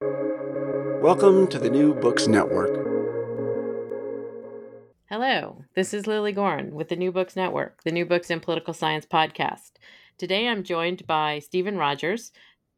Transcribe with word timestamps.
Welcome 0.00 1.46
to 1.46 1.58
the 1.58 1.70
New 1.70 1.94
Books 1.94 2.26
Network. 2.26 2.68
Hello, 5.08 5.64
this 5.74 5.94
is 5.94 6.06
Lilly 6.06 6.32
Goren 6.32 6.74
with 6.74 6.90
the 6.90 6.96
New 6.96 7.10
Books 7.10 7.34
Network, 7.34 7.82
the 7.82 7.92
New 7.92 8.04
Books 8.04 8.28
in 8.30 8.40
Political 8.40 8.74
Science 8.74 9.06
podcast. 9.06 9.70
Today 10.18 10.48
I'm 10.48 10.64
joined 10.64 11.06
by 11.06 11.38
Steven 11.38 11.78
Rogers, 11.78 12.30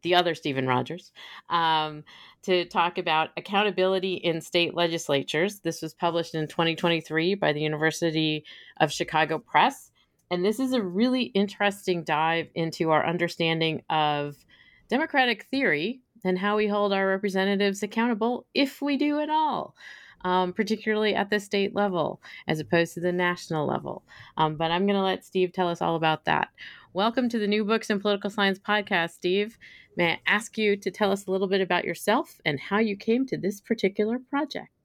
the 0.03 0.15
other 0.15 0.37
Steven 0.37 0.69
Rogers, 0.69 1.11
um, 1.51 2.05
to 2.43 2.67
talk 2.67 2.99
about 2.99 3.31
accountability 3.37 4.15
in 4.15 4.41
state 4.41 4.75
legislatures. 4.75 5.59
This 5.59 5.83
was 5.83 5.95
published 5.95 6.37
in 6.37 6.47
2023 6.47 7.35
by 7.35 7.53
the 7.53 7.63
University 7.63 8.45
of 8.79 8.93
Chicago 8.93 9.39
Press. 9.41 9.91
And 10.31 10.45
this 10.45 10.61
is 10.61 10.73
a 10.73 10.81
really 10.81 11.23
interesting 11.23 12.05
dive 12.05 12.47
into 12.55 12.91
our 12.91 13.05
understanding 13.05 13.83
of 13.91 14.37
democratic 14.89 15.45
theory 15.45 16.01
and 16.25 16.39
how 16.39 16.57
we 16.57 16.67
hold 16.67 16.93
our 16.93 17.09
representatives 17.09 17.83
accountable 17.83 18.47
if 18.55 18.81
we 18.83 18.97
do 18.97 19.21
at 19.21 19.31
all. 19.31 19.75
Um, 20.25 20.53
particularly 20.53 21.15
at 21.15 21.31
the 21.31 21.39
state 21.39 21.77
level 21.77 22.21
as 22.49 22.59
opposed 22.59 22.95
to 22.95 23.01
the 23.01 23.13
national 23.13 23.69
level. 23.69 24.03
Um, 24.37 24.57
but 24.57 24.73
I'm 24.73 24.85
going 24.85 24.99
to 24.99 25.03
let 25.03 25.25
Steve 25.25 25.53
tell 25.53 25.69
us 25.69 25.81
all 25.81 25.95
about 25.95 26.25
that. 26.25 26.49
Welcome 26.93 27.29
to 27.29 27.39
the 27.39 27.47
New 27.47 27.65
Books 27.65 27.89
in 27.89 28.01
Political 28.01 28.31
Science 28.31 28.59
podcast, 28.59 29.11
Steve. 29.11 29.57
May 29.97 30.15
I 30.15 30.21
ask 30.27 30.59
you 30.59 30.77
to 30.77 30.91
tell 30.91 31.13
us 31.13 31.27
a 31.27 31.31
little 31.31 31.47
bit 31.47 31.61
about 31.61 31.85
yourself 31.85 32.41
and 32.45 32.59
how 32.59 32.79
you 32.79 32.97
came 32.97 33.27
to 33.27 33.37
this 33.37 33.61
particular 33.61 34.19
project? 34.19 34.78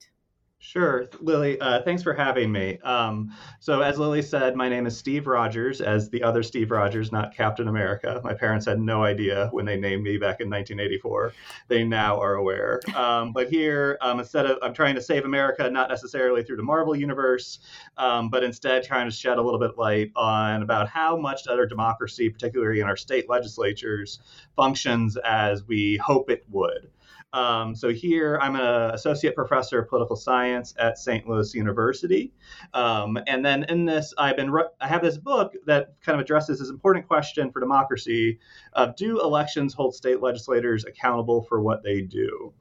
Sure, 0.66 1.04
Lilly. 1.20 1.60
Uh, 1.60 1.82
thanks 1.82 2.02
for 2.02 2.14
having 2.14 2.50
me. 2.50 2.78
Um, 2.78 3.30
so, 3.60 3.82
as 3.82 3.98
Lilly 3.98 4.22
said, 4.22 4.56
my 4.56 4.66
name 4.66 4.86
is 4.86 4.96
Steve 4.96 5.26
Rogers, 5.26 5.82
as 5.82 6.08
the 6.08 6.22
other 6.22 6.42
Steve 6.42 6.70
Rogers, 6.70 7.12
not 7.12 7.36
Captain 7.36 7.68
America. 7.68 8.18
My 8.24 8.32
parents 8.32 8.64
had 8.64 8.80
no 8.80 9.04
idea 9.04 9.50
when 9.52 9.66
they 9.66 9.76
named 9.76 10.02
me 10.02 10.16
back 10.16 10.40
in 10.40 10.48
1984. 10.48 11.34
They 11.68 11.84
now 11.84 12.18
are 12.18 12.36
aware. 12.36 12.80
Um, 12.96 13.34
but 13.34 13.50
here, 13.50 13.98
um, 14.00 14.20
instead 14.20 14.46
of 14.46 14.56
I'm 14.62 14.72
trying 14.72 14.94
to 14.94 15.02
save 15.02 15.26
America, 15.26 15.68
not 15.68 15.90
necessarily 15.90 16.42
through 16.42 16.56
the 16.56 16.62
Marvel 16.62 16.96
universe, 16.96 17.58
um, 17.98 18.30
but 18.30 18.42
instead 18.42 18.84
trying 18.84 19.06
to 19.06 19.14
shed 19.14 19.36
a 19.36 19.42
little 19.42 19.60
bit 19.60 19.76
light 19.76 20.12
on 20.16 20.62
about 20.62 20.88
how 20.88 21.14
much 21.14 21.46
our 21.46 21.66
democracy, 21.66 22.30
particularly 22.30 22.80
in 22.80 22.86
our 22.86 22.96
state 22.96 23.28
legislatures, 23.28 24.18
functions 24.56 25.18
as 25.18 25.62
we 25.66 25.98
hope 25.98 26.30
it 26.30 26.42
would. 26.50 26.88
Um, 27.34 27.74
so 27.74 27.88
here 27.88 28.38
I'm 28.40 28.54
an 28.54 28.94
associate 28.94 29.34
professor 29.34 29.80
of 29.80 29.88
political 29.88 30.14
science 30.14 30.72
at 30.78 30.98
St. 30.98 31.28
Louis 31.28 31.52
University, 31.52 32.32
um, 32.72 33.18
and 33.26 33.44
then 33.44 33.64
in 33.64 33.84
this 33.84 34.14
I've 34.16 34.36
been 34.36 34.52
re- 34.52 34.68
I 34.80 34.86
have 34.86 35.02
this 35.02 35.18
book 35.18 35.52
that 35.66 35.94
kind 36.00 36.14
of 36.14 36.22
addresses 36.24 36.60
this 36.60 36.70
important 36.70 37.08
question 37.08 37.50
for 37.50 37.58
democracy 37.58 38.38
do 38.96 39.20
elections 39.20 39.74
hold 39.74 39.96
state 39.96 40.20
legislators 40.20 40.84
accountable 40.84 41.42
for 41.42 41.60
what 41.60 41.82
they 41.82 42.00
do? 42.02 42.52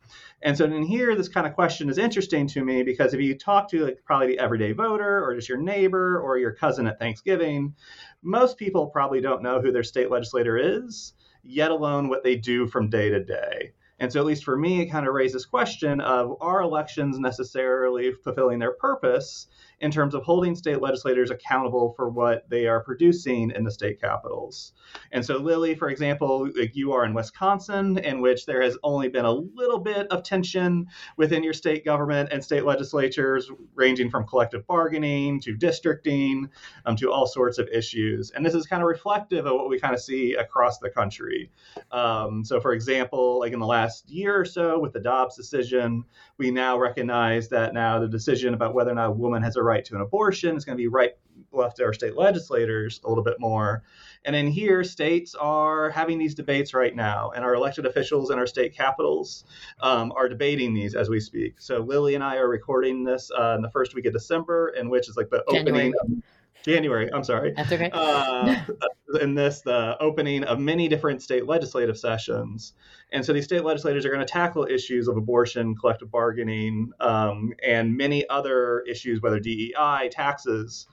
And 0.41 0.57
so 0.57 0.65
in 0.65 0.83
here, 0.83 1.15
this 1.15 1.29
kind 1.29 1.47
of 1.47 1.53
question 1.53 1.89
is 1.89 1.97
interesting 1.97 2.47
to 2.47 2.65
me 2.65 2.83
because 2.83 3.13
if 3.13 3.21
you 3.21 3.37
talk 3.37 3.69
to 3.69 3.85
like 3.85 3.99
probably 4.03 4.27
the 4.27 4.39
everyday 4.39 4.71
voter 4.71 5.23
or 5.23 5.35
just 5.35 5.47
your 5.47 5.57
neighbor 5.57 6.19
or 6.19 6.37
your 6.37 6.51
cousin 6.51 6.87
at 6.87 6.99
Thanksgiving, 6.99 7.75
most 8.23 8.57
people 8.57 8.87
probably 8.87 9.21
don't 9.21 9.43
know 9.43 9.61
who 9.61 9.71
their 9.71 9.83
state 9.83 10.09
legislator 10.09 10.57
is, 10.57 11.13
yet 11.43 11.71
alone 11.71 12.09
what 12.09 12.23
they 12.23 12.35
do 12.35 12.67
from 12.67 12.89
day 12.89 13.09
to 13.09 13.23
day. 13.23 13.71
And 14.03 14.11
so, 14.11 14.19
at 14.19 14.25
least 14.25 14.43
for 14.43 14.57
me, 14.57 14.81
it 14.81 14.87
kind 14.87 15.07
of 15.07 15.13
raises 15.13 15.45
question 15.45 16.01
of 16.01 16.35
are 16.41 16.61
elections 16.61 17.19
necessarily 17.19 18.11
fulfilling 18.11 18.59
their 18.59 18.73
purpose 18.73 19.47
in 19.79 19.91
terms 19.91 20.13
of 20.13 20.23
holding 20.23 20.55
state 20.55 20.81
legislators 20.81 21.31
accountable 21.31 21.93
for 21.95 22.09
what 22.09 22.49
they 22.49 22.67
are 22.67 22.83
producing 22.83 23.51
in 23.51 23.63
the 23.63 23.71
state 23.71 23.99
capitals. 23.99 24.73
And 25.11 25.25
so, 25.25 25.37
Lilly, 25.37 25.75
for 25.75 25.89
example, 25.89 26.49
like 26.57 26.75
you 26.75 26.91
are 26.93 27.05
in 27.05 27.13
Wisconsin, 27.13 27.97
in 27.97 28.21
which 28.21 28.45
there 28.45 28.61
has 28.61 28.77
only 28.83 29.09
been 29.09 29.25
a 29.25 29.31
little 29.31 29.79
bit 29.79 30.07
of 30.07 30.23
tension 30.23 30.87
within 31.17 31.43
your 31.43 31.53
state 31.53 31.83
government 31.85 32.29
and 32.31 32.43
state 32.43 32.65
legislatures, 32.65 33.49
ranging 33.75 34.09
from 34.09 34.27
collective 34.27 34.65
bargaining 34.67 35.39
to 35.41 35.55
districting 35.55 36.49
um, 36.85 36.95
to 36.95 37.11
all 37.11 37.25
sorts 37.25 37.57
of 37.57 37.67
issues. 37.69 38.31
And 38.31 38.45
this 38.45 38.53
is 38.53 38.65
kind 38.67 38.81
of 38.81 38.87
reflective 38.87 39.45
of 39.45 39.53
what 39.53 39.69
we 39.69 39.79
kind 39.79 39.93
of 39.93 40.01
see 40.01 40.33
across 40.33 40.79
the 40.79 40.89
country. 40.89 41.51
Um, 41.91 42.43
so, 42.45 42.59
for 42.59 42.73
example, 42.73 43.39
like 43.39 43.53
in 43.53 43.59
the 43.59 43.65
last 43.65 44.09
year 44.09 44.39
or 44.39 44.45
so 44.45 44.79
with 44.79 44.93
the 44.93 44.99
Dobbs 44.99 45.35
decision, 45.35 46.03
we 46.37 46.51
now 46.51 46.77
recognize 46.77 47.49
that 47.49 47.73
now 47.73 47.99
the 47.99 48.07
decision 48.07 48.53
about 48.53 48.73
whether 48.73 48.91
or 48.91 48.95
not 48.95 49.09
a 49.09 49.11
woman 49.11 49.41
has 49.43 49.55
a 49.55 49.63
right 49.63 49.72
to 49.81 49.95
an 49.95 50.01
abortion 50.01 50.55
It's 50.55 50.65
going 50.65 50.77
to 50.77 50.81
be 50.81 50.87
right 50.87 51.11
left 51.51 51.77
to 51.77 51.83
our 51.83 51.93
state 51.93 52.15
legislators 52.15 53.01
a 53.03 53.09
little 53.09 53.23
bit 53.23 53.39
more. 53.39 53.83
And 54.25 54.35
in 54.35 54.47
here, 54.47 54.83
states 54.83 55.35
are 55.35 55.89
having 55.89 56.17
these 56.17 56.35
debates 56.35 56.73
right 56.73 56.95
now, 56.95 57.31
and 57.31 57.43
our 57.43 57.55
elected 57.55 57.85
officials 57.85 58.31
in 58.31 58.39
our 58.39 58.47
state 58.47 58.75
capitals 58.75 59.45
um, 59.81 60.13
are 60.15 60.29
debating 60.29 60.73
these 60.73 60.95
as 60.95 61.09
we 61.09 61.19
speak. 61.19 61.59
So 61.59 61.79
Lilly 61.79 62.15
and 62.15 62.23
I 62.23 62.37
are 62.37 62.47
recording 62.47 63.03
this 63.03 63.31
uh, 63.37 63.55
in 63.55 63.61
the 63.61 63.69
first 63.69 63.95
week 63.95 64.05
of 64.05 64.13
December, 64.13 64.69
in 64.69 64.89
which 64.89 65.09
is 65.09 65.17
like 65.17 65.29
the 65.29 65.43
January. 65.51 65.93
opening. 65.93 66.23
January, 66.63 67.09
I'm 67.13 67.23
sorry. 67.23 67.53
That's 67.55 67.71
okay. 67.71 67.89
Uh, 67.91 68.61
in 69.21 69.35
this, 69.35 69.61
the 69.61 69.97
opening 69.99 70.43
of 70.43 70.59
many 70.59 70.87
different 70.87 71.21
state 71.21 71.45
legislative 71.45 71.97
sessions. 71.97 72.73
And 73.11 73.23
so 73.23 73.33
these 73.33 73.45
state 73.45 73.63
legislators 73.63 74.05
are 74.05 74.09
going 74.09 74.25
to 74.25 74.31
tackle 74.31 74.65
issues 74.65 75.07
of 75.07 75.17
abortion, 75.17 75.75
collective 75.75 76.09
bargaining, 76.09 76.91
um, 76.99 77.53
and 77.63 77.95
many 77.95 78.27
other 78.29 78.81
issues, 78.81 79.21
whether 79.21 79.39
DEI, 79.39 80.09
taxes. 80.11 80.87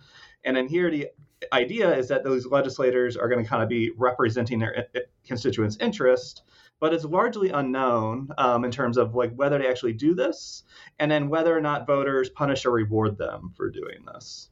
And 0.44 0.56
then 0.56 0.68
here, 0.68 0.90
the 0.90 1.08
idea 1.52 1.96
is 1.96 2.08
that 2.08 2.24
those 2.24 2.46
legislators 2.46 3.16
are 3.16 3.28
going 3.28 3.42
to 3.42 3.48
kind 3.48 3.62
of 3.62 3.68
be 3.68 3.92
representing 3.96 4.58
their 4.58 4.78
uh, 4.78 4.98
uh, 4.98 5.00
constituents' 5.26 5.76
interest 5.80 6.42
but 6.80 6.94
it's 6.94 7.04
largely 7.04 7.50
unknown 7.50 8.28
um, 8.38 8.64
in 8.64 8.70
terms 8.70 8.96
of 8.96 9.14
like 9.14 9.34
whether 9.34 9.58
they 9.58 9.68
actually 9.68 9.92
do 9.92 10.14
this 10.14 10.64
and 10.98 11.10
then 11.10 11.28
whether 11.28 11.54
or 11.54 11.60
not 11.60 11.86
voters 11.86 12.30
punish 12.30 12.64
or 12.64 12.70
reward 12.70 13.18
them 13.18 13.52
for 13.54 13.70
doing 13.70 14.04
this 14.06 14.48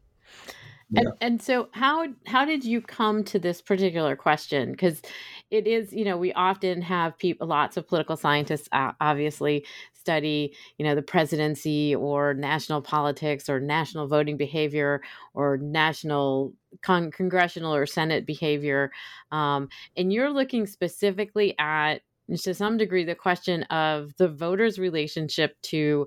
and, 0.94 1.08
and 1.20 1.42
so 1.42 1.68
how 1.72 2.06
how 2.26 2.44
did 2.44 2.64
you 2.64 2.80
come 2.80 3.24
to 3.24 3.38
this 3.38 3.60
particular 3.60 4.16
question? 4.16 4.70
Because 4.70 5.02
it 5.50 5.66
is, 5.66 5.92
you 5.92 6.04
know, 6.04 6.16
we 6.16 6.32
often 6.32 6.82
have 6.82 7.18
people, 7.18 7.46
lots 7.46 7.76
of 7.76 7.86
political 7.86 8.16
scientists, 8.16 8.68
uh, 8.72 8.92
obviously 9.00 9.66
study, 9.92 10.54
you 10.78 10.84
know, 10.84 10.94
the 10.94 11.02
presidency 11.02 11.94
or 11.94 12.32
national 12.34 12.80
politics 12.80 13.48
or 13.48 13.60
national 13.60 14.06
voting 14.08 14.36
behavior 14.36 15.02
or 15.34 15.58
national 15.58 16.54
con- 16.82 17.10
congressional 17.10 17.74
or 17.74 17.84
Senate 17.84 18.24
behavior, 18.26 18.90
um, 19.30 19.68
and 19.96 20.12
you're 20.12 20.30
looking 20.30 20.66
specifically 20.66 21.54
at 21.58 22.00
to 22.36 22.52
some 22.52 22.76
degree 22.76 23.04
the 23.04 23.14
question 23.14 23.62
of 23.64 24.14
the 24.18 24.28
voters' 24.28 24.78
relationship 24.78 25.56
to 25.62 26.06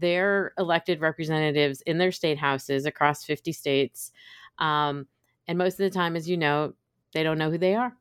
their 0.00 0.52
elected 0.58 1.00
representatives 1.00 1.80
in 1.82 1.98
their 1.98 2.12
state 2.12 2.38
houses 2.38 2.86
across 2.86 3.24
50 3.24 3.52
states. 3.52 4.12
Um, 4.58 5.06
and 5.46 5.58
most 5.58 5.74
of 5.74 5.78
the 5.78 5.90
time, 5.90 6.16
as 6.16 6.28
you 6.28 6.36
know, 6.36 6.74
they 7.14 7.22
don't 7.22 7.38
know 7.38 7.50
who 7.50 7.58
they 7.58 7.74
are. 7.74 7.96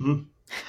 Mm-hmm. 0.00 0.22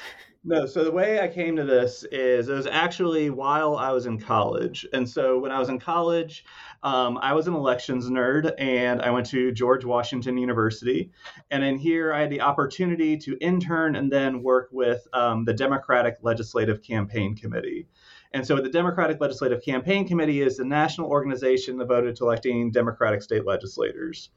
No, 0.50 0.66
so 0.66 0.86
the 0.86 0.92
way 0.92 1.20
I 1.20 1.28
came 1.28 1.58
to 1.58 1.66
this 1.66 2.06
is 2.10 2.48
it 2.48 2.54
was 2.54 2.68
actually 2.68 3.30
while 3.30 3.76
I 3.76 3.92
was 3.92 4.06
in 4.06 4.18
college. 4.18 4.88
And 4.94 5.08
so 5.08 5.38
when 5.38 5.52
I 5.52 5.60
was 5.60 5.68
in 5.68 5.78
college, 5.78 6.46
um, 6.84 7.18
I 7.22 7.34
was 7.34 7.48
an 7.48 7.54
elections 7.54 8.10
nerd 8.10 8.54
and 8.58 9.02
I 9.02 9.10
went 9.10 9.26
to 9.26 9.52
George 9.52 9.84
Washington 9.84 10.38
University. 10.38 11.12
And 11.52 11.66
in 11.66 11.78
here, 11.78 12.14
I 12.14 12.22
had 12.22 12.30
the 12.30 12.40
opportunity 12.40 13.18
to 13.18 13.38
intern 13.42 13.98
and 13.98 14.10
then 14.10 14.42
work 14.42 14.70
with 14.72 15.06
um, 15.12 15.44
the 15.44 15.54
Democratic 15.54 16.20
Legislative 16.22 16.82
Campaign 16.82 17.36
Committee. 17.36 17.90
And 18.34 18.46
so 18.46 18.58
the 18.58 18.70
Democratic 18.70 19.20
Legislative 19.20 19.64
Campaign 19.64 20.08
Committee 20.08 20.42
is 20.42 20.58
the 20.58 20.66
national 20.66 21.10
organization 21.10 21.78
devoted 21.78 22.16
to 22.18 22.26
electing 22.26 22.72
Democratic 22.72 23.22
state 23.22 23.46
legislators. 23.46 24.30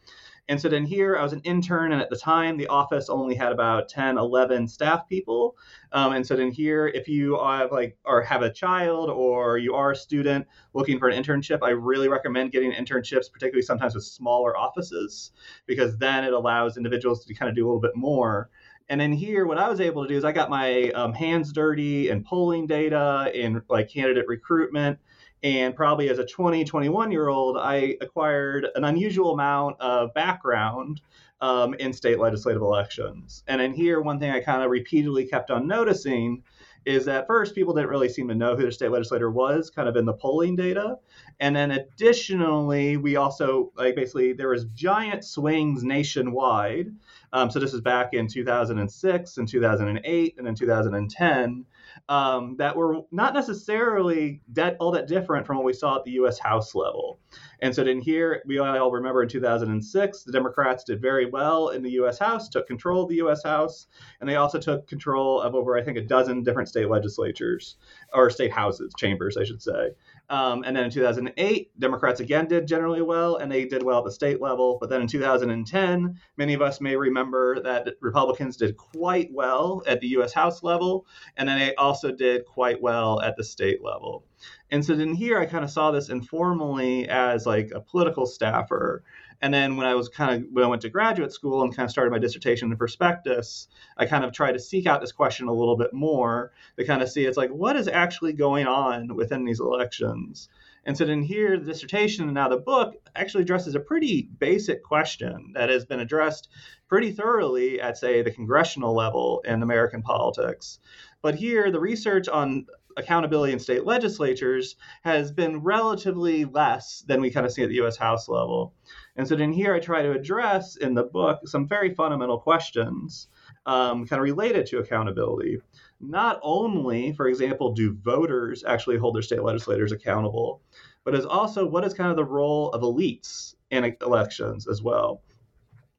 And 0.51 0.61
so 0.61 0.69
then 0.69 0.84
here 0.84 1.17
I 1.17 1.23
was 1.23 1.33
an 1.33 1.43
intern, 1.45 1.93
and 1.93 2.03
at 2.03 2.11
the 2.11 2.17
time 2.17 2.56
the 2.56 2.67
office 2.67 3.09
only 3.09 3.37
had 3.37 3.53
about 3.53 3.89
10, 3.89 4.19
11 4.19 4.67
staff 4.67 5.09
people. 5.09 5.56
Um, 5.93 6.12
and 6.12 6.27
so 6.27 6.34
then 6.34 6.51
here, 6.51 6.89
if 6.89 7.06
you 7.06 7.39
have 7.39 7.71
like 7.71 7.97
or 8.05 8.23
have 8.23 8.43
a 8.43 8.53
child 8.53 9.11
or 9.11 9.59
you 9.59 9.77
are 9.77 9.92
a 9.92 9.97
student 9.97 10.48
looking 10.75 10.98
for 10.98 11.09
an 11.09 11.22
internship, 11.22 11.60
I 11.63 11.71
really 11.71 12.09
recommend 12.09 12.51
getting 12.51 12.72
internships, 12.72 13.31
particularly 13.31 13.63
sometimes 13.63 13.95
with 13.95 14.03
smaller 14.03 14.57
offices, 14.57 15.31
because 15.66 15.97
then 15.98 16.25
it 16.25 16.33
allows 16.33 16.77
individuals 16.77 17.25
to 17.25 17.34
kind 17.34 17.48
of 17.48 17.54
do 17.54 17.65
a 17.65 17.69
little 17.69 17.81
bit 17.81 17.95
more. 17.95 18.51
And 18.91 19.01
then 19.01 19.13
here, 19.13 19.47
what 19.47 19.57
I 19.57 19.69
was 19.69 19.81
able 19.81 20.03
to 20.03 20.09
do 20.09 20.16
is 20.16 20.25
I 20.25 20.33
got 20.33 20.51
my 20.51 20.91
um, 20.91 21.15
hands 21.15 21.53
dirty 21.53 22.09
and 22.09 22.25
polling 22.25 22.66
data, 22.66 23.31
and 23.33 23.63
like 23.69 23.89
candidate 23.89 24.27
recruitment. 24.27 24.98
And 25.45 25.75
probably 25.75 26.10
as 26.10 26.19
a 26.19 26.27
20, 26.27 26.65
21 26.65 27.13
year 27.13 27.28
old, 27.28 27.57
I 27.57 27.97
acquired 28.01 28.66
an 28.75 28.84
unusual 28.84 29.33
amount 29.33 29.81
of 29.81 30.13
background 30.13 31.01
um, 31.41 31.72
in 31.75 31.92
state 31.92 32.19
legislative 32.19 32.60
elections. 32.60 33.45
And 33.47 33.63
in 33.63 33.72
here, 33.72 34.01
one 34.01 34.19
thing 34.19 34.33
I 34.33 34.41
kind 34.41 34.63
of 34.63 34.71
repeatedly 34.71 35.25
kept 35.25 35.53
on 35.53 35.69
noticing 35.69 36.42
is 36.84 37.04
that 37.04 37.27
first 37.27 37.54
people 37.54 37.75
didn't 37.75 37.91
really 37.91 38.09
seem 38.09 38.28
to 38.28 38.34
know 38.34 38.57
who 38.57 38.63
their 38.63 38.71
state 38.71 38.91
legislator 38.91 39.31
was 39.31 39.71
kind 39.71 39.89
of 39.89 39.97
in 39.97 40.07
the 40.07 40.13
polling 40.15 40.57
data 40.57 40.97
and 41.39 41.54
then 41.54 41.71
additionally 41.72 42.97
we 42.97 43.16
also 43.16 43.71
like 43.77 43.95
basically 43.95 44.33
there 44.33 44.48
was 44.48 44.65
giant 44.75 45.25
swings 45.25 45.84
nationwide 45.84 46.89
um, 47.32 47.50
so 47.50 47.59
this 47.59 47.72
is 47.72 47.80
back 47.80 48.12
in 48.12 48.27
2006 48.27 49.36
and 49.36 49.48
2008 49.48 50.34
and 50.36 50.47
then 50.47 50.54
2010 50.54 51.65
um, 52.09 52.56
that 52.59 52.77
were 52.77 53.03
not 53.12 53.34
necessarily 53.34 54.41
that 54.53 54.77
all 54.80 54.91
that 54.92 55.06
different 55.06 55.47
from 55.47 55.56
what 55.56 55.65
we 55.65 55.72
saw 55.72 55.97
at 55.97 56.04
the 56.04 56.12
U.S. 56.12 56.38
House 56.38 56.74
level. 56.74 57.21
And 57.60 57.74
so 57.74 57.82
in 57.82 58.00
here, 58.00 58.42
we 58.47 58.59
all 58.59 58.91
remember 58.91 59.22
in 59.22 59.28
2006, 59.28 60.22
the 60.24 60.32
Democrats 60.32 60.84
did 60.84 61.00
very 61.00 61.27
well 61.27 61.68
in 61.68 61.82
the 61.82 61.91
U.S. 61.92 62.18
House, 62.18 62.48
took 62.48 62.66
control 62.66 63.04
of 63.04 63.09
the 63.09 63.16
U.S. 63.16 63.42
House, 63.44 63.86
and 64.21 64.28
they 64.28 64.36
also 64.36 64.59
took 64.59 64.88
control 64.88 65.41
of 65.41 65.54
over, 65.54 65.77
I 65.77 65.82
think, 65.82 65.98
a 65.98 66.03
dozen 66.03 66.42
different 66.42 66.68
state 66.68 66.88
legislatures 66.88 67.77
or 68.12 68.30
state 68.30 68.53
houses, 68.53 68.92
chambers, 68.97 69.36
I 69.36 69.44
should 69.44 69.62
say. 69.62 69.91
Um, 70.30 70.62
and 70.65 70.77
then 70.77 70.84
in 70.84 70.91
2008, 70.92 71.80
Democrats 71.80 72.21
again 72.21 72.47
did 72.47 72.68
generally 72.68 73.03
well, 73.03 73.36
and 73.36 73.50
they 73.50 73.65
did 73.65 73.82
well 73.82 73.98
at 73.98 74.04
the 74.04 74.12
state 74.12 74.41
level. 74.41 74.78
But 74.80 74.88
then 74.88 75.00
in 75.00 75.09
2010, 75.09 76.21
many 76.36 76.54
of 76.54 76.62
us 76.62 76.80
may 76.80 76.94
remember 76.94 77.60
that 77.62 77.88
Republicans 78.00 78.56
did 78.56 78.77
quite 78.77 79.28
well 79.32 79.82
at 79.88 80.00
the 80.00 80.06
U.S. 80.09 80.32
House 80.32 80.62
level, 80.62 81.04
and 81.36 81.48
then 81.48 81.59
they 81.59 81.74
also 81.74 82.12
did 82.12 82.47
quite 82.47 82.80
well 82.80 83.21
at 83.21 83.36
the 83.36 83.42
state 83.42 83.82
level. 83.82 84.24
And 84.71 84.84
so 84.84 84.94
then 84.94 85.15
here 85.15 85.36
I 85.36 85.47
kind 85.47 85.65
of 85.65 85.71
saw 85.71 85.91
this 85.91 86.10
informally 86.10 87.09
as 87.09 87.44
like 87.44 87.72
a 87.74 87.80
political 87.80 88.24
staffer. 88.24 89.03
And 89.42 89.54
then 89.54 89.77
when 89.77 89.87
I 89.87 89.95
was 89.95 90.09
kind 90.09 90.45
of 90.45 90.48
when 90.53 90.65
I 90.65 90.69
went 90.69 90.83
to 90.83 90.91
graduate 90.91 91.33
school 91.33 91.63
and 91.63 91.75
kind 91.75 91.87
of 91.87 91.91
started 91.91 92.10
my 92.10 92.19
dissertation 92.19 92.71
in 92.71 92.77
prospectus, 92.77 93.69
I 93.97 94.07
kind 94.07 94.25
of 94.25 94.33
tried 94.33 94.53
to 94.53 94.59
seek 94.59 94.87
out 94.87 95.01
this 95.01 95.13
question 95.13 95.48
a 95.48 95.53
little 95.53 95.77
bit 95.77 95.95
more 95.95 96.53
to 96.78 96.84
kind 96.84 97.03
of 97.03 97.09
see 97.09 97.25
it's 97.25 97.39
like 97.39 97.51
what 97.51 97.77
is 97.77 97.89
actually 97.89 98.34
going 98.34 98.66
on 98.66 99.15
within 99.15 99.45
these 99.45 99.60
elections. 99.60 100.48
And 100.84 100.97
so 100.97 101.04
then 101.04 101.22
here 101.22 101.59
the 101.59 101.65
dissertation 101.65 102.25
and 102.25 102.34
now 102.34 102.48
the 102.48 102.57
book 102.57 102.95
actually 103.15 103.42
addresses 103.42 103.75
a 103.75 103.81
pretty 103.81 104.28
basic 104.39 104.83
question 104.83 105.53
that 105.54 105.69
has 105.69 105.84
been 105.84 106.01
addressed 106.01 106.48
pretty 106.89 107.13
thoroughly 107.13 107.81
at 107.81 107.98
say 107.98 108.22
the 108.22 108.31
congressional 108.31 108.95
level 108.95 109.42
in 109.45 109.63
American 109.63 110.03
politics. 110.03 110.78
But 111.22 111.34
here 111.34 111.71
the 111.71 111.81
research 111.81 112.28
on 112.28 112.66
accountability 112.97 113.53
in 113.53 113.59
state 113.59 113.84
legislatures 113.84 114.77
has 115.03 115.33
been 115.33 115.63
relatively 115.63 116.45
less 116.45 117.04
than 117.07 117.21
we 117.21 117.31
kind 117.31 117.47
of 117.47 117.53
see 117.53 117.63
at 117.63 117.69
the 117.69 117.81
US 117.83 117.97
House 117.97 118.28
level. 118.28 118.75
And 119.16 119.27
so 119.27 119.37
in 119.37 119.53
here, 119.53 119.75
I 119.75 119.81
try 119.81 120.03
to 120.03 120.13
address 120.13 120.77
in 120.77 120.95
the 120.95 121.04
book 121.04 121.41
some 121.47 121.69
very 121.69 121.95
fundamental 121.95 122.39
questions 122.39 123.28
um, 123.66 124.07
kind 124.07 124.21
of 124.21 124.25
related 124.25 124.66
to 124.66 124.78
accountability. 124.78 125.59
Not 126.01 126.41
only, 126.42 127.13
for 127.13 127.28
example, 127.28 127.72
do 127.72 127.95
voters 127.95 128.65
actually 128.65 128.97
hold 128.97 129.15
their 129.15 129.22
state 129.22 129.42
legislators 129.42 129.92
accountable, 129.92 130.63
but 131.04 131.15
is 131.15 131.27
also 131.27 131.66
what 131.66 131.84
is 131.84 131.95
kind 131.95 132.10
of 132.10 132.16
the 132.16 132.25
role 132.25 132.71
of 132.71 132.83
elites 132.83 133.54
in 133.71 133.97
elections 134.01 134.66
as 134.66 134.83
well 134.83 135.22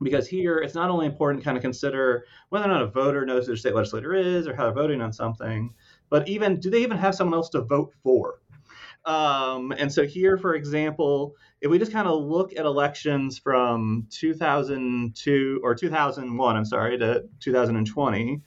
because 0.01 0.27
here 0.27 0.57
it's 0.57 0.75
not 0.75 0.89
only 0.89 1.05
important 1.05 1.41
to 1.41 1.45
kind 1.45 1.57
of 1.57 1.61
consider 1.61 2.25
whether 2.49 2.65
or 2.65 2.69
not 2.69 2.81
a 2.81 2.88
voter 2.88 3.25
knows 3.25 3.43
who 3.43 3.47
their 3.47 3.55
state 3.55 3.75
legislator 3.75 4.13
is 4.13 4.47
or 4.47 4.55
how 4.55 4.63
they're 4.63 4.73
voting 4.73 5.01
on 5.01 5.13
something, 5.13 5.73
but 6.11 6.27
even 6.27 6.59
do 6.59 6.69
they 6.69 6.83
even 6.83 6.97
have 6.97 7.15
someone 7.15 7.33
else 7.35 7.49
to 7.49 7.61
vote 7.61 7.91
for? 8.03 8.41
Um, 9.05 9.71
and 9.71 9.91
so 9.91 10.05
here, 10.05 10.37
for 10.37 10.53
example, 10.53 11.35
if 11.61 11.71
we 11.71 11.79
just 11.79 11.91
kind 11.91 12.07
of 12.07 12.21
look 12.21 12.51
at 12.51 12.65
elections 12.65 13.39
from 13.39 14.05
2002 14.11 15.61
or 15.63 15.73
2001, 15.73 16.55
I'm 16.55 16.65
sorry, 16.65 16.99
to 16.99 17.23
2020, 17.39 18.41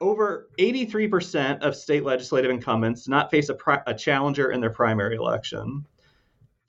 over 0.00 0.48
83% 0.58 1.60
of 1.60 1.76
state 1.76 2.04
legislative 2.04 2.50
incumbents 2.50 3.06
not 3.06 3.30
face 3.30 3.50
a, 3.50 3.54
pri- 3.54 3.82
a 3.86 3.94
challenger 3.94 4.50
in 4.50 4.60
their 4.60 4.70
primary 4.70 5.14
election. 5.14 5.86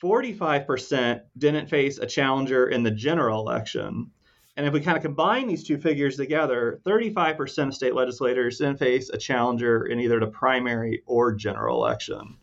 45% 0.03 1.21
didn't 1.37 1.67
face 1.67 1.97
a 1.97 2.05
challenger 2.05 2.67
in 2.67 2.83
the 2.83 2.91
general 2.91 3.39
election. 3.39 4.11
And 4.55 4.67
if 4.67 4.73
we 4.73 4.81
kind 4.81 4.97
of 4.97 5.03
combine 5.03 5.47
these 5.47 5.63
two 5.63 5.79
figures 5.79 6.15
together, 6.15 6.79
35% 6.85 7.67
of 7.67 7.73
state 7.73 7.95
legislators 7.95 8.59
then 8.59 8.77
face 8.77 9.09
a 9.09 9.17
challenger 9.17 9.85
in 9.85 9.99
either 9.99 10.19
the 10.19 10.27
primary 10.27 11.01
or 11.07 11.33
general 11.33 11.83
election. 11.83 12.37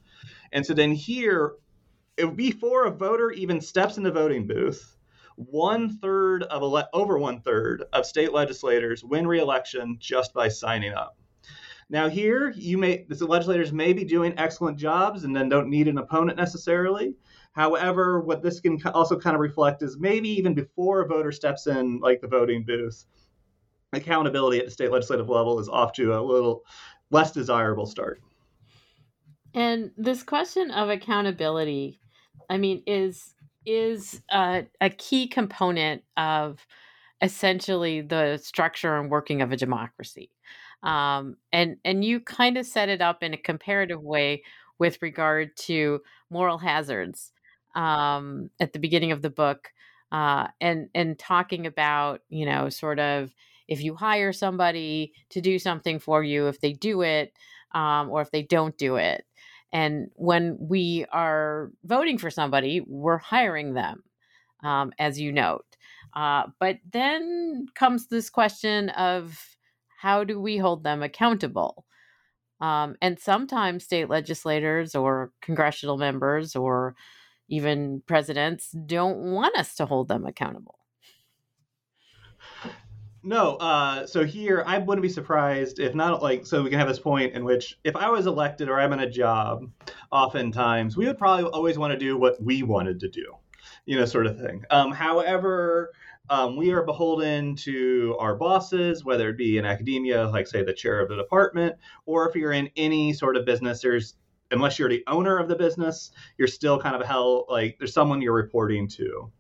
And 0.53 0.67
so 0.67 0.75
then 0.75 0.93
here, 0.93 1.55
before 2.35 2.87
a 2.87 2.91
voter 2.91 3.31
even 3.31 3.61
steps 3.61 3.97
in 3.97 4.03
the 4.03 4.11
voting 4.11 4.49
booth, 4.49 4.97
one 5.37 5.89
third 5.89 6.43
of 6.45 6.63
ele- 6.63 6.89
over 6.93 7.19
one 7.19 7.41
third 7.41 7.85
of 7.93 8.05
state 8.05 8.33
legislators 8.33 9.05
win 9.05 9.27
re-election 9.27 9.97
just 10.01 10.35
by 10.35 10.49
signing 10.49 10.93
up. 10.93 11.17
Now 11.89 12.09
here, 12.09 12.53
you 12.57 12.79
may 12.79 13.05
the 13.09 13.27
legislators 13.27 13.73
may 13.73 13.93
be 13.93 14.05
doing 14.05 14.35
excellent 14.37 14.79
jobs 14.79 15.25
and 15.25 15.35
then 15.35 15.49
don't 15.49 15.71
need 15.71 15.89
an 15.89 15.99
opponent 15.99 16.39
necessarily. 16.39 17.15
However, 17.53 18.21
what 18.21 18.43
this 18.43 18.61
can 18.61 18.81
also 18.87 19.19
kind 19.19 19.35
of 19.35 19.41
reflect 19.41 19.83
is 19.83 19.99
maybe 19.99 20.29
even 20.29 20.55
before 20.55 21.01
a 21.01 21.07
voter 21.07 21.33
steps 21.33 21.67
in, 21.67 21.99
like 22.01 22.21
the 22.21 22.29
voting 22.29 22.65
booth, 22.65 23.05
accountability 23.93 24.59
at 24.59 24.67
the 24.67 24.71
state 24.71 24.93
legislative 24.93 25.29
level 25.29 25.59
is 25.59 25.69
off 25.69 25.93
to 25.95 26.15
a 26.15 26.23
little 26.23 26.65
less 27.11 27.33
desirable 27.33 27.87
start. 27.87 28.21
And 29.53 29.91
this 29.97 30.23
question 30.23 30.71
of 30.71 30.91
accountability, 30.91 31.99
I 32.49 32.57
mean, 32.57 32.83
is 32.87 33.35
is 33.67 34.23
a, 34.31 34.65
a 34.81 34.91
key 34.91 35.27
component 35.27 36.03
of 36.17 36.65
essentially 37.21 38.01
the 38.01 38.39
structure 38.39 38.97
and 38.97 39.11
working 39.11 39.43
of 39.43 39.53
a 39.53 39.57
democracy. 39.57 40.31
Um, 40.83 41.37
and 41.53 41.77
and 41.85 42.05
you 42.05 42.21
kind 42.21 42.57
of 42.57 42.65
set 42.65 42.89
it 42.89 43.03
up 43.03 43.23
in 43.23 43.35
a 43.35 43.39
comparative 43.39 44.01
way 44.01 44.45
with 44.79 45.03
regard 45.03 45.57
to 45.57 46.01
moral 46.31 46.59
hazards 46.59 47.33
um, 47.75 48.51
at 48.61 48.73
the 48.73 48.79
beginning 48.79 49.13
of 49.13 49.23
the 49.23 49.31
book, 49.31 49.73
uh, 50.13 50.49
and 50.61 50.89
and 50.95 51.19
talking 51.19 51.67
about 51.67 52.23
you 52.29 52.47
know 52.47 52.69
sort 52.69 52.99
of 52.99 53.35
if 53.69 53.83
you 53.83 53.95
hire 53.95 54.33
somebody 54.33 55.13
to 55.31 55.41
do 55.41 55.59
something 55.59 55.99
for 55.99 56.25
you, 56.25 56.49
if 56.49 56.61
they 56.61 56.73
do 56.73 57.03
it 57.03 57.33
um, 57.73 58.11
or 58.11 58.21
if 58.21 58.31
they 58.31 58.43
don't 58.43 58.77
do 58.77 58.97
it, 58.97 59.25
and 59.73 60.11
when 60.15 60.57
we 60.61 61.07
are 61.13 61.71
voting 61.85 62.19
for 62.19 62.31
somebody, 62.31 62.81
we're 62.87 63.19
hiring 63.19 63.75
them, 63.75 64.03
um, 64.65 64.93
as 64.99 65.21
you 65.21 65.33
note. 65.33 65.65
Uh, 66.15 66.45
but 66.59 66.79
then 66.93 67.67
comes 67.75 68.09
this 68.09 68.31
question 68.31 68.89
of 68.91 69.57
how 70.01 70.25
do 70.25 70.41
we 70.41 70.57
hold 70.57 70.83
them 70.83 71.03
accountable? 71.03 71.85
Um, 72.61 72.97
and 73.01 73.19
sometimes 73.19 73.85
state 73.85 74.09
legislators 74.09 74.95
or 74.95 75.33
congressional 75.41 75.97
members 75.97 76.57
or 76.57 76.95
even 77.51 78.03
presidents 78.07 78.71
don't 78.71 79.19
want 79.19 79.57
us 79.57 79.75
to 79.75 79.85
hold 79.85 80.09
them 80.09 80.25
accountable. 80.25 80.79
No, 83.23 83.57
uh, 83.57 84.07
so 84.07 84.25
here 84.25 84.65
I 84.67 84.79
wouldn't 84.79 85.03
be 85.03 85.11
surprised 85.11 85.79
if 85.79 85.95
not 85.95 86.23
like 86.23 86.47
so 86.47 86.63
we 86.63 86.71
can 86.71 86.79
have 86.79 86.89
this 86.89 86.99
point 86.99 87.35
in 87.35 87.45
which 87.45 87.79
if 87.85 87.95
I 87.95 88.09
was 88.09 88.27
elected 88.27 88.71
or 88.71 88.81
I'm 88.81 88.95
in 88.95 89.01
a 89.01 89.11
job, 89.11 89.71
oftentimes 90.11 90.97
we 90.97 91.07
would 91.07 91.19
probably 91.19 91.45
always 91.45 91.77
want 91.77 91.93
to 91.93 91.99
do 91.99 92.17
what 92.17 92.43
we 92.43 92.63
wanted 92.63 92.99
to 93.01 93.11
do, 93.11 93.35
you 93.85 93.99
know, 93.99 94.07
sort 94.07 94.27
of 94.27 94.39
thing. 94.39 94.65
Um, 94.71 94.91
however, 94.91 95.91
um, 96.31 96.57
we 96.57 96.71
are 96.71 96.83
beholden 96.83 97.57
to 97.57 98.17
our 98.19 98.37
bosses, 98.37 99.05
whether 99.05 99.29
it 99.29 99.37
be 99.37 99.59
in 99.59 99.67
academia, 99.67 100.29
like 100.29 100.47
say 100.47 100.63
the 100.63 100.73
chair 100.73 101.01
of 101.01 101.11
the 101.11 101.17
department, 101.17 101.77
or 102.07 102.27
if 102.27 102.35
you're 102.35 102.53
in 102.53 102.71
any 102.77 103.13
sort 103.13 103.37
of 103.37 103.45
business, 103.45 103.83
there's 103.83 104.15
unless 104.51 104.79
you're 104.79 104.89
the 104.89 105.05
owner 105.07 105.39
of 105.39 105.49
the 105.49 105.57
business, 105.57 106.11
you're 106.39 106.49
still 106.49 106.81
kind 106.81 106.97
of 106.97 107.07
held 107.07 107.47
like 107.49 107.77
there's 107.79 107.93
someone 107.93 108.21
you're 108.21 108.33
reporting 108.33 108.89
to. 108.89 109.31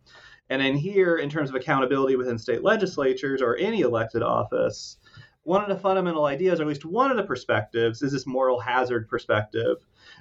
And 0.49 0.61
in 0.61 0.76
here, 0.76 1.19
in 1.19 1.31
terms 1.31 1.49
of 1.49 1.55
accountability 1.55 2.17
within 2.17 2.38
state 2.38 2.62
legislatures 2.62 3.40
or 3.40 3.57
any 3.57 3.83
elected 3.83 4.23
office, 4.23 4.97
one 5.45 5.62
of 5.62 5.69
the 5.69 5.76
fundamental 5.76 6.26
ideas, 6.26 6.61
or 6.61 6.64
at 6.64 6.69
least 6.69 6.85
one 6.85 7.11
of 7.11 7.17
the 7.17 7.23
perspectives, 7.23 8.02
is 8.02 8.12
this 8.12 8.26
moral 8.26 8.61
hazard 8.61 9.09
perspective, 9.09 9.76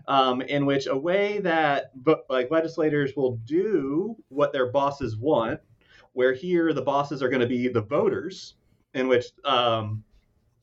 um, 0.08 0.42
in 0.42 0.66
which 0.66 0.88
a 0.88 0.96
way 0.96 1.40
that 1.40 1.92
like 2.30 2.52
legislators 2.52 3.16
will 3.16 3.38
do 3.46 4.16
what 4.30 4.54
their 4.54 4.72
bosses 4.72 5.18
want, 5.18 5.60
where 6.14 6.34
here 6.34 6.74
the 6.74 6.82
bosses 6.82 7.22
are 7.22 7.30
going 7.30 7.42
to 7.42 7.48
be 7.48 7.68
the 7.68 7.82
voters, 7.82 8.56
in 8.94 9.08
which 9.08 9.26
um, 9.46 10.04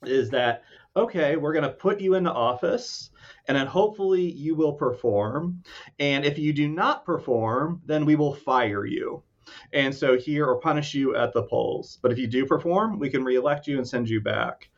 is 0.04 0.30
that 0.30 0.62
okay, 0.96 1.36
we're 1.36 1.52
going 1.52 1.62
to 1.62 1.70
put 1.70 2.00
you 2.00 2.14
into 2.14 2.32
office 2.32 3.10
and 3.48 3.56
then 3.56 3.66
hopefully 3.66 4.32
you 4.32 4.54
will 4.54 4.72
perform. 4.72 5.62
And 5.98 6.24
if 6.24 6.38
you 6.38 6.52
do 6.52 6.68
not 6.68 7.04
perform, 7.04 7.82
then 7.84 8.04
we 8.04 8.16
will 8.16 8.34
fire 8.34 8.86
you. 8.86 9.22
And 9.72 9.94
so 9.94 10.16
here 10.16 10.46
or 10.46 10.58
punish 10.58 10.94
you 10.94 11.14
at 11.14 11.32
the 11.32 11.44
polls. 11.44 11.98
But 12.02 12.12
if 12.12 12.18
you 12.18 12.26
do 12.26 12.46
perform, 12.46 12.98
we 12.98 13.10
can 13.10 13.24
reelect 13.24 13.66
you 13.66 13.76
and 13.78 13.86
send 13.86 14.08
you 14.08 14.20
back. 14.20 14.68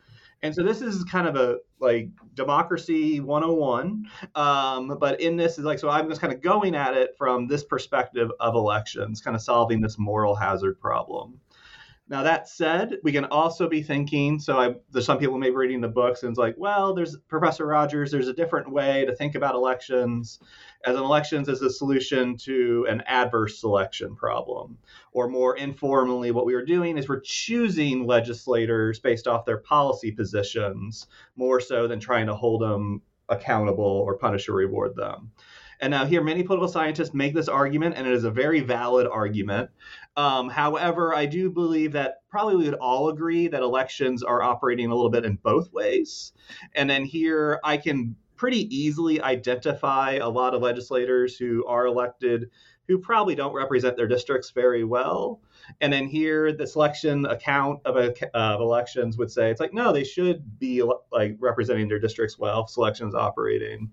And 0.41 0.55
so 0.55 0.63
this 0.63 0.81
is 0.81 1.03
kind 1.03 1.27
of 1.27 1.35
a 1.35 1.57
like 1.79 2.09
democracy 2.33 3.19
101. 3.19 4.05
Um, 4.35 4.97
but 4.99 5.19
in 5.19 5.35
this 5.35 5.57
is 5.57 5.65
like, 5.65 5.79
so 5.79 5.89
I'm 5.89 6.07
just 6.07 6.21
kind 6.21 6.31
of 6.31 6.41
going 6.41 6.75
at 6.75 6.95
it 6.95 7.15
from 7.17 7.47
this 7.47 7.63
perspective 7.63 8.31
of 8.39 8.55
elections, 8.55 9.21
kind 9.21 9.35
of 9.35 9.41
solving 9.41 9.81
this 9.81 9.97
moral 9.97 10.35
hazard 10.35 10.79
problem. 10.79 11.39
Now 12.09 12.23
that 12.23 12.49
said, 12.49 12.97
we 13.03 13.11
can 13.11 13.25
also 13.25 13.69
be 13.69 13.83
thinking. 13.83 14.39
So 14.39 14.57
I, 14.57 14.75
there's 14.91 15.05
some 15.05 15.19
people 15.19 15.37
maybe 15.37 15.55
reading 15.55 15.79
the 15.79 15.87
books 15.87 16.23
and 16.23 16.31
it's 16.31 16.39
like, 16.39 16.55
well, 16.57 16.95
there's 16.95 17.15
Professor 17.27 17.67
Rogers. 17.67 18.09
There's 18.09 18.27
a 18.27 18.33
different 18.33 18.71
way 18.71 19.05
to 19.05 19.15
think 19.15 19.35
about 19.35 19.53
elections, 19.53 20.39
as 20.85 20.95
an 20.95 21.03
elections 21.03 21.47
as 21.47 21.61
a 21.61 21.69
solution 21.69 22.35
to 22.37 22.87
an 22.89 23.01
adverse 23.05 23.59
selection 23.59 24.15
problem, 24.15 24.77
or 25.11 25.27
more 25.27 25.55
informally, 25.57 26.31
what 26.31 26.47
we 26.47 26.55
are 26.55 26.65
doing 26.65 26.97
is 26.97 27.07
we're 27.07 27.19
choosing 27.19 28.07
legislators 28.07 28.99
based 28.99 29.27
off 29.27 29.45
their 29.45 29.57
policy 29.59 30.11
positions 30.11 31.05
more 31.35 31.59
so 31.59 31.87
than 31.87 31.99
trying 31.99 32.25
to 32.25 32.35
hold 32.35 32.61
them 32.61 33.01
accountable 33.29 33.83
or 33.83 34.17
punish 34.17 34.49
or 34.49 34.53
reward 34.53 34.95
them. 34.95 35.31
And 35.81 35.91
now, 35.91 36.05
here, 36.05 36.21
many 36.21 36.43
political 36.43 36.67
scientists 36.67 37.13
make 37.13 37.33
this 37.33 37.47
argument, 37.47 37.95
and 37.95 38.05
it 38.05 38.11
is 38.11 38.25
a 38.25 38.31
very 38.31 38.59
valid 38.59 39.07
argument. 39.07 39.69
Um, 40.19 40.49
however, 40.49 41.15
I 41.15 41.27
do 41.27 41.49
believe 41.49 41.93
that 41.93 42.15
probably 42.29 42.57
we 42.57 42.65
would 42.65 42.73
all 42.73 43.07
agree 43.07 43.47
that 43.47 43.61
elections 43.61 44.21
are 44.21 44.43
operating 44.43 44.87
a 44.87 44.93
little 44.93 45.09
bit 45.09 45.23
in 45.23 45.37
both 45.41 45.71
ways. 45.71 46.33
And 46.75 46.89
then 46.89 47.05
here, 47.05 47.61
I 47.63 47.77
can 47.77 48.17
pretty 48.35 48.67
easily 48.75 49.21
identify 49.21 50.15
a 50.15 50.27
lot 50.27 50.53
of 50.53 50.61
legislators 50.61 51.37
who 51.37 51.65
are 51.67 51.85
elected 51.85 52.49
who 52.89 52.97
probably 52.97 53.35
don't 53.35 53.53
represent 53.53 53.95
their 53.95 54.07
districts 54.07 54.49
very 54.49 54.83
well. 54.83 55.39
And 55.79 55.93
then 55.93 56.07
here, 56.07 56.51
the 56.51 56.65
selection 56.67 57.25
account 57.25 57.81
of, 57.85 57.95
a, 57.95 58.13
of 58.35 58.59
elections 58.59 59.15
would 59.17 59.31
say 59.31 59.51
it's 59.51 59.61
like 59.61 59.73
no, 59.73 59.93
they 59.93 60.03
should 60.03 60.59
be 60.59 60.83
like 61.13 61.37
representing 61.39 61.87
their 61.87 61.99
districts 61.99 62.37
well. 62.37 62.67
Selections 62.67 63.15
operating. 63.15 63.91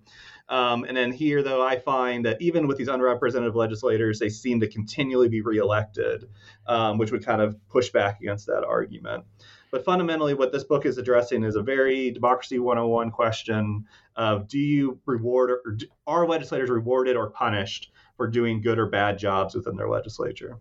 Um, 0.49 0.85
and 0.85 0.95
then 0.95 1.11
here, 1.11 1.43
though, 1.43 1.65
I 1.65 1.77
find 1.77 2.25
that 2.25 2.41
even 2.41 2.67
with 2.67 2.77
these 2.77 2.87
unrepresentative 2.87 3.55
legislators, 3.55 4.19
they 4.19 4.29
seem 4.29 4.59
to 4.61 4.67
continually 4.67 5.27
be 5.27 5.41
reelected, 5.41 6.29
um, 6.67 6.97
which 6.97 7.11
would 7.11 7.25
kind 7.25 7.41
of 7.41 7.57
push 7.67 7.89
back 7.89 8.21
against 8.21 8.47
that 8.47 8.63
argument. 8.63 9.25
But 9.71 9.83
fundamentally, 9.83 10.33
what 10.33 10.53
this 10.53 10.63
book 10.63 10.85
is 10.85 10.97
addressing 10.97 11.43
is 11.43 11.55
a 11.55 11.61
very 11.61 12.11
democracy 12.11 12.59
101 12.59 13.11
question 13.11 13.85
of 14.15 14.47
do 14.47 14.57
you 14.57 14.99
reward 15.05 15.51
or 15.51 15.71
do, 15.71 15.85
are 16.05 16.25
legislators 16.25 16.69
rewarded 16.69 17.17
or 17.17 17.29
punished 17.29 17.91
for 18.15 18.27
doing 18.27 18.61
good 18.61 18.79
or 18.79 18.85
bad 18.85 19.19
jobs 19.19 19.53
within 19.53 19.75
their 19.75 19.89
legislature? 19.89 20.59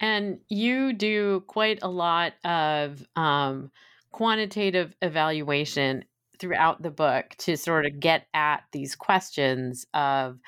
And 0.00 0.40
you 0.48 0.92
do 0.92 1.44
quite 1.46 1.78
a 1.82 1.88
lot 1.88 2.34
of 2.44 3.06
um, 3.16 3.70
quantitative 4.10 4.94
evaluation 5.00 6.04
throughout 6.38 6.82
the 6.82 6.90
book 6.90 7.34
to 7.38 7.56
sort 7.56 7.86
of 7.86 8.00
get 8.00 8.26
at 8.34 8.64
these 8.72 8.94
questions 8.94 9.86
of, 9.94 10.38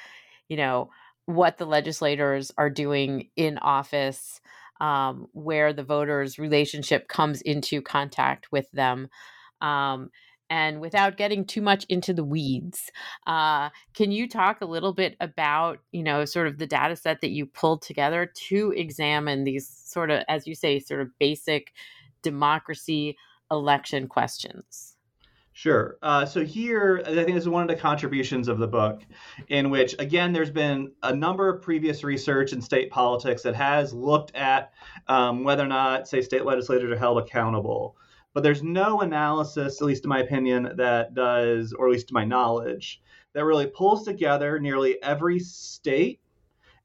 you 0.48 0.56
know, 0.56 0.90
what 1.26 1.58
the 1.58 1.66
legislators 1.66 2.50
are 2.58 2.70
doing 2.70 3.28
in 3.36 3.58
office, 3.58 4.40
um, 4.80 5.26
where 5.32 5.72
the 5.72 5.84
voters' 5.84 6.38
relationship 6.38 7.08
comes 7.08 7.42
into 7.42 7.82
contact 7.82 8.50
with 8.50 8.70
them. 8.72 9.08
Um, 9.60 10.10
and 10.48 10.80
without 10.80 11.16
getting 11.16 11.44
too 11.44 11.62
much 11.62 11.86
into 11.88 12.12
the 12.12 12.24
weeds, 12.24 12.90
uh, 13.26 13.70
can 13.94 14.10
you 14.10 14.28
talk 14.28 14.60
a 14.60 14.66
little 14.66 14.92
bit 14.92 15.16
about, 15.20 15.78
you 15.92 16.02
know, 16.02 16.24
sort 16.24 16.48
of 16.48 16.58
the 16.58 16.66
data 16.66 16.96
set 16.96 17.20
that 17.20 17.30
you 17.30 17.46
pulled 17.46 17.82
together 17.82 18.32
to 18.48 18.72
examine 18.72 19.44
these 19.44 19.68
sort 19.68 20.10
of, 20.10 20.24
as 20.28 20.48
you 20.48 20.56
say, 20.56 20.80
sort 20.80 21.00
of 21.02 21.16
basic 21.20 21.72
democracy 22.22 23.16
election 23.50 24.08
questions? 24.08 24.96
Sure. 25.60 25.98
Uh, 26.00 26.24
so 26.24 26.42
here, 26.42 27.02
I 27.04 27.12
think 27.12 27.34
this 27.34 27.42
is 27.42 27.48
one 27.50 27.60
of 27.60 27.68
the 27.68 27.76
contributions 27.76 28.48
of 28.48 28.56
the 28.56 28.66
book, 28.66 29.02
in 29.48 29.68
which, 29.68 29.94
again, 29.98 30.32
there's 30.32 30.50
been 30.50 30.90
a 31.02 31.14
number 31.14 31.50
of 31.50 31.60
previous 31.60 32.02
research 32.02 32.54
in 32.54 32.62
state 32.62 32.90
politics 32.90 33.42
that 33.42 33.54
has 33.54 33.92
looked 33.92 34.34
at 34.34 34.72
um, 35.06 35.44
whether 35.44 35.62
or 35.62 35.68
not, 35.68 36.08
say, 36.08 36.22
state 36.22 36.46
legislators 36.46 36.90
are 36.90 36.96
held 36.96 37.18
accountable. 37.18 37.94
But 38.32 38.42
there's 38.42 38.62
no 38.62 39.02
analysis, 39.02 39.82
at 39.82 39.86
least 39.86 40.04
in 40.04 40.08
my 40.08 40.20
opinion, 40.20 40.76
that 40.78 41.12
does, 41.12 41.74
or 41.74 41.88
at 41.88 41.92
least 41.92 42.08
to 42.08 42.14
my 42.14 42.24
knowledge, 42.24 43.02
that 43.34 43.44
really 43.44 43.66
pulls 43.66 44.06
together 44.06 44.58
nearly 44.58 44.96
every 45.02 45.40
state 45.40 46.20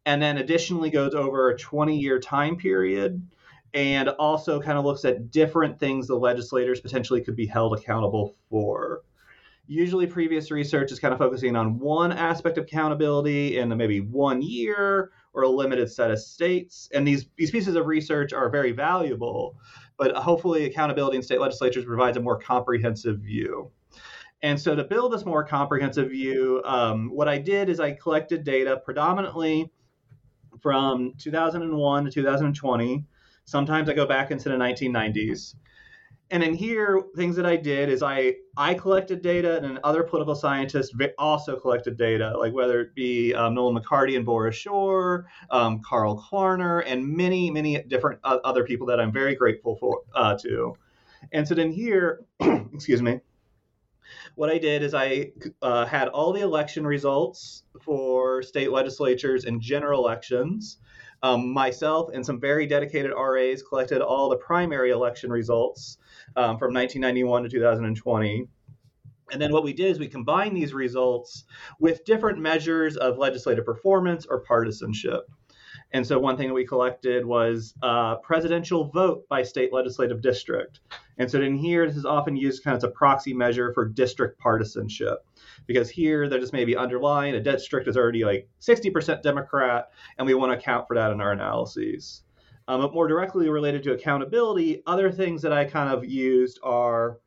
and 0.05 0.21
then 0.21 0.37
additionally 0.37 0.89
goes 0.89 1.15
over 1.15 1.49
a 1.49 1.57
20 1.57 1.97
year 1.97 2.19
time 2.19 2.57
period 2.57 3.25
and 3.75 4.07
also 4.09 4.59
kind 4.59 4.77
of 4.77 4.85
looks 4.85 5.03
at 5.03 5.29
different 5.31 5.77
things 5.77 6.07
the 6.07 6.15
legislators 6.15 6.79
potentially 6.79 7.21
could 7.21 7.35
be 7.35 7.45
held 7.45 7.77
accountable 7.77 8.33
for. 8.49 9.01
Usually, 9.67 10.07
previous 10.07 10.49
research 10.49 10.91
is 10.91 10.99
kind 10.99 11.11
of 11.11 11.17
focusing 11.17 11.55
on 11.55 11.77
one 11.79 12.11
aspect 12.11 12.57
of 12.57 12.63
accountability 12.63 13.57
in 13.57 13.75
maybe 13.75 13.99
one 13.99 14.41
year 14.41 15.11
or 15.33 15.43
a 15.43 15.49
limited 15.49 15.91
set 15.91 16.09
of 16.11 16.19
states. 16.19 16.87
And 16.93 17.05
these, 17.05 17.25
these 17.35 17.51
pieces 17.51 17.75
of 17.75 17.87
research 17.87 18.31
are 18.31 18.49
very 18.49 18.71
valuable, 18.71 19.57
but 19.97 20.15
hopefully, 20.15 20.65
accountability 20.65 21.17
in 21.17 21.23
state 21.23 21.41
legislatures 21.41 21.83
provides 21.83 22.15
a 22.15 22.21
more 22.21 22.39
comprehensive 22.39 23.19
view. 23.19 23.71
And 24.41 24.61
so, 24.61 24.75
to 24.75 24.83
build 24.83 25.11
this 25.11 25.25
more 25.25 25.43
comprehensive 25.43 26.11
view, 26.11 26.61
um, 26.63 27.09
what 27.09 27.27
I 27.27 27.39
did 27.39 27.67
is 27.67 27.79
I 27.79 27.91
collected 27.91 28.43
data 28.45 28.79
predominantly 28.85 29.69
from 30.61 31.13
2001 31.17 32.05
to 32.05 32.11
2020 32.11 33.05
Sometimes 33.45 33.89
I 33.89 33.93
go 33.93 34.05
back 34.05 34.31
into 34.31 34.49
the 34.49 34.55
1990s. 34.55 35.55
And 36.31 36.43
in 36.43 36.55
here, 36.55 37.03
things 37.15 37.35
that 37.35 37.45
I 37.45 37.55
did 37.55 37.87
is 37.87 38.01
I 38.01 38.37
I 38.57 38.73
collected 38.73 39.21
data, 39.21 39.63
and 39.63 39.79
other 39.83 40.01
political 40.01 40.33
scientists 40.33 40.91
also 41.19 41.55
collected 41.55 41.97
data, 41.97 42.35
like 42.39 42.51
whether 42.51 42.81
it 42.81 42.95
be 42.95 43.35
um, 43.35 43.53
Nolan 43.53 43.79
McCarty 43.79 44.15
and 44.15 44.25
Boris 44.25 44.55
Shor, 44.55 45.27
um, 45.51 45.81
Carl 45.85 46.19
Klarner, 46.19 46.83
and 46.87 47.07
many 47.07 47.51
many 47.51 47.79
different 47.83 48.19
uh, 48.23 48.39
other 48.43 48.63
people 48.63 48.87
that 48.87 48.99
I'm 48.99 49.11
very 49.11 49.35
grateful 49.35 49.75
for 49.75 50.01
uh, 50.15 50.35
to. 50.39 50.75
And 51.31 51.47
so 51.47 51.53
then 51.53 51.71
here, 51.71 52.25
excuse 52.73 53.03
me, 53.03 53.19
what 54.35 54.49
I 54.49 54.57
did 54.57 54.83
is 54.83 54.93
I 54.93 55.31
uh, 55.61 55.85
had 55.85 56.09
all 56.09 56.33
the 56.33 56.41
election 56.41 56.85
results 56.85 57.63
for 57.81 58.41
state 58.41 58.71
legislatures 58.71 59.45
and 59.45 59.61
general 59.61 60.05
elections. 60.05 60.77
Um, 61.23 61.51
myself 61.51 62.09
and 62.13 62.25
some 62.25 62.39
very 62.39 62.67
dedicated 62.67 63.11
RAs 63.17 63.63
collected 63.63 64.01
all 64.01 64.29
the 64.29 64.37
primary 64.37 64.91
election 64.91 65.31
results 65.31 65.97
um, 66.35 66.57
from 66.59 66.73
1991 66.73 67.43
to 67.43 67.49
2020. 67.49 68.47
And 69.31 69.41
then 69.41 69.51
what 69.51 69.63
we 69.63 69.73
did 69.73 69.87
is 69.87 69.99
we 69.99 70.07
combined 70.07 70.55
these 70.55 70.73
results 70.73 71.45
with 71.79 72.05
different 72.05 72.37
measures 72.37 72.95
of 72.97 73.17
legislative 73.17 73.65
performance 73.65 74.27
or 74.27 74.41
partisanship. 74.41 75.27
And 75.93 76.05
so 76.05 76.19
one 76.19 76.37
thing 76.37 76.49
that 76.49 76.53
we 76.53 76.65
collected 76.65 77.25
was 77.25 77.73
uh, 77.81 78.17
presidential 78.17 78.89
vote 78.89 79.27
by 79.29 79.43
state 79.43 79.73
legislative 79.73 80.21
district. 80.21 80.81
And 81.17 81.29
so 81.29 81.41
in 81.41 81.55
here, 81.55 81.87
this 81.87 81.95
is 81.95 82.05
often 82.05 82.35
used 82.35 82.63
kind 82.63 82.75
of 82.75 82.79
as 82.79 82.83
a 82.83 82.91
proxy 82.91 83.33
measure 83.33 83.73
for 83.73 83.85
district 83.85 84.39
partisanship 84.39 85.25
because 85.65 85.89
here 85.89 86.27
they're 86.27 86.39
just 86.39 86.53
maybe 86.53 86.75
underlying 86.75 87.35
a 87.35 87.39
district 87.39 87.87
is 87.87 87.97
already 87.97 88.25
like 88.25 88.49
60% 88.61 89.21
Democrat, 89.21 89.91
and 90.17 90.27
we 90.27 90.33
want 90.33 90.51
to 90.51 90.57
account 90.57 90.87
for 90.87 90.95
that 90.95 91.11
in 91.11 91.21
our 91.21 91.31
analyses. 91.31 92.23
Um, 92.67 92.81
but 92.81 92.93
more 92.93 93.07
directly 93.07 93.47
related 93.49 93.83
to 93.83 93.93
accountability, 93.93 94.81
other 94.87 95.11
things 95.11 95.41
that 95.43 95.53
I 95.53 95.65
kind 95.65 95.93
of 95.93 96.03
used 96.03 96.59
are, 96.63 97.19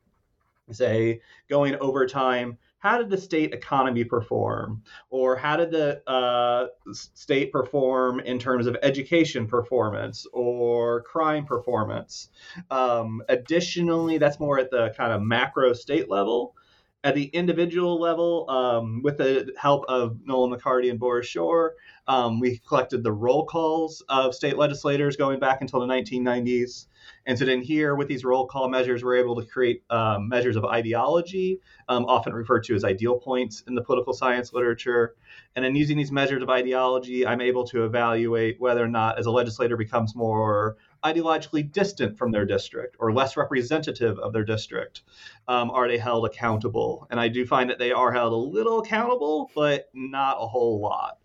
say, 0.69 1.21
going 1.49 1.75
over 1.75 2.05
time. 2.05 2.57
How 2.79 2.97
did 2.97 3.09
the 3.09 3.17
state 3.17 3.53
economy 3.53 4.03
perform? 4.03 4.81
Or 5.09 5.35
how 5.35 5.57
did 5.57 5.71
the 5.71 6.01
uh, 6.09 6.67
state 6.93 7.51
perform 7.51 8.21
in 8.21 8.39
terms 8.39 8.67
of 8.67 8.77
education 8.81 9.47
performance 9.47 10.25
or 10.33 11.03
crime 11.03 11.45
performance? 11.45 12.29
Um, 12.71 13.21
additionally, 13.29 14.17
that's 14.17 14.39
more 14.39 14.59
at 14.59 14.71
the 14.71 14.93
kind 14.95 15.11
of 15.11 15.21
macro 15.21 15.73
state 15.73 16.09
level 16.09 16.55
at 17.03 17.15
the 17.15 17.25
individual 17.25 17.99
level, 17.99 18.49
um, 18.49 19.01
with 19.03 19.17
the 19.17 19.53
help 19.57 19.85
of 19.87 20.17
Nolan 20.25 20.57
McCarty 20.57 20.89
and 20.89 20.99
Boris 20.99 21.27
Shor, 21.27 21.75
um, 22.07 22.41
we 22.41 22.57
collected 22.67 23.03
the 23.03 23.11
roll 23.11 23.45
calls 23.45 24.03
of 24.09 24.35
state 24.35 24.57
legislators 24.57 25.15
going 25.15 25.39
back 25.39 25.61
until 25.61 25.79
the 25.79 25.85
1990s. 25.85 26.87
And 27.25 27.39
so 27.39 27.45
then 27.45 27.61
here, 27.61 27.95
with 27.95 28.09
these 28.09 28.25
roll 28.25 28.47
call 28.47 28.67
measures, 28.67 29.01
we're 29.01 29.15
able 29.15 29.35
to 29.37 29.45
create 29.45 29.83
um, 29.89 30.27
measures 30.27 30.57
of 30.57 30.65
ideology, 30.65 31.61
um, 31.87 32.03
often 32.05 32.33
referred 32.33 32.65
to 32.65 32.75
as 32.75 32.83
ideal 32.83 33.17
points 33.17 33.63
in 33.65 33.75
the 33.75 33.81
political 33.81 34.11
science 34.11 34.51
literature. 34.51 35.15
And 35.55 35.63
then 35.63 35.75
using 35.75 35.95
these 35.95 36.11
measures 36.11 36.43
of 36.43 36.49
ideology, 36.49 37.25
I'm 37.25 37.39
able 37.39 37.65
to 37.67 37.85
evaluate 37.85 38.59
whether 38.59 38.83
or 38.83 38.89
not, 38.89 39.17
as 39.17 39.25
a 39.25 39.31
legislator 39.31 39.77
becomes 39.77 40.15
more 40.15 40.75
ideologically 41.03 41.71
distant 41.71 42.17
from 42.17 42.31
their 42.31 42.45
district 42.45 42.95
or 42.99 43.13
less 43.13 43.37
representative 43.37 44.19
of 44.19 44.33
their 44.33 44.43
district? 44.43 45.03
Um, 45.47 45.71
are 45.71 45.87
they 45.87 45.97
held 45.97 46.25
accountable? 46.25 47.07
And 47.09 47.19
I 47.19 47.27
do 47.27 47.45
find 47.45 47.69
that 47.69 47.79
they 47.79 47.91
are 47.91 48.11
held 48.11 48.33
a 48.33 48.35
little 48.35 48.79
accountable, 48.79 49.49
but 49.55 49.89
not 49.93 50.37
a 50.39 50.47
whole 50.47 50.79
lot. 50.79 51.17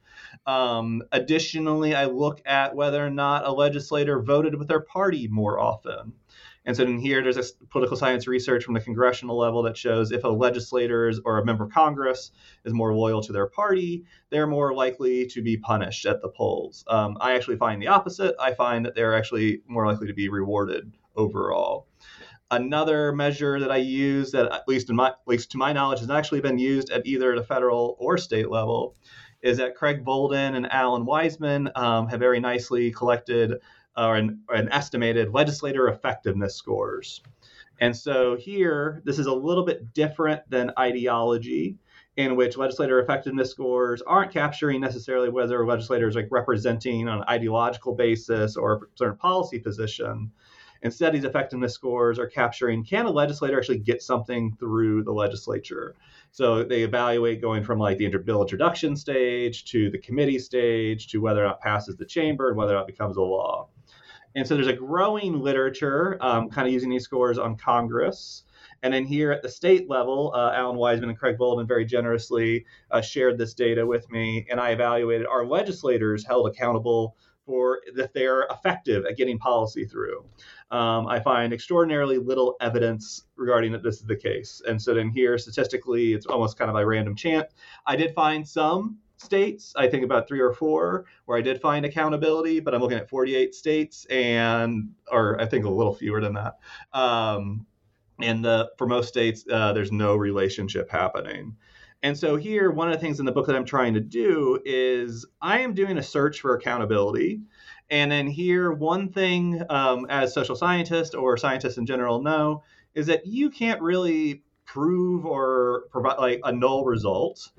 Um, 0.47 1.03
additionally, 1.13 1.95
I 1.95 2.07
look 2.07 2.41
at 2.45 2.75
whether 2.75 3.05
or 3.05 3.11
not 3.11 3.47
a 3.47 3.53
legislator 3.53 4.21
voted 4.21 4.55
with 4.55 4.69
their 4.69 4.81
party 4.81 5.29
more 5.29 5.59
often. 5.59 6.15
And 6.67 6.77
so 6.77 6.85
in 6.85 6.99
here, 6.99 7.23
there's 7.23 7.37
a 7.37 7.67
political 7.71 7.97
science 7.97 8.27
research 8.27 8.65
from 8.65 8.75
the 8.75 8.81
congressional 8.81 9.37
level 9.37 9.63
that 9.65 9.77
shows 9.77 10.13
if 10.13 10.25
a 10.25 10.29
legislator 10.29 11.13
or 11.25 11.39
a 11.39 11.45
member 11.45 11.65
of 11.65 11.73
Congress 11.73 12.31
is 12.65 12.73
more 12.73 12.95
loyal 12.95 13.21
to 13.23 13.33
their 13.33 13.47
party, 13.47 14.05
they're 14.31 14.47
more 14.47 14.73
likely 14.75 15.27
to 15.27 15.43
be 15.43 15.57
punished 15.59 16.07
at 16.07 16.23
the 16.23 16.29
polls. 16.29 16.85
Um, 16.87 17.19
I 17.21 17.35
actually 17.35 17.57
find 17.57 17.83
the 17.83 17.89
opposite. 17.89 18.35
I 18.41 18.55
find 18.55 18.87
that 18.87 18.95
they're 18.95 19.15
actually 19.15 19.61
more 19.67 19.87
likely 19.87 20.07
to 20.07 20.15
be 20.15 20.29
rewarded 20.29 20.93
overall. 21.17 21.89
Another 22.51 23.13
measure 23.13 23.59
that 23.61 23.71
I 23.71 23.79
use 23.79 24.33
that, 24.33 24.53
at 24.53 24.69
least 24.69 24.89
in 24.89 24.97
my, 24.97 25.09
at 25.09 25.19
least 25.27 25.51
to 25.53 25.59
my 25.59 25.73
knowledge, 25.73 26.01
has 26.01 26.11
actually 26.11 26.41
been 26.41 26.59
used 26.59 26.91
at 26.91 27.07
either 27.07 27.35
the 27.35 27.43
federal 27.43 27.97
or 27.99 28.17
state 28.17 28.51
level, 28.51 28.97
is 29.43 29.59
that 29.59 29.75
Craig 29.75 30.05
Volden 30.05 30.55
and 30.57 30.71
Alan 30.73 31.05
Wiseman 31.05 31.71
um, 31.75 32.09
have 32.09 32.21
very 32.21 32.41
nicely 32.41 32.91
collected 32.91 33.55
or 33.97 34.17
an, 34.17 34.41
an 34.49 34.69
estimated 34.71 35.33
legislator 35.33 35.89
effectiveness 35.89 36.57
scores. 36.57 37.23
And 37.81 37.97
so 37.97 38.37
here, 38.37 39.03
this 39.05 39.19
is 39.19 39.27
a 39.27 39.35
little 39.35 39.65
bit 39.65 39.93
different 39.93 40.43
than 40.49 40.73
ideology, 40.79 41.77
in 42.17 42.37
which 42.37 42.57
legislator 42.57 43.01
effectiveness 43.01 43.51
scores 43.51 44.01
aren't 44.03 44.33
capturing 44.33 44.81
necessarily 44.81 45.29
whether 45.29 45.67
legislators 45.67 46.15
like 46.15 46.29
representing 46.31 47.09
on 47.09 47.19
an 47.19 47.25
ideological 47.29 47.95
basis 47.95 48.57
or 48.57 48.75
a 48.75 48.81
certain 48.95 49.17
policy 49.17 49.59
position. 49.59 50.31
Instead, 50.83 51.15
these 51.15 51.25
effectiveness 51.25 51.73
scores 51.73 52.19
are 52.19 52.27
capturing 52.27 52.85
can 52.85 53.07
a 53.07 53.11
legislator 53.11 53.59
actually 53.59 53.79
get 53.79 54.03
something 54.03 54.55
through 54.61 55.03
the 55.03 55.13
legislature? 55.13 55.97
So 56.31 56.63
they 56.63 56.83
evaluate 56.83 57.41
going 57.41 57.65
from 57.65 57.79
like 57.79 57.97
the 57.97 58.09
bill 58.19 58.43
introduction 58.43 58.95
stage 58.95 59.65
to 59.67 59.91
the 59.91 59.99
committee 59.99 60.39
stage 60.39 61.09
to 61.09 61.19
whether 61.19 61.43
or 61.43 61.49
not 61.49 61.61
passes 61.61 61.97
the 61.97 62.05
chamber 62.05 62.49
and 62.49 62.57
whether 62.57 62.75
or 62.75 62.77
not 62.77 62.87
becomes 62.87 63.17
a 63.17 63.23
law. 63.23 63.69
And 64.35 64.47
so 64.47 64.55
there's 64.55 64.67
a 64.67 64.73
growing 64.73 65.41
literature 65.41 66.17
um, 66.21 66.51
kind 66.51 66.67
of 66.67 66.73
using 66.73 66.91
these 66.91 67.05
scores 67.05 67.39
on 67.39 67.57
Congress. 67.57 68.45
And 68.83 68.93
then 68.93 69.05
here 69.05 69.33
at 69.33 69.43
the 69.43 69.49
state 69.49 69.89
level, 69.89 70.33
uh, 70.35 70.53
Alan 70.53 70.77
Wiseman 70.77 71.09
and 71.09 71.19
Craig 71.19 71.39
Volden 71.39 71.67
very 71.67 71.85
generously 71.85 72.67
uh, 72.91 73.01
shared 73.01 73.39
this 73.39 73.55
data 73.55 73.87
with 73.87 74.11
me, 74.11 74.47
and 74.51 74.61
I 74.61 74.71
evaluated 74.71 75.27
our 75.27 75.47
legislators 75.47 76.27
held 76.27 76.49
accountable 76.49 77.17
for 77.47 77.81
if 77.87 78.13
they're 78.13 78.43
effective 78.51 79.05
at 79.07 79.17
getting 79.17 79.39
policy 79.39 79.85
through. 79.85 80.25
Um, 80.71 81.07
I 81.07 81.21
find 81.21 81.53
extraordinarily 81.53 82.19
little 82.19 82.57
evidence 82.61 83.25
regarding 83.37 83.73
that 83.73 83.83
this 83.83 83.97
is 83.97 84.07
the 84.07 84.17
case. 84.17 84.63
And 84.67 84.81
so 84.81 84.95
then 84.95 85.11
here, 85.11 85.39
statistically, 85.39 86.15
it's 86.15 86.27
almost 86.27 86.59
kind 86.59 86.71
of 86.71 86.75
by 86.75 86.83
random 86.83 87.15
chance. 87.15 87.53
I 87.87 87.97
did 87.97 88.15
find 88.15 88.47
some 88.47 88.99
states, 89.17 89.73
I 89.77 89.89
think 89.89 90.05
about 90.05 90.29
three 90.29 90.41
or 90.41 90.53
four, 90.53 91.07
where 91.25 91.39
I 91.39 91.41
did 91.41 91.61
find 91.61 91.85
accountability, 91.85 92.61
but 92.61 92.75
I'm 92.75 92.81
looking 92.81 92.99
at 92.99 93.09
48 93.09 93.55
states 93.55 94.07
and, 94.07 94.91
or 95.11 95.41
I 95.41 95.47
think 95.47 95.65
a 95.65 95.71
little 95.71 95.95
fewer 95.95 96.21
than 96.21 96.35
that. 96.35 96.59
Um, 96.93 97.67
and 98.21 98.45
the, 98.45 98.71
for 98.79 98.87
most 98.87 99.09
states, 99.09 99.45
uh, 99.51 99.73
there's 99.73 99.93
no 99.93 100.17
relationship 100.17 100.91
happening. 100.91 101.57
And 102.03 102.19
so 102.19 102.37
here, 102.37 102.71
one 102.71 102.89
of 102.89 102.95
the 102.95 103.01
things 103.01 103.19
in 103.19 103.25
the 103.25 103.33
book 103.33 103.47
that 103.47 103.57
I'm 103.57 103.65
trying 103.65 103.95
to 103.95 104.01
do 104.01 104.61
is 104.65 105.25
I 105.41 105.61
am 105.61 105.73
doing 105.73 105.97
a 105.97 106.03
search 106.03 106.41
for 106.41 106.55
accountability. 106.55 107.41
And 107.89 108.13
then 108.13 108.27
here, 108.27 108.73
one 108.73 109.09
thing 109.11 109.63
um, 109.71 110.07
as 110.11 110.35
social 110.35 110.55
scientists 110.55 111.15
or 111.15 111.39
scientists 111.39 111.79
in 111.79 111.87
general 111.87 112.21
know 112.21 112.63
is 112.95 113.07
that 113.07 113.27
you 113.27 113.51
can't 113.51 113.81
really 113.81 114.43
prove 114.67 115.25
or 115.25 115.85
provide 115.91 116.19
like 116.19 116.41
a 116.45 116.53
null 116.53 116.85
result. 116.85 117.51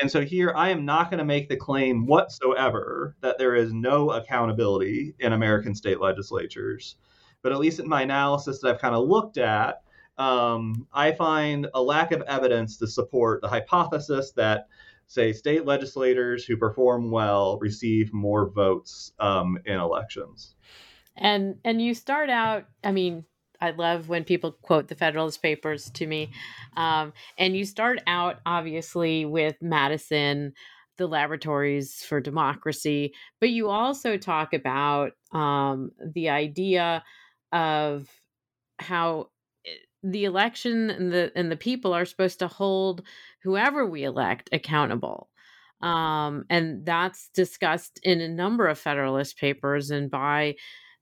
And 0.00 0.10
so 0.10 0.22
here 0.22 0.52
I 0.56 0.70
am 0.70 0.84
not 0.84 1.10
going 1.10 1.18
to 1.18 1.24
make 1.24 1.48
the 1.48 1.56
claim 1.56 2.06
whatsoever 2.06 3.16
that 3.20 3.38
there 3.38 3.54
is 3.54 3.72
no 3.72 4.10
accountability 4.12 5.14
in 5.18 5.32
American 5.32 5.74
state 5.74 6.00
legislatures. 6.00 6.96
But 7.42 7.52
at 7.52 7.58
least 7.58 7.80
in 7.80 7.88
my 7.88 8.02
analysis 8.02 8.60
that 8.60 8.74
I've 8.74 8.80
kind 8.80 8.94
of 8.94 9.08
looked 9.08 9.36
at, 9.36 9.82
um, 10.18 10.86
I 10.92 11.12
find 11.12 11.66
a 11.74 11.82
lack 11.82 12.12
of 12.12 12.22
evidence 12.22 12.76
to 12.78 12.86
support 12.86 13.40
the 13.40 13.48
hypothesis 13.48 14.32
that, 14.32 14.68
say, 15.06 15.32
state 15.32 15.64
legislators 15.64 16.44
who 16.44 16.56
perform 16.56 17.10
well 17.10 17.58
receive 17.58 18.12
more 18.12 18.48
votes 18.48 19.12
um, 19.18 19.58
in 19.64 19.78
elections. 19.78 20.54
And 21.16 21.56
and 21.64 21.82
you 21.82 21.94
start 21.94 22.30
out, 22.30 22.64
I 22.84 22.92
mean, 22.92 23.24
I 23.62 23.70
love 23.70 24.08
when 24.08 24.24
people 24.24 24.52
quote 24.60 24.88
the 24.88 24.96
Federalist 24.96 25.40
Papers 25.40 25.88
to 25.90 26.06
me. 26.06 26.32
Um, 26.76 27.12
and 27.38 27.56
you 27.56 27.64
start 27.64 28.00
out, 28.08 28.40
obviously, 28.44 29.24
with 29.24 29.54
Madison, 29.62 30.52
the 30.98 31.06
laboratories 31.06 32.02
for 32.02 32.20
democracy, 32.20 33.14
but 33.40 33.50
you 33.50 33.70
also 33.70 34.16
talk 34.16 34.52
about 34.52 35.12
um, 35.32 35.92
the 36.14 36.28
idea 36.28 37.04
of 37.52 38.08
how 38.80 39.28
eh, 39.64 39.70
the 40.02 40.24
election 40.24 40.90
and 40.90 41.12
the 41.12 41.32
and 41.36 41.50
the 41.50 41.56
people 41.56 41.94
are 41.94 42.04
supposed 42.04 42.40
to 42.40 42.48
hold 42.48 43.02
whoever 43.44 43.86
we 43.86 44.02
elect 44.02 44.50
accountable. 44.52 45.28
Um, 45.80 46.44
and 46.50 46.84
that's 46.84 47.28
discussed 47.34 48.00
in 48.02 48.20
a 48.20 48.28
number 48.28 48.66
of 48.66 48.78
Federalist 48.78 49.38
Papers 49.38 49.90
and 49.90 50.10
by 50.10 50.56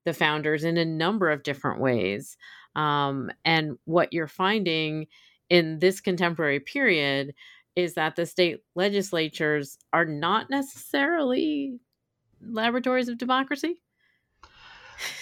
the 0.04 0.12
founders 0.12 0.64
in 0.64 0.76
a 0.76 0.84
number 0.84 1.30
of 1.30 1.42
different 1.42 1.80
ways. 1.80 2.36
Um, 2.76 3.30
and 3.44 3.78
what 3.84 4.12
you're 4.12 4.28
finding 4.28 5.06
in 5.48 5.78
this 5.80 6.00
contemporary 6.00 6.60
period 6.60 7.34
is 7.76 7.94
that 7.94 8.16
the 8.16 8.26
state 8.26 8.60
legislatures 8.74 9.78
are 9.92 10.04
not 10.04 10.50
necessarily 10.50 11.78
laboratories 12.40 13.08
of 13.08 13.18
democracy. 13.18 13.80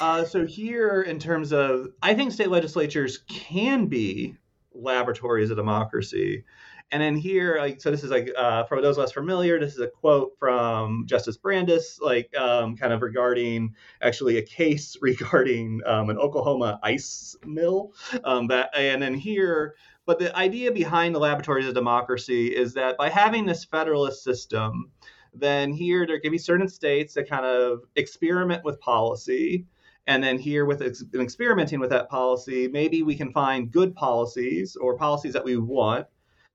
Uh, 0.01 0.25
so 0.25 0.45
here, 0.45 1.03
in 1.03 1.19
terms 1.19 1.53
of, 1.53 1.89
I 2.03 2.15
think 2.15 2.33
state 2.33 2.51
legislatures 2.51 3.19
can 3.29 3.87
be 3.87 4.37
laboratories 4.75 5.51
of 5.51 5.57
democracy. 5.57 6.45
And 6.91 7.03
then 7.03 7.17
here, 7.17 7.59
like, 7.59 7.83
so 7.83 7.91
this 7.91 8.03
is 8.03 8.11
like 8.11 8.31
uh, 8.37 8.65
for 8.65 8.81
those 8.81 8.97
less 8.97 9.13
familiar, 9.13 9.61
this 9.61 9.75
is 9.75 9.81
a 9.81 9.89
quote 9.89 10.33
from 10.39 11.05
Justice 11.07 11.37
Brandeis, 11.37 11.99
like 12.01 12.35
um, 12.35 12.77
kind 12.77 12.95
of 12.95 13.03
regarding 13.03 13.75
actually 14.01 14.39
a 14.39 14.43
case 14.43 14.97
regarding 15.03 15.83
um, 15.85 16.09
an 16.09 16.17
Oklahoma 16.17 16.81
ice 16.83 17.37
mill. 17.45 17.93
Um, 18.25 18.47
that, 18.47 18.71
and 18.75 19.03
then 19.03 19.15
here, 19.15 19.75
but 20.07 20.19
the 20.19 20.35
idea 20.35 20.73
behind 20.73 21.15
the 21.15 21.19
laboratories 21.19 21.69
of 21.69 21.75
democracy 21.75 22.47
is 22.47 22.73
that 22.75 22.97
by 22.97 23.11
having 23.11 23.45
this 23.45 23.65
federalist 23.65 24.25
system, 24.25 24.91
then 25.35 25.73
here 25.73 26.07
there 26.07 26.21
can 26.21 26.33
be 26.33 26.39
certain 26.39 26.69
states 26.69 27.13
that 27.15 27.29
kind 27.29 27.45
of 27.45 27.81
experiment 27.97 28.65
with 28.65 28.81
policy. 28.81 29.67
And 30.07 30.25
then 30.25 30.39
here, 30.39 30.65
with 30.65 30.81
ex- 30.81 31.05
experimenting 31.15 31.81
with 31.81 31.91
that 31.91 32.09
policy, 32.09 32.67
maybe 32.67 33.03
we 33.03 33.15
can 33.15 33.31
find 33.31 33.71
good 33.71 33.95
policies 33.95 34.75
or 34.75 34.97
policies 34.97 35.35
that 35.35 35.45
we 35.45 35.59
want 35.59 36.07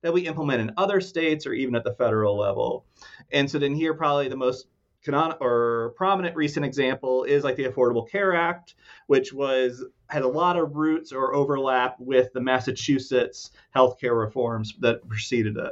that 0.04 0.14
we 0.14 0.28
implement 0.28 0.62
in 0.62 0.72
other 0.78 1.02
states 1.02 1.48
or 1.48 1.54
even 1.54 1.76
at 1.76 1.84
the 1.84 1.96
federal 1.96 2.38
level. 2.38 2.86
And 3.32 3.50
so 3.50 3.58
then 3.58 3.74
here, 3.74 3.96
probably 3.96 4.28
the 4.28 4.38
most 4.38 4.68
canon- 5.04 5.38
or 5.40 5.94
prominent 5.98 6.36
recent 6.36 6.66
example 6.66 7.24
is 7.24 7.44
like 7.44 7.56
the 7.56 7.66
Affordable 7.66 8.08
Care 8.08 8.36
Act, 8.36 8.76
which 9.08 9.34
was 9.34 9.84
had 10.10 10.22
a 10.22 10.28
lot 10.28 10.58
of 10.58 10.76
roots 10.76 11.12
or 11.12 11.34
overlap 11.34 11.96
with 12.00 12.32
the 12.34 12.42
Massachusetts 12.42 13.52
healthcare 13.76 14.18
reforms 14.18 14.76
that 14.80 15.08
preceded 15.08 15.58
it. 15.58 15.72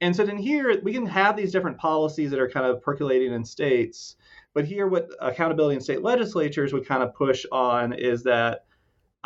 And 0.00 0.14
so 0.14 0.24
then 0.26 0.36
here 0.36 0.78
we 0.82 0.92
can 0.92 1.06
have 1.06 1.36
these 1.36 1.52
different 1.52 1.78
policies 1.78 2.30
that 2.30 2.40
are 2.40 2.50
kind 2.50 2.66
of 2.66 2.82
percolating 2.82 3.32
in 3.32 3.44
states. 3.44 4.16
But 4.52 4.66
here, 4.66 4.86
what 4.86 5.10
accountability 5.20 5.76
in 5.76 5.80
state 5.80 6.02
legislatures 6.02 6.72
would 6.72 6.86
kind 6.86 7.02
of 7.02 7.14
push 7.14 7.44
on 7.50 7.94
is 7.94 8.22
that 8.24 8.65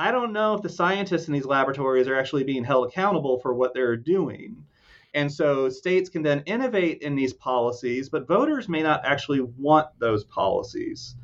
I 0.01 0.13
don't 0.13 0.33
know 0.33 0.55
if 0.55 0.63
the 0.63 0.71
scientists 0.71 1.29
in 1.29 1.35
these 1.35 1.45
laboratories 1.45 2.09
are 2.09 2.19
actually 2.19 2.45
being 2.45 2.65
held 2.65 2.89
accountable 2.89 3.39
for 3.39 3.53
what 3.53 3.75
they're 3.75 3.99
doing. 3.99 4.65
And 5.13 5.31
so 5.31 5.69
states 5.69 6.09
can 6.09 6.23
then 6.23 6.43
innovate 6.47 7.03
in 7.03 7.17
these 7.17 7.35
policies, 7.35 8.09
but 8.09 8.27
voters 8.27 8.67
may 8.67 8.83
not 8.83 9.05
actually 9.05 9.43
want 9.43 9.89
those 9.99 10.25
policies. 10.25 11.17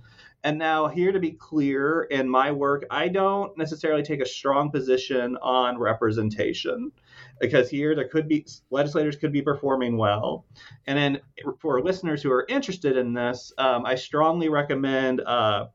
And 0.45 0.59
now, 0.59 0.89
here 0.89 1.11
to 1.11 1.19
be 1.19 1.33
clear, 1.33 2.03
in 2.03 2.29
my 2.29 2.53
work, 2.53 2.85
I 2.91 3.09
don't 3.09 3.57
necessarily 3.57 4.03
take 4.03 4.21
a 4.21 4.27
strong 4.27 4.71
position 4.71 5.39
on 5.41 5.79
representation 5.79 6.93
because 7.41 7.71
here 7.71 7.95
there 7.95 8.09
could 8.09 8.29
be 8.29 8.47
legislators 8.69 9.17
could 9.17 9.33
be 9.33 9.41
performing 9.41 9.97
well. 9.97 10.45
And 10.87 10.99
then 10.99 11.21
for 11.61 11.81
listeners 11.81 12.23
who 12.23 12.31
are 12.31 12.45
interested 12.47 12.99
in 12.99 13.15
this, 13.15 13.55
um, 13.57 13.87
I 13.87 13.95
strongly 13.95 14.51
recommend 14.51 15.23
uh, 15.23 15.69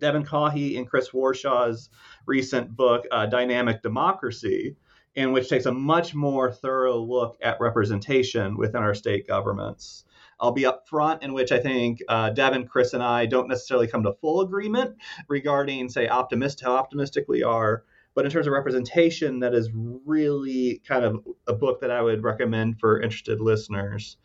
Devin 0.00 0.24
Caughey 0.24 0.78
and 0.78 0.88
Chris 0.88 1.12
Warshaw's 1.12 1.90
recent 2.26 2.76
book, 2.76 3.06
uh, 3.10 3.26
Dynamic 3.26 3.82
Democracy, 3.82 4.76
in 5.14 5.32
which 5.32 5.48
takes 5.48 5.66
a 5.66 5.72
much 5.72 6.14
more 6.14 6.52
thorough 6.52 6.98
look 6.98 7.36
at 7.42 7.60
representation 7.60 8.56
within 8.56 8.82
our 8.82 8.94
state 8.94 9.26
governments. 9.26 10.04
I'll 10.38 10.52
be 10.52 10.66
up 10.66 10.88
front, 10.88 11.22
in 11.22 11.32
which 11.32 11.52
I 11.52 11.58
think 11.58 12.00
uh, 12.08 12.30
Devin, 12.30 12.66
Chris, 12.66 12.94
and 12.94 13.02
I 13.02 13.26
don't 13.26 13.48
necessarily 13.48 13.86
come 13.86 14.02
to 14.04 14.14
full 14.20 14.40
agreement 14.40 14.96
regarding, 15.28 15.88
say, 15.88 16.08
optimist 16.08 16.62
how 16.62 16.74
optimistic 16.76 17.26
we 17.28 17.42
are. 17.42 17.84
But 18.14 18.24
in 18.24 18.30
terms 18.30 18.46
of 18.46 18.52
representation, 18.52 19.40
that 19.40 19.54
is 19.54 19.70
really 19.74 20.80
kind 20.86 21.04
of 21.04 21.24
a 21.46 21.52
book 21.52 21.80
that 21.80 21.90
I 21.90 22.02
would 22.02 22.22
recommend 22.22 22.80
for 22.80 23.00
interested 23.00 23.40
listeners. 23.40 24.16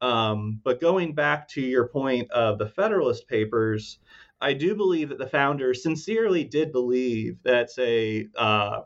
Um, 0.00 0.60
but 0.62 0.80
going 0.80 1.14
back 1.14 1.48
to 1.50 1.60
your 1.60 1.88
point 1.88 2.30
of 2.30 2.58
the 2.58 2.68
Federalist 2.68 3.28
Papers, 3.28 3.98
I 4.42 4.54
do 4.54 4.74
believe 4.74 5.10
that 5.10 5.18
the 5.18 5.28
founders 5.28 5.84
sincerely 5.84 6.42
did 6.42 6.72
believe 6.72 7.36
that, 7.44 7.70
say, 7.70 8.28
uh, 8.36 8.80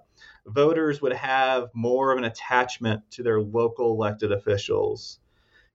voters 0.46 1.00
would 1.00 1.14
have 1.14 1.70
more 1.74 2.12
of 2.12 2.18
an 2.18 2.24
attachment 2.24 3.10
to 3.12 3.22
their 3.22 3.40
local 3.40 3.92
elected 3.92 4.32
officials. 4.32 5.18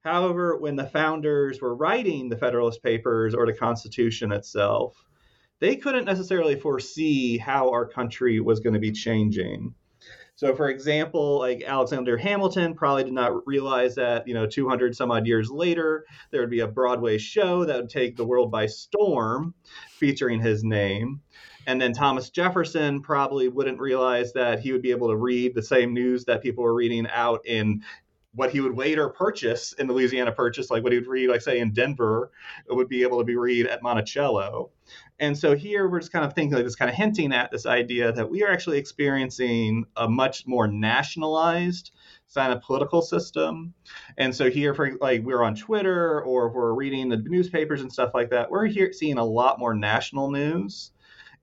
However, 0.02 0.56
when 0.58 0.76
the 0.76 0.86
founders 0.86 1.62
were 1.62 1.76
writing 1.76 2.30
the 2.30 2.38
Federalist 2.38 2.84
Papers 2.84 3.34
or 3.34 3.48
the 3.48 3.54
Constitution 3.54 4.32
itself, 4.32 5.04
they 5.60 5.76
couldn't 5.76 6.06
necessarily 6.06 6.56
foresee 6.56 7.40
how 7.40 7.72
our 7.72 7.88
country 7.88 8.40
was 8.40 8.60
going 8.60 8.74
to 8.74 8.80
be 8.80 8.92
changing. 8.92 9.74
So, 10.42 10.56
for 10.56 10.70
example, 10.70 11.38
like 11.38 11.62
Alexander 11.62 12.18
Hamilton 12.18 12.74
probably 12.74 13.04
did 13.04 13.14
not 13.14 13.46
realize 13.46 13.94
that, 13.94 14.28
you 14.28 14.34
know, 14.34 14.48
200 14.48 14.96
some 14.96 15.12
odd 15.12 15.28
years 15.28 15.52
later, 15.52 16.04
there 16.32 16.42
would 16.42 16.50
be 16.50 16.62
a 16.62 16.68
Broadway 16.68 17.20
show 17.20 17.64
that 17.64 17.76
would 17.76 17.92
take 17.92 18.18
the 18.18 18.26
world 18.26 18.50
by 18.50 18.66
storm 18.66 19.54
featuring 20.00 20.42
his 20.42 20.64
name. 20.64 21.22
And 21.68 21.80
then 21.80 21.94
Thomas 21.94 22.32
Jefferson 22.32 23.04
probably 23.04 23.50
wouldn't 23.50 23.80
realize 23.80 24.34
that 24.34 24.62
he 24.62 24.72
would 24.72 24.82
be 24.82 24.90
able 24.90 25.10
to 25.10 25.16
read 25.16 25.54
the 25.54 25.62
same 25.62 25.94
news 25.94 26.26
that 26.26 26.42
people 26.42 26.64
were 26.64 26.74
reading 26.74 27.06
out 27.14 27.46
in 27.46 27.84
what 28.34 28.52
he 28.52 28.62
would 28.62 28.78
later 28.78 29.10
purchase 29.10 29.74
in 29.74 29.88
the 29.88 29.94
Louisiana 29.94 30.32
Purchase, 30.32 30.72
like 30.72 30.84
what 30.84 30.94
he 30.94 31.00
would 31.00 31.08
read, 31.08 31.30
like 31.30 31.42
say 31.42 31.60
in 31.60 31.74
Denver, 31.74 32.32
would 32.70 32.88
be 32.88 33.04
able 33.04 33.20
to 33.20 33.26
be 33.26 33.36
read 33.36 33.68
at 33.68 33.84
Monticello. 33.84 34.70
And 35.20 35.38
so 35.38 35.56
here 35.56 35.90
we're 35.90 36.00
just 36.00 36.14
kind 36.14 36.26
of 36.26 36.34
thinking 36.34 36.56
like 36.56 36.64
this 36.64 36.76
kind 36.76 36.90
of 36.90 36.96
hinting 36.96 37.34
at 37.34 37.52
this 37.52 37.66
idea 37.66 38.12
that 38.14 38.30
we 38.30 38.44
are 38.44 38.52
actually 38.52 38.78
experiencing 38.78 39.86
a 39.98 40.08
much 40.10 40.48
more 40.48 40.68
nationalized 40.68 41.92
kind 42.34 42.54
of 42.54 42.62
political 42.62 43.02
system. 43.02 43.74
And 44.18 44.34
so 44.34 44.50
here 44.50 44.74
for 44.74 44.98
like 45.02 45.24
we're 45.24 45.44
on 45.44 45.56
Twitter 45.56 46.22
or 46.22 46.48
if 46.48 46.54
we're 46.54 46.74
reading 46.74 47.10
the 47.10 47.18
newspapers 47.18 47.82
and 47.82 47.92
stuff 47.92 48.12
like 48.14 48.30
that, 48.30 48.50
we're 48.50 48.68
here 48.68 48.94
seeing 48.94 49.18
a 49.18 49.26
lot 49.26 49.60
more 49.60 49.74
national 49.74 50.32
news. 50.32 50.92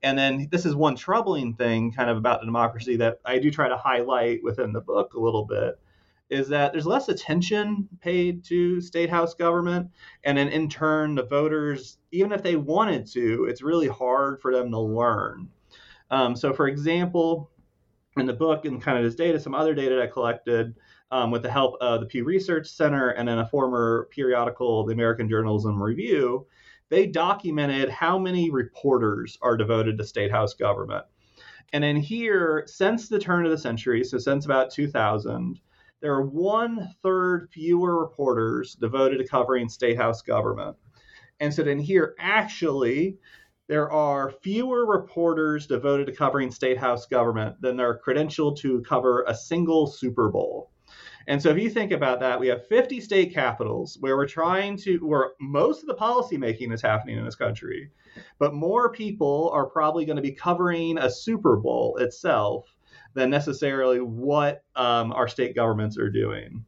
And 0.03 0.17
then 0.17 0.49
this 0.51 0.65
is 0.65 0.75
one 0.75 0.97
troubling 0.97 1.55
thing 1.55 1.93
kind 1.93 2.09
of 2.09 2.17
about 2.17 2.41
the 2.41 2.47
democracy 2.47 2.97
that 2.97 3.21
I 3.25 3.39
do 3.39 3.51
try 3.51 3.69
to 3.69 3.77
highlight 3.77 4.43
within 4.43 4.73
the 4.73 4.81
book 4.81 5.13
a 5.15 5.21
little 5.21 5.45
bit 5.45 5.79
is 6.31 6.49
that 6.49 6.73
there's 6.73 6.87
less 6.87 7.09
attention 7.09 7.89
paid 8.01 8.45
to 8.45 8.81
state 8.81 9.11
house 9.11 9.35
government. 9.35 9.91
And 10.25 10.37
then 10.37 10.49
in 10.49 10.69
turn, 10.69 11.15
the 11.15 11.25
voters, 11.25 11.99
even 12.13 12.33
if 12.33 12.43
they 12.43 12.57
wanted 12.57 13.07
to, 13.13 13.47
it's 13.49 13.63
really 13.63 13.89
hard 13.89 14.41
for 14.41 14.53
them 14.53 14.71
to 14.71 14.79
learn. 14.79 15.49
Um, 16.11 16.37
so, 16.37 16.53
for 16.53 16.69
example, 16.69 17.51
in 18.17 18.27
the 18.27 18.33
book 18.33 18.65
and 18.65 18.83
kind 18.83 18.99
of 18.99 19.05
this 19.05 19.15
data, 19.15 19.41
some 19.41 19.55
other 19.55 19.75
data 19.75 19.97
that 19.97 20.03
I 20.03 20.07
collected 20.07 20.75
um, 21.11 21.31
with 21.31 21.43
the 21.43 21.51
help 21.51 21.77
of 21.81 22.01
the 22.01 22.07
Pew 22.07 22.25
Research 22.25 22.69
Center 22.69 23.11
and 23.11 23.27
then 23.29 23.39
a 23.39 23.47
former 23.47 24.09
periodical, 24.11 24.85
the 24.85 24.93
American 24.93 25.29
Journalism 25.29 25.83
Review, 25.83 26.47
they 26.91 27.07
documented 27.07 27.91
how 27.91 28.19
many 28.19 28.51
reporters 28.51 29.39
are 29.43 29.57
devoted 29.57 29.99
to 29.99 30.05
state 30.05 30.31
house 30.31 30.55
government. 30.55 31.05
And 31.73 31.85
in 31.85 31.97
here, 31.97 32.65
since 32.67 33.09
the 33.09 33.19
turn 33.19 33.45
of 33.45 33.51
the 33.51 33.59
century, 33.59 34.03
so 34.05 34.19
since 34.19 34.47
about 34.47 34.71
2000, 34.71 35.61
there 36.01 36.15
are 36.15 36.27
one 36.27 36.95
third 37.03 37.49
fewer 37.53 38.01
reporters 38.01 38.75
devoted 38.75 39.19
to 39.19 39.27
covering 39.27 39.69
state 39.69 39.97
house 39.97 40.23
government. 40.23 40.77
And 41.41 41.53
so 41.53 41.63
then 41.63 41.79
here, 41.79 42.15
actually, 42.19 43.19
there 43.69 43.91
are 43.91 44.31
fewer 44.43 44.87
reporters 44.87 45.67
devoted 45.67 46.07
to 46.07 46.13
covering 46.15 46.51
state 46.51 46.79
house 46.79 47.07
government 47.07 47.61
than 47.61 47.81
are 47.81 48.01
credentialed 48.01 48.59
to 48.59 48.81
cover 48.83 49.25
a 49.27 49.35
single 49.35 49.87
Super 49.87 50.31
Bowl. 50.31 50.71
And 51.29 51.43
so 51.43 51.51
if 51.51 51.59
you 51.59 51.69
think 51.69 51.93
about 51.93 52.21
that, 52.21 52.41
we 52.41 52.49
have 52.49 52.67
50 52.69 53.03
state 53.03 53.35
capitals 53.35 53.99
where 54.01 54.17
we're 54.17 54.27
trying 54.27 54.79
to, 54.79 54.97
where 55.07 55.33
most 55.39 55.83
of 55.83 55.87
the 55.87 55.95
policymaking 55.95 56.73
is 56.73 56.81
happening 56.81 57.19
in 57.19 57.25
this 57.25 57.35
country, 57.35 57.91
but 58.39 58.55
more 58.55 58.91
people 58.91 59.51
are 59.53 59.67
probably 59.67 60.07
going 60.07 60.17
to 60.17 60.23
be 60.23 60.33
covering 60.33 60.97
a 60.97 61.11
Super 61.11 61.57
Bowl 61.57 61.99
itself 61.99 62.75
than 63.13 63.29
necessarily 63.29 64.01
what 64.01 64.65
um, 64.75 65.13
our 65.13 65.29
state 65.29 65.55
governments 65.55 65.99
are 65.99 66.11
doing. 66.11 66.65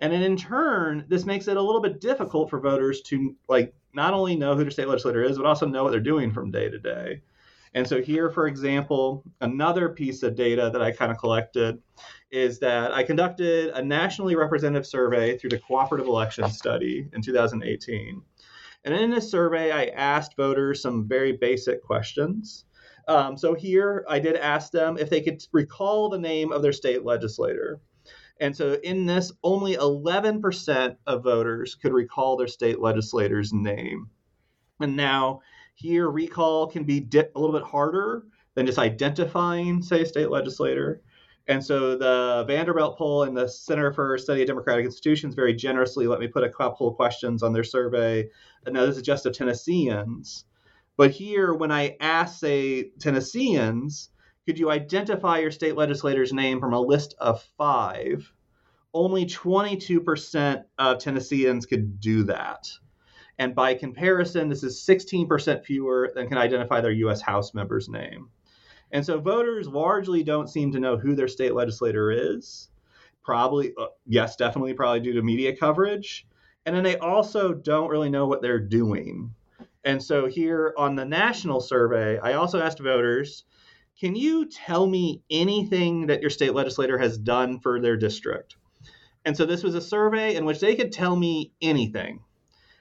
And 0.00 0.12
then 0.12 0.22
in 0.22 0.36
turn, 0.36 1.04
this 1.06 1.24
makes 1.24 1.46
it 1.46 1.56
a 1.56 1.62
little 1.62 1.80
bit 1.80 2.00
difficult 2.00 2.50
for 2.50 2.58
voters 2.58 3.02
to 3.02 3.36
like 3.48 3.72
not 3.94 4.14
only 4.14 4.34
know 4.34 4.56
who 4.56 4.64
their 4.64 4.72
state 4.72 4.88
legislator 4.88 5.22
is, 5.22 5.36
but 5.36 5.46
also 5.46 5.66
know 5.66 5.84
what 5.84 5.90
they're 5.92 6.00
doing 6.00 6.32
from 6.32 6.50
day 6.50 6.68
to 6.68 6.78
day. 6.80 7.22
And 7.74 7.86
so 7.86 8.02
here, 8.02 8.30
for 8.30 8.48
example, 8.48 9.22
another 9.40 9.90
piece 9.90 10.24
of 10.24 10.34
data 10.34 10.70
that 10.72 10.82
I 10.82 10.90
kind 10.90 11.12
of 11.12 11.18
collected 11.18 11.80
is 12.32 12.58
that 12.60 12.92
I 12.92 13.02
conducted 13.02 13.70
a 13.74 13.82
nationally 13.82 14.34
representative 14.34 14.86
survey 14.86 15.36
through 15.36 15.50
the 15.50 15.58
Cooperative 15.58 16.06
Election 16.06 16.48
Study 16.50 17.08
in 17.12 17.22
2018. 17.22 18.22
And 18.84 18.94
in 18.94 19.10
this 19.10 19.30
survey, 19.30 19.70
I 19.70 19.86
asked 19.94 20.36
voters 20.36 20.82
some 20.82 21.06
very 21.06 21.32
basic 21.32 21.84
questions. 21.84 22.64
Um, 23.06 23.36
so 23.36 23.54
here 23.54 24.04
I 24.08 24.18
did 24.18 24.36
ask 24.36 24.72
them 24.72 24.96
if 24.98 25.10
they 25.10 25.20
could 25.20 25.42
recall 25.52 26.08
the 26.08 26.18
name 26.18 26.52
of 26.52 26.62
their 26.62 26.72
state 26.72 27.04
legislator. 27.04 27.80
And 28.40 28.56
so 28.56 28.78
in 28.82 29.06
this, 29.06 29.30
only 29.44 29.76
11% 29.76 30.96
of 31.06 31.22
voters 31.22 31.74
could 31.74 31.92
recall 31.92 32.36
their 32.36 32.48
state 32.48 32.80
legislator's 32.80 33.52
name. 33.52 34.08
And 34.80 34.96
now 34.96 35.42
here, 35.74 36.10
recall 36.10 36.66
can 36.66 36.84
be 36.84 37.00
di- 37.00 37.28
a 37.34 37.38
little 37.38 37.54
bit 37.54 37.66
harder 37.66 38.24
than 38.54 38.66
just 38.66 38.78
identifying, 38.78 39.82
say, 39.82 40.02
a 40.02 40.06
state 40.06 40.30
legislator. 40.30 41.02
And 41.48 41.64
so 41.64 41.96
the 41.96 42.44
Vanderbilt 42.46 42.96
poll 42.96 43.24
and 43.24 43.36
the 43.36 43.48
Center 43.48 43.92
for 43.92 44.16
Study 44.16 44.42
of 44.42 44.46
Democratic 44.46 44.84
Institutions 44.84 45.34
very 45.34 45.54
generously 45.54 46.06
let 46.06 46.20
me 46.20 46.28
put 46.28 46.44
a 46.44 46.48
couple 46.48 46.88
of 46.88 46.96
questions 46.96 47.42
on 47.42 47.52
their 47.52 47.64
survey. 47.64 48.28
Uh, 48.66 48.70
now 48.70 48.86
this 48.86 48.96
is 48.96 49.02
just 49.02 49.26
of 49.26 49.34
Tennesseans. 49.34 50.44
But 50.96 51.10
here, 51.10 51.52
when 51.52 51.72
I 51.72 51.96
ask, 52.00 52.38
say, 52.38 52.90
Tennesseans, 53.00 54.10
could 54.46 54.58
you 54.58 54.70
identify 54.70 55.38
your 55.38 55.50
state 55.50 55.76
legislator's 55.76 56.32
name 56.32 56.60
from 56.60 56.74
a 56.74 56.80
list 56.80 57.14
of 57.18 57.42
five? 57.56 58.32
Only 58.94 59.24
22% 59.24 60.64
of 60.78 60.98
Tennesseans 60.98 61.66
could 61.66 61.98
do 61.98 62.24
that. 62.24 62.68
And 63.38 63.54
by 63.54 63.74
comparison, 63.74 64.48
this 64.48 64.62
is 64.62 64.84
16% 64.86 65.64
fewer 65.64 66.12
than 66.14 66.28
can 66.28 66.38
identify 66.38 66.80
their 66.80 66.92
US 66.92 67.22
House 67.22 67.54
member's 67.54 67.88
name. 67.88 68.28
And 68.92 69.04
so 69.04 69.18
voters 69.18 69.66
largely 69.66 70.22
don't 70.22 70.50
seem 70.50 70.72
to 70.72 70.80
know 70.80 70.98
who 70.98 71.14
their 71.14 71.28
state 71.28 71.54
legislator 71.54 72.10
is. 72.10 72.68
Probably, 73.24 73.72
uh, 73.78 73.86
yes, 74.06 74.36
definitely, 74.36 74.74
probably 74.74 75.00
due 75.00 75.14
to 75.14 75.22
media 75.22 75.56
coverage. 75.56 76.26
And 76.66 76.76
then 76.76 76.84
they 76.84 76.98
also 76.98 77.54
don't 77.54 77.88
really 77.88 78.10
know 78.10 78.26
what 78.26 78.42
they're 78.42 78.60
doing. 78.60 79.34
And 79.84 80.02
so 80.02 80.26
here 80.26 80.74
on 80.76 80.94
the 80.94 81.04
national 81.04 81.60
survey, 81.60 82.18
I 82.18 82.34
also 82.34 82.60
asked 82.60 82.78
voters, 82.78 83.44
can 83.98 84.14
you 84.14 84.46
tell 84.46 84.86
me 84.86 85.22
anything 85.30 86.06
that 86.06 86.20
your 86.20 86.30
state 86.30 86.54
legislator 86.54 86.98
has 86.98 87.18
done 87.18 87.60
for 87.60 87.80
their 87.80 87.96
district? 87.96 88.56
And 89.24 89.36
so 89.36 89.46
this 89.46 89.62
was 89.62 89.74
a 89.74 89.80
survey 89.80 90.34
in 90.34 90.44
which 90.44 90.60
they 90.60 90.74
could 90.74 90.92
tell 90.92 91.16
me 91.16 91.52
anything. 91.60 92.20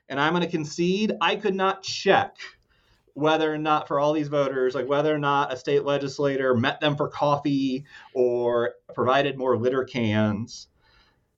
And 0.09 0.19
I'm 0.19 0.33
going 0.33 0.43
to 0.43 0.49
concede 0.49 1.13
I 1.21 1.35
could 1.37 1.55
not 1.55 1.83
check 1.83 2.35
whether 3.13 3.53
or 3.53 3.57
not 3.57 3.87
for 3.87 3.99
all 3.99 4.13
these 4.13 4.27
voters, 4.27 4.75
like 4.75 4.87
whether 4.87 5.13
or 5.13 5.19
not 5.19 5.53
a 5.53 5.57
state 5.57 5.83
legislator 5.83 6.55
met 6.55 6.79
them 6.79 6.95
for 6.95 7.07
coffee 7.07 7.85
or 8.13 8.73
provided 8.93 9.37
more 9.37 9.57
litter 9.57 9.83
cans. 9.83 10.67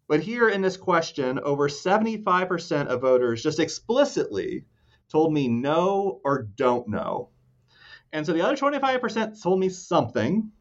But 0.07 0.21
here 0.21 0.49
in 0.49 0.62
this 0.62 0.77
question, 0.77 1.39
over 1.39 1.69
75% 1.69 2.88
of 2.88 3.01
voters 3.01 3.41
just 3.41 3.59
explicitly 3.59 4.65
told 5.09 5.33
me 5.33 5.47
no 5.47 6.19
or 6.23 6.43
don't 6.43 6.88
know. 6.88 7.29
And 8.12 8.25
so 8.25 8.33
the 8.33 8.41
other 8.41 8.55
25% 8.55 9.41
told 9.41 9.59
me 9.59 9.69
something, 9.69 10.51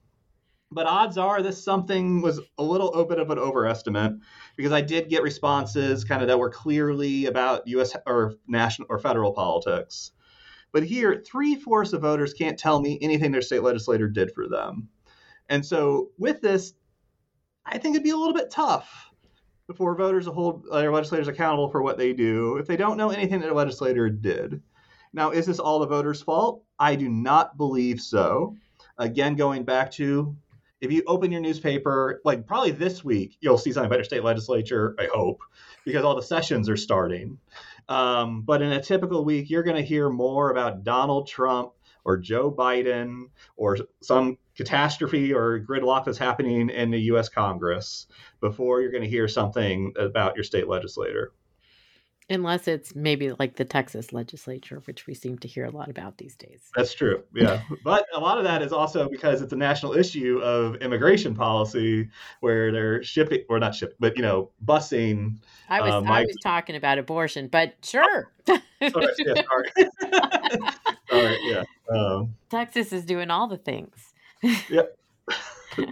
but 0.70 0.86
odds 0.86 1.18
are 1.18 1.42
this 1.42 1.62
something 1.62 2.22
was 2.22 2.40
a 2.56 2.62
little 2.62 3.04
bit 3.04 3.18
of 3.18 3.30
an 3.30 3.38
overestimate 3.38 4.14
because 4.56 4.72
I 4.72 4.80
did 4.80 5.10
get 5.10 5.22
responses 5.22 6.04
kind 6.04 6.22
of 6.22 6.28
that 6.28 6.38
were 6.38 6.48
clearly 6.48 7.26
about 7.26 7.66
U.S. 7.66 7.94
or 8.06 8.36
national 8.46 8.86
or 8.88 8.98
federal 8.98 9.32
politics. 9.32 10.12
But 10.72 10.84
here, 10.84 11.22
three 11.24 11.56
fourths 11.56 11.92
of 11.92 12.00
voters 12.00 12.32
can't 12.32 12.58
tell 12.58 12.80
me 12.80 12.98
anything 13.00 13.30
their 13.30 13.42
state 13.42 13.62
legislator 13.62 14.08
did 14.08 14.32
for 14.32 14.48
them. 14.48 14.88
And 15.48 15.64
so 15.64 16.10
with 16.18 16.40
this, 16.40 16.72
I 17.64 17.78
think 17.78 17.94
it'd 17.94 18.04
be 18.04 18.10
a 18.10 18.16
little 18.16 18.34
bit 18.34 18.50
tough 18.50 19.10
for 19.76 19.94
voters 19.94 20.26
to 20.26 20.32
hold 20.32 20.64
their 20.70 20.92
legislators 20.92 21.28
accountable 21.28 21.70
for 21.70 21.82
what 21.82 21.98
they 21.98 22.12
do 22.12 22.56
if 22.56 22.66
they 22.66 22.76
don't 22.76 22.96
know 22.96 23.10
anything 23.10 23.40
that 23.40 23.50
a 23.50 23.54
legislator 23.54 24.08
did. 24.10 24.60
Now, 25.12 25.30
is 25.30 25.46
this 25.46 25.58
all 25.58 25.78
the 25.78 25.86
voters' 25.86 26.22
fault? 26.22 26.64
I 26.78 26.96
do 26.96 27.08
not 27.08 27.56
believe 27.56 28.00
so. 28.00 28.56
Again, 28.98 29.34
going 29.36 29.64
back 29.64 29.90
to 29.92 30.36
if 30.80 30.90
you 30.90 31.02
open 31.06 31.30
your 31.30 31.40
newspaper, 31.40 32.20
like 32.24 32.46
probably 32.46 32.72
this 32.72 33.04
week, 33.04 33.36
you'll 33.40 33.56
see 33.56 33.72
something 33.72 33.86
about 33.86 33.98
your 33.98 34.04
state 34.04 34.24
legislature, 34.24 34.96
I 34.98 35.08
hope, 35.12 35.40
because 35.84 36.04
all 36.04 36.16
the 36.16 36.22
sessions 36.22 36.68
are 36.68 36.76
starting. 36.76 37.38
Um, 37.88 38.42
but 38.42 38.62
in 38.62 38.72
a 38.72 38.82
typical 38.82 39.24
week, 39.24 39.50
you're 39.50 39.62
going 39.62 39.76
to 39.76 39.82
hear 39.82 40.08
more 40.08 40.50
about 40.50 40.84
Donald 40.84 41.26
Trump 41.26 41.72
or 42.04 42.16
Joe 42.16 42.50
Biden 42.50 43.26
or 43.56 43.78
some 44.00 44.38
catastrophe 44.56 45.32
or 45.32 45.60
gridlock 45.60 46.04
that's 46.04 46.18
happening 46.18 46.70
in 46.70 46.90
the 46.90 47.00
US 47.12 47.28
Congress 47.28 48.06
before 48.40 48.80
you're 48.80 48.90
going 48.90 49.02
to 49.02 49.08
hear 49.08 49.28
something 49.28 49.92
about 49.96 50.34
your 50.34 50.44
state 50.44 50.68
legislator. 50.68 51.32
Unless 52.32 52.66
it's 52.66 52.94
maybe 52.94 53.32
like 53.38 53.56
the 53.56 53.64
Texas 53.64 54.12
legislature, 54.12 54.82
which 54.86 55.06
we 55.06 55.14
seem 55.14 55.38
to 55.38 55.48
hear 55.48 55.64
a 55.64 55.70
lot 55.70 55.88
about 55.88 56.18
these 56.18 56.34
days. 56.34 56.70
That's 56.74 56.94
true. 56.94 57.22
Yeah. 57.34 57.62
but 57.84 58.06
a 58.14 58.20
lot 58.20 58.38
of 58.38 58.44
that 58.44 58.62
is 58.62 58.72
also 58.72 59.08
because 59.08 59.42
it's 59.42 59.52
a 59.52 59.56
national 59.56 59.92
issue 59.92 60.40
of 60.42 60.76
immigration 60.76 61.34
policy 61.34 62.08
where 62.40 62.72
they're 62.72 63.02
shipping, 63.02 63.44
or 63.48 63.58
not 63.58 63.74
shipping, 63.74 63.96
but, 64.00 64.16
you 64.16 64.22
know, 64.22 64.50
busing. 64.64 65.36
I 65.68 65.80
was, 65.80 65.92
um, 65.92 66.06
I 66.06 66.22
was 66.22 66.36
talking 66.42 66.74
about 66.74 66.98
abortion, 66.98 67.48
but 67.48 67.74
sure. 67.82 68.32
oh, 68.48 68.60
yeah, 68.80 69.42
sorry. 69.42 69.70
sorry. 71.10 71.38
Yeah. 71.42 71.62
Um, 71.94 72.34
Texas 72.50 72.92
is 72.92 73.04
doing 73.04 73.30
all 73.30 73.46
the 73.46 73.58
things. 73.58 74.12
Yep. 74.68 74.98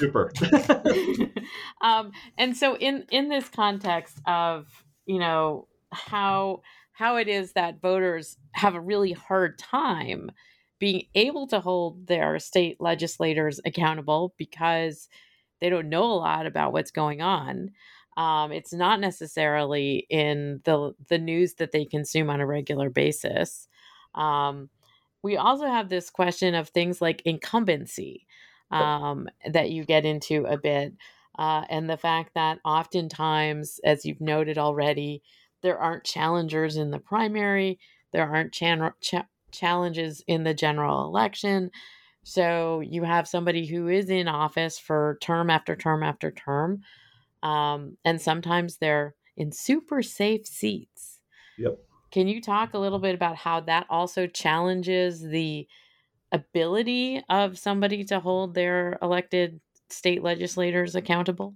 Super. 0.00 0.32
um, 1.82 2.12
and 2.38 2.56
so 2.56 2.76
in 2.76 3.04
in 3.10 3.28
this 3.28 3.48
context 3.48 4.18
of 4.26 4.84
you 5.04 5.18
know 5.18 5.66
how 5.92 6.62
how 6.92 7.16
it 7.16 7.28
is 7.28 7.52
that 7.52 7.80
voters 7.80 8.36
have 8.52 8.74
a 8.74 8.80
really 8.80 9.12
hard 9.12 9.58
time 9.58 10.30
being 10.78 11.04
able 11.14 11.46
to 11.46 11.60
hold 11.60 12.06
their 12.06 12.38
state 12.38 12.76
legislators 12.80 13.60
accountable 13.64 14.34
because 14.38 15.08
they 15.60 15.68
don't 15.68 15.88
know 15.88 16.04
a 16.04 16.14
lot 16.14 16.46
about 16.46 16.72
what's 16.72 16.90
going 16.90 17.20
on. 17.20 17.70
Um, 18.16 18.50
it's 18.52 18.72
not 18.72 19.00
necessarily 19.00 20.06
in 20.10 20.60
the 20.64 20.94
the 21.08 21.18
news 21.18 21.54
that 21.54 21.72
they 21.72 21.84
consume 21.84 22.28
on 22.28 22.40
a 22.40 22.46
regular 22.46 22.90
basis. 22.90 23.68
Um, 24.14 24.68
we 25.22 25.36
also 25.36 25.66
have 25.66 25.88
this 25.88 26.10
question 26.10 26.54
of 26.54 26.68
things 26.68 27.00
like 27.00 27.22
incumbency 27.24 28.26
um, 28.70 29.28
that 29.50 29.70
you 29.70 29.84
get 29.84 30.04
into 30.04 30.44
a 30.44 30.56
bit. 30.56 30.94
Uh, 31.38 31.64
and 31.70 31.88
the 31.88 31.96
fact 31.96 32.32
that 32.34 32.58
oftentimes, 32.64 33.80
as 33.84 34.04
you've 34.04 34.20
noted 34.20 34.58
already, 34.58 35.22
there 35.62 35.78
aren't 35.78 36.04
challengers 36.04 36.76
in 36.76 36.90
the 36.90 36.98
primary, 36.98 37.78
there 38.12 38.28
aren't 38.28 38.52
chan- 38.52 38.92
cha- 39.00 39.26
challenges 39.52 40.22
in 40.26 40.44
the 40.44 40.54
general 40.54 41.04
election. 41.04 41.70
So 42.22 42.80
you 42.80 43.04
have 43.04 43.26
somebody 43.26 43.66
who 43.66 43.88
is 43.88 44.10
in 44.10 44.28
office 44.28 44.78
for 44.78 45.18
term 45.22 45.50
after 45.50 45.74
term 45.74 46.02
after 46.02 46.30
term. 46.30 46.82
Um, 47.42 47.96
and 48.04 48.20
sometimes 48.20 48.76
they're 48.76 49.14
in 49.36 49.52
super 49.52 50.02
safe 50.02 50.46
seats. 50.46 51.20
Yep. 51.58 51.78
Can 52.10 52.28
you 52.28 52.42
talk 52.42 52.74
a 52.74 52.78
little 52.78 52.98
bit 52.98 53.14
about 53.14 53.36
how 53.36 53.60
that 53.60 53.86
also 53.88 54.26
challenges 54.26 55.22
the 55.22 55.66
ability 56.32 57.22
of 57.28 57.58
somebody 57.58 58.04
to 58.04 58.20
hold 58.20 58.54
their 58.54 58.98
elected 59.00 59.60
state 59.88 60.22
legislators 60.22 60.94
accountable? 60.94 61.54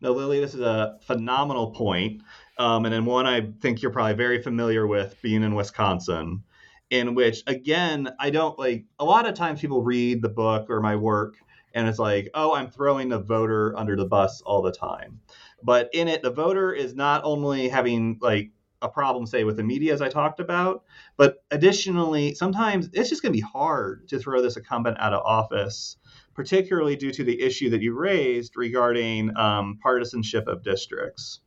No, 0.00 0.12
Lilly, 0.12 0.40
this 0.40 0.54
is 0.54 0.60
a 0.60 0.98
phenomenal 1.06 1.70
point, 1.70 2.22
um, 2.58 2.84
and 2.84 2.94
then 2.94 3.04
one 3.04 3.26
I 3.26 3.52
think 3.60 3.82
you're 3.82 3.92
probably 3.92 4.14
very 4.14 4.42
familiar 4.42 4.86
with 4.86 5.16
being 5.22 5.42
in 5.42 5.54
Wisconsin, 5.54 6.42
in 6.90 7.14
which, 7.14 7.42
again, 7.46 8.10
I 8.18 8.30
don't 8.30 8.58
like 8.58 8.84
a 8.98 9.04
lot 9.04 9.26
of 9.26 9.34
times 9.34 9.60
people 9.60 9.82
read 9.82 10.22
the 10.22 10.28
book 10.28 10.70
or 10.70 10.80
my 10.80 10.96
work 10.96 11.36
and 11.76 11.86
it's 11.86 11.98
like, 11.98 12.30
oh, 12.32 12.54
I'm 12.54 12.70
throwing 12.70 13.10
the 13.10 13.18
voter 13.18 13.76
under 13.76 13.96
the 13.96 14.06
bus 14.06 14.40
all 14.40 14.62
the 14.62 14.72
time. 14.72 15.20
But 15.62 15.90
in 15.92 16.08
it, 16.08 16.22
the 16.22 16.30
voter 16.30 16.72
is 16.72 16.94
not 16.94 17.22
only 17.22 17.68
having 17.68 18.18
like 18.22 18.50
a 18.80 18.88
problem, 18.88 19.26
say, 19.26 19.44
with 19.44 19.58
the 19.58 19.62
media, 19.62 19.92
as 19.92 20.00
I 20.00 20.08
talked 20.08 20.40
about. 20.40 20.84
But 21.18 21.44
additionally, 21.50 22.34
sometimes 22.34 22.88
it's 22.94 23.10
just 23.10 23.22
going 23.22 23.32
to 23.32 23.36
be 23.36 23.46
hard 23.46 24.08
to 24.08 24.18
throw 24.18 24.40
this 24.40 24.56
incumbent 24.56 24.98
out 24.98 25.12
of 25.12 25.22
office, 25.24 25.98
particularly 26.34 26.96
due 26.96 27.12
to 27.12 27.24
the 27.24 27.42
issue 27.42 27.68
that 27.70 27.82
you 27.82 27.94
raised 27.94 28.56
regarding 28.56 29.36
um, 29.36 29.78
partisanship 29.82 30.46
of 30.46 30.62
districts. 30.62 31.40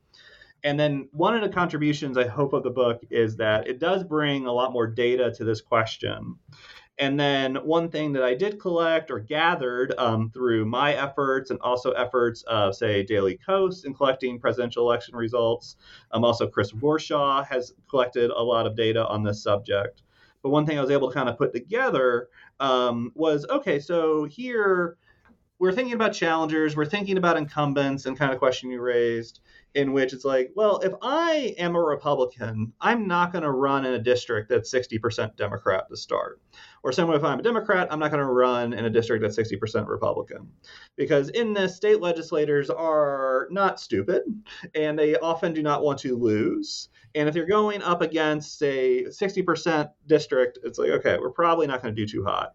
And 0.63 0.79
then 0.79 1.07
one 1.11 1.35
of 1.35 1.41
the 1.41 1.49
contributions 1.49 2.17
I 2.17 2.27
hope 2.27 2.53
of 2.53 2.63
the 2.63 2.69
book 2.69 3.01
is 3.09 3.37
that 3.37 3.67
it 3.67 3.79
does 3.79 4.03
bring 4.03 4.45
a 4.45 4.51
lot 4.51 4.73
more 4.73 4.87
data 4.87 5.31
to 5.37 5.43
this 5.43 5.61
question. 5.61 6.35
And 6.99 7.17
then 7.17 7.55
one 7.55 7.89
thing 7.89 8.11
that 8.13 8.23
I 8.23 8.35
did 8.35 8.59
collect 8.59 9.09
or 9.09 9.19
gathered 9.19 9.93
um, 9.97 10.29
through 10.31 10.65
my 10.65 10.93
efforts 10.93 11.49
and 11.49 11.57
also 11.61 11.91
efforts 11.91 12.43
of, 12.43 12.75
say, 12.75 13.03
Daily 13.03 13.39
Kos 13.45 13.85
in 13.85 13.93
collecting 13.93 14.37
presidential 14.37 14.83
election 14.83 15.15
results. 15.15 15.77
Um, 16.11 16.25
also, 16.25 16.45
Chris 16.45 16.73
Warshaw 16.73 17.45
has 17.47 17.73
collected 17.89 18.31
a 18.31 18.43
lot 18.43 18.67
of 18.67 18.75
data 18.75 19.07
on 19.07 19.23
this 19.23 19.41
subject. 19.41 20.01
But 20.43 20.49
one 20.49 20.65
thing 20.65 20.77
I 20.77 20.81
was 20.81 20.91
able 20.91 21.07
to 21.07 21.13
kind 21.13 21.29
of 21.29 21.37
put 21.37 21.53
together 21.53 22.27
um, 22.59 23.13
was 23.15 23.45
okay, 23.49 23.79
so 23.79 24.25
here 24.25 24.97
we're 25.57 25.73
thinking 25.73 25.93
about 25.93 26.13
challengers, 26.13 26.75
we're 26.75 26.85
thinking 26.85 27.17
about 27.17 27.37
incumbents, 27.37 28.05
and 28.05 28.17
kind 28.17 28.31
of 28.31 28.39
question 28.39 28.71
you 28.71 28.81
raised 28.81 29.39
in 29.75 29.93
which 29.93 30.13
it's 30.13 30.25
like, 30.25 30.51
well, 30.55 30.79
if 30.79 30.93
I 31.01 31.55
am 31.57 31.75
a 31.75 31.81
Republican, 31.81 32.73
I'm 32.81 33.07
not 33.07 33.31
going 33.31 33.43
to 33.43 33.51
run 33.51 33.85
in 33.85 33.93
a 33.93 33.99
district 33.99 34.49
that's 34.49 34.73
60% 34.73 35.35
Democrat 35.35 35.87
to 35.89 35.97
start. 35.97 36.41
Or 36.81 36.91
way, 36.91 37.15
if 37.15 37.23
I'm 37.23 37.39
a 37.39 37.43
Democrat, 37.43 37.87
I'm 37.91 37.99
not 37.99 38.09
going 38.09 38.23
to 38.23 38.31
run 38.31 38.73
in 38.73 38.85
a 38.85 38.89
district 38.89 39.21
that's 39.21 39.37
60% 39.37 39.87
Republican. 39.87 40.49
Because 40.95 41.29
in 41.29 41.53
this, 41.53 41.75
state 41.75 42.01
legislators 42.01 42.69
are 42.69 43.47
not 43.51 43.79
stupid, 43.79 44.23
and 44.73 44.97
they 44.97 45.15
often 45.17 45.53
do 45.53 45.61
not 45.61 45.83
want 45.83 45.99
to 45.99 46.17
lose. 46.17 46.89
And 47.13 47.29
if 47.29 47.35
you're 47.35 47.45
going 47.45 47.83
up 47.83 48.01
against 48.01 48.61
a 48.63 49.05
60% 49.05 49.91
district, 50.07 50.59
it's 50.63 50.79
like, 50.79 50.89
okay, 50.89 51.17
we're 51.19 51.31
probably 51.31 51.67
not 51.67 51.81
going 51.81 51.93
to 51.93 52.05
do 52.05 52.11
too 52.11 52.23
hot. 52.23 52.53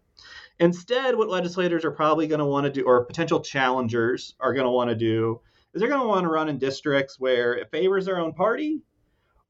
Instead, 0.59 1.15
what 1.15 1.29
legislators 1.29 1.85
are 1.85 1.91
probably 1.91 2.27
going 2.27 2.39
to 2.39 2.45
want 2.45 2.65
to 2.65 2.71
do, 2.71 2.83
or 2.85 3.05
potential 3.05 3.41
challengers 3.41 4.35
are 4.39 4.53
going 4.53 4.65
to 4.65 4.71
want 4.71 4.89
to 4.89 4.95
do, 4.95 5.41
is 5.75 5.81
they're 5.81 5.89
going 5.89 6.01
to 6.01 6.07
want 6.07 6.23
to 6.23 6.29
run 6.29 6.49
in 6.49 6.57
districts 6.57 7.19
where 7.19 7.53
it 7.53 7.69
favors 7.69 8.05
their 8.05 8.17
own 8.17 8.33
party 8.33 8.81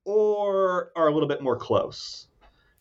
or 0.03 0.91
are 0.95 1.07
a 1.07 1.13
little 1.13 1.29
bit 1.29 1.41
more 1.41 1.55
close. 1.55 2.27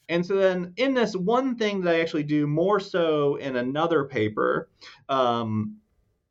And 0.08 0.24
so 0.24 0.36
then 0.36 0.72
in 0.76 0.94
this 0.94 1.14
one 1.14 1.56
thing 1.56 1.82
that 1.82 1.94
I 1.94 2.00
actually 2.00 2.24
do 2.24 2.46
more 2.46 2.80
so 2.80 3.36
in 3.36 3.56
another 3.56 4.04
paper 4.04 4.68
um, 5.08 5.76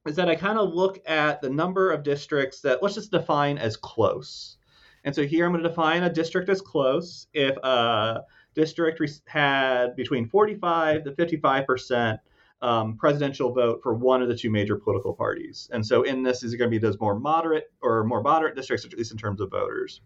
is 0.06 0.16
that 0.16 0.28
I 0.28 0.36
kind 0.36 0.60
of 0.60 0.74
look 0.74 1.00
at 1.08 1.42
the 1.42 1.50
number 1.50 1.92
of 1.92 2.04
districts 2.04 2.62
that 2.62 2.84
let's 2.84 2.96
just 2.96 3.12
define 3.12 3.58
as 3.58 3.78
close. 3.78 4.58
And 5.04 5.14
so 5.14 5.26
here 5.26 5.46
I'm 5.46 5.52
going 5.52 5.64
to 5.64 5.70
define 5.70 6.04
a 6.04 6.14
district 6.14 6.50
as 6.50 6.62
close 6.62 7.28
if 7.34 7.56
a 7.58 8.22
district 8.56 9.02
had 9.26 9.96
between 9.96 10.28
45 10.28 11.04
to 11.06 11.16
55 11.16 11.66
percent 11.66 12.20
um, 12.64 12.96
presidential 12.96 13.52
vote 13.52 13.82
for 13.84 13.94
one 13.94 14.22
of 14.22 14.30
the 14.30 14.36
two 14.36 14.50
major 14.50 14.78
political 14.78 15.14
parties. 15.14 15.70
And 15.74 15.86
so 15.86 16.04
in 16.04 16.24
this 16.24 16.44
is 16.44 16.56
going 16.56 16.70
to 16.70 16.72
be 16.72 16.80
those 16.80 17.00
more 17.00 17.20
moderate 17.20 17.72
or 17.82 18.06
more 18.06 18.24
moderate 18.24 18.56
districts, 18.56 18.86
at 18.86 18.98
least 18.98 19.12
in 19.12 19.18
terms 19.18 19.42
of 19.42 19.52
voters. 19.52 20.02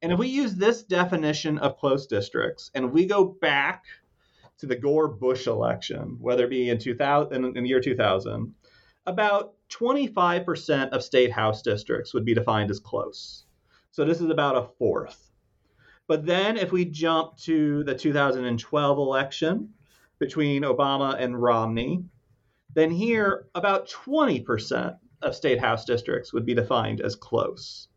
And 0.00 0.10
if 0.10 0.18
we 0.18 0.28
use 0.28 0.54
this 0.54 0.82
definition 0.82 1.58
of 1.58 1.76
close 1.76 2.06
districts 2.06 2.70
and 2.74 2.90
we 2.90 3.04
go 3.06 3.24
back 3.24 3.84
to 4.58 4.66
the 4.66 4.76
Gore 4.76 5.08
Bush 5.08 5.46
election, 5.46 6.16
whether 6.20 6.44
it 6.44 6.50
be 6.50 6.70
in 6.70 6.78
2000 6.78 7.34
in, 7.34 7.56
in 7.56 7.62
the 7.62 7.68
year 7.68 7.80
2000, 7.80 8.54
about 9.06 9.52
25% 9.70 10.88
of 10.90 11.04
state 11.04 11.32
house 11.32 11.60
districts 11.60 12.14
would 12.14 12.24
be 12.24 12.34
defined 12.34 12.70
as 12.70 12.80
close. 12.80 13.44
So 13.90 14.06
this 14.06 14.22
is 14.22 14.30
about 14.30 14.56
a 14.56 14.68
fourth. 14.78 15.30
But 16.06 16.24
then 16.24 16.56
if 16.56 16.72
we 16.72 16.86
jump 16.86 17.36
to 17.40 17.84
the 17.84 17.94
2012 17.94 18.98
election, 18.98 19.74
between 20.18 20.62
Obama 20.62 21.16
and 21.18 21.40
Romney, 21.40 22.04
then 22.74 22.90
here 22.90 23.46
about 23.54 23.88
20% 23.88 24.98
of 25.22 25.34
state 25.34 25.60
house 25.60 25.84
districts 25.84 26.32
would 26.32 26.44
be 26.44 26.54
defined 26.54 27.00
as 27.00 27.16
close. 27.16 27.88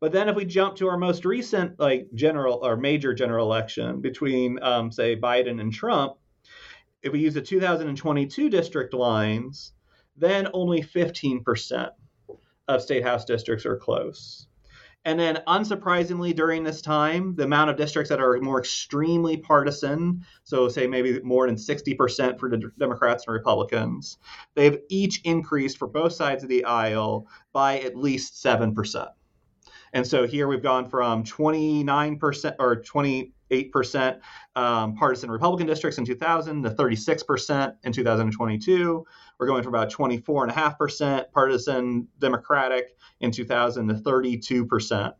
But 0.00 0.12
then 0.12 0.28
if 0.28 0.36
we 0.36 0.44
jump 0.44 0.76
to 0.76 0.88
our 0.88 0.98
most 0.98 1.24
recent 1.24 1.78
like 1.80 2.08
general 2.14 2.60
or 2.62 2.76
major 2.76 3.14
general 3.14 3.46
election 3.46 4.00
between 4.00 4.62
um, 4.62 4.92
say 4.92 5.16
Biden 5.16 5.60
and 5.60 5.72
Trump, 5.72 6.16
if 7.02 7.12
we 7.12 7.20
use 7.20 7.34
the 7.34 7.42
2022 7.42 8.50
district 8.50 8.92
lines, 8.92 9.72
then 10.16 10.48
only 10.52 10.82
15% 10.82 11.90
of 12.68 12.82
state 12.82 13.02
house 13.02 13.24
districts 13.24 13.64
are 13.64 13.76
close. 13.76 14.46
And 15.06 15.20
then, 15.20 15.38
unsurprisingly, 15.46 16.34
during 16.34 16.64
this 16.64 16.82
time, 16.82 17.36
the 17.36 17.44
amount 17.44 17.70
of 17.70 17.76
districts 17.76 18.10
that 18.10 18.20
are 18.20 18.40
more 18.40 18.58
extremely 18.58 19.36
partisan, 19.36 20.24
so 20.42 20.68
say 20.68 20.88
maybe 20.88 21.20
more 21.22 21.46
than 21.46 21.54
60% 21.54 22.40
for 22.40 22.50
the 22.50 22.72
Democrats 22.76 23.24
and 23.24 23.34
Republicans, 23.34 24.18
they've 24.56 24.80
each 24.88 25.20
increased 25.22 25.78
for 25.78 25.86
both 25.86 26.12
sides 26.12 26.42
of 26.42 26.48
the 26.48 26.64
aisle 26.64 27.28
by 27.52 27.78
at 27.78 27.96
least 27.96 28.44
7%. 28.44 29.06
And 29.96 30.06
so 30.06 30.26
here 30.26 30.46
we've 30.46 30.62
gone 30.62 30.90
from 30.90 31.24
29% 31.24 32.56
or 32.58 32.76
28% 32.82 34.20
um, 34.54 34.94
partisan 34.94 35.30
Republican 35.30 35.66
districts 35.66 35.96
in 35.96 36.04
2000 36.04 36.64
to 36.64 36.68
36% 36.68 37.74
in 37.82 37.92
2022. 37.94 39.06
We're 39.38 39.46
going 39.46 39.62
from 39.62 39.74
about 39.74 39.90
24.5% 39.90 41.32
partisan 41.32 42.08
Democratic 42.18 42.94
in 43.20 43.30
2000 43.30 43.88
to 43.88 43.94
32% 43.94 45.14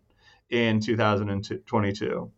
in 0.51 0.81
2022. 0.81 2.31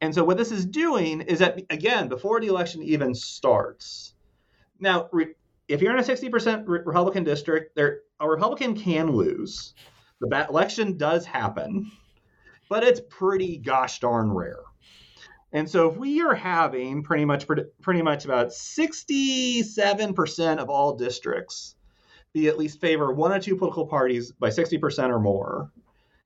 And 0.00 0.12
so 0.12 0.24
what 0.24 0.36
this 0.36 0.50
is 0.50 0.66
doing 0.66 1.20
is 1.20 1.38
that, 1.38 1.62
again, 1.70 2.08
before 2.08 2.40
the 2.40 2.48
election 2.48 2.82
even 2.82 3.14
starts, 3.14 4.14
now, 4.80 5.08
if 5.68 5.80
you're 5.80 5.96
in 5.96 6.00
a 6.00 6.02
60% 6.02 6.64
Republican 6.66 7.22
district, 7.22 7.76
there 7.76 8.00
a 8.18 8.28
Republican 8.28 8.74
can 8.74 9.12
lose. 9.12 9.74
The 10.28 10.46
election 10.48 10.96
does 10.96 11.26
happen. 11.26 11.90
but 12.68 12.82
it's 12.82 13.00
pretty 13.08 13.58
gosh 13.58 14.00
darn 14.00 14.32
rare. 14.32 14.58
And 15.52 15.70
so 15.70 15.88
if 15.88 15.96
we 15.96 16.20
are 16.22 16.34
having 16.34 17.04
pretty 17.04 17.24
much 17.24 17.46
pretty 17.80 18.02
much 18.02 18.24
about 18.24 18.48
67% 18.48 20.58
of 20.58 20.68
all 20.68 20.96
districts 20.96 21.76
be 22.32 22.48
at 22.48 22.58
least 22.58 22.80
favor 22.80 23.12
one 23.12 23.30
or 23.32 23.38
two 23.38 23.54
political 23.56 23.86
parties 23.86 24.32
by 24.32 24.48
60% 24.48 25.10
or 25.10 25.20
more, 25.20 25.70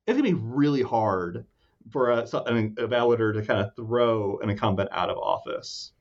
it's 0.06 0.18
going 0.18 0.24
to 0.24 0.36
be 0.36 0.42
really 0.42 0.80
hard 0.82 1.44
for 1.90 2.10
a, 2.10 2.20
an 2.46 2.74
evaluator 2.76 3.34
to 3.34 3.44
kind 3.44 3.60
of 3.60 3.76
throw 3.76 4.38
an 4.38 4.48
incumbent 4.48 4.88
out 4.92 5.10
of 5.10 5.18
office. 5.18 5.92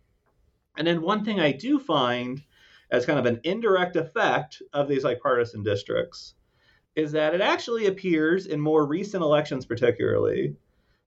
And 0.78 0.88
then 0.88 1.02
one 1.02 1.26
thing 1.26 1.42
I 1.42 1.52
do 1.52 1.80
find 1.80 2.42
as 2.90 3.06
kind 3.06 3.20
of 3.20 3.26
an 3.26 3.42
indirect 3.44 3.98
effect 3.98 4.62
of 4.72 4.88
these 4.88 5.04
like 5.04 5.20
partisan 5.20 5.64
districts 5.64 6.36
is 6.98 7.12
that 7.12 7.36
it 7.36 7.42
actually 7.42 7.86
appears 7.86 8.48
in 8.48 8.60
more 8.60 8.86
recent 8.86 9.24
elections 9.24 9.66
particularly 9.66 10.56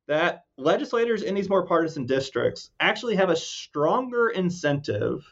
that 0.07 0.45
legislators 0.57 1.23
in 1.23 1.35
these 1.35 1.49
more 1.49 1.67
partisan 1.67 2.07
districts 2.07 2.71
actually 2.79 3.17
have 3.17 3.29
a 3.29 3.37
stronger 3.37 4.29
incentive 4.29 5.23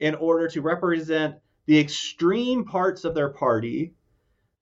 in 0.00 0.14
order 0.16 0.48
to 0.48 0.62
represent 0.62 1.36
the 1.66 1.78
extreme 1.78 2.64
parts 2.64 3.04
of 3.04 3.14
their 3.14 3.28
party 3.28 3.92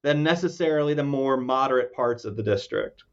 than 0.02 0.22
necessarily 0.22 0.94
the 0.94 1.04
more 1.04 1.36
moderate 1.36 1.92
parts 1.94 2.24
of 2.24 2.36
the 2.36 2.42
district. 2.42 3.04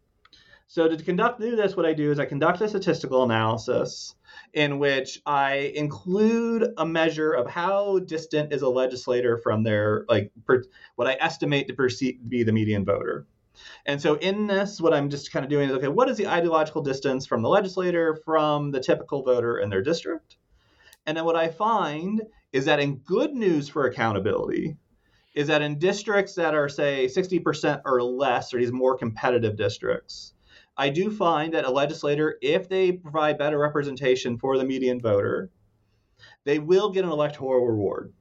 So 0.69 0.89
to 0.89 1.01
conduct 1.01 1.39
do 1.39 1.55
this, 1.55 1.77
what 1.77 1.85
I 1.85 1.93
do 1.93 2.11
is 2.11 2.19
I 2.19 2.25
conduct 2.25 2.59
a 2.59 2.67
statistical 2.67 3.23
analysis 3.23 4.15
in 4.53 4.79
which 4.79 5.21
I 5.25 5.71
include 5.75 6.73
a 6.77 6.85
measure 6.85 7.31
of 7.31 7.49
how 7.49 7.99
distant 7.99 8.51
is 8.51 8.63
a 8.63 8.69
legislator 8.69 9.37
from 9.37 9.63
their 9.63 10.05
like 10.09 10.31
per, 10.45 10.65
what 10.95 11.07
I 11.07 11.15
estimate 11.21 11.69
to 11.69 11.73
perceive, 11.73 12.19
be 12.27 12.43
the 12.43 12.51
median 12.51 12.83
voter. 12.83 13.25
And 13.85 14.01
so 14.01 14.15
in 14.15 14.45
this, 14.45 14.81
what 14.81 14.93
I'm 14.93 15.09
just 15.09 15.31
kind 15.31 15.45
of 15.45 15.49
doing 15.49 15.69
is 15.69 15.75
okay, 15.77 15.87
what 15.87 16.09
is 16.09 16.17
the 16.17 16.27
ideological 16.27 16.81
distance 16.81 17.25
from 17.25 17.41
the 17.41 17.49
legislator 17.49 18.15
from 18.25 18.71
the 18.71 18.81
typical 18.81 19.23
voter 19.23 19.59
in 19.59 19.69
their 19.69 19.81
district? 19.81 20.35
And 21.05 21.15
then 21.15 21.23
what 21.23 21.37
I 21.37 21.47
find 21.47 22.21
is 22.51 22.65
that 22.65 22.81
in 22.81 22.97
good 22.97 23.33
news 23.33 23.69
for 23.69 23.85
accountability, 23.85 24.75
is 25.33 25.47
that 25.47 25.61
in 25.61 25.79
districts 25.79 26.35
that 26.35 26.55
are, 26.55 26.67
say, 26.67 27.05
60% 27.05 27.83
or 27.85 28.03
less, 28.03 28.53
or 28.53 28.59
these 28.59 28.71
more 28.71 28.97
competitive 28.97 29.55
districts, 29.55 30.33
I 30.77 30.89
do 30.89 31.09
find 31.09 31.53
that 31.53 31.65
a 31.65 31.71
legislator, 31.71 32.37
if 32.41 32.69
they 32.69 32.91
provide 32.91 33.37
better 33.37 33.57
representation 33.57 34.37
for 34.37 34.57
the 34.57 34.63
median 34.63 35.01
voter, 35.01 35.49
they 36.43 36.59
will 36.59 36.91
get 36.91 37.03
an 37.03 37.11
electoral 37.11 37.65
reward. 37.65 38.13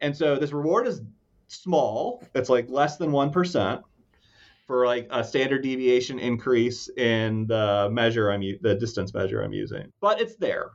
And 0.00 0.16
so 0.16 0.36
this 0.36 0.52
reward 0.52 0.86
is 0.86 1.02
small, 1.48 2.22
it's 2.34 2.48
like 2.48 2.70
less 2.70 2.96
than 2.96 3.10
1% 3.10 3.82
for 4.66 4.86
like 4.86 5.08
a 5.10 5.24
standard 5.24 5.62
deviation 5.62 6.18
increase 6.18 6.88
in 6.96 7.46
the 7.46 7.88
measure 7.90 8.30
I'm 8.30 8.42
the 8.60 8.74
distance 8.74 9.12
measure 9.14 9.42
I'm 9.42 9.54
using. 9.54 9.90
But 10.00 10.20
it's 10.20 10.36
there. 10.36 10.70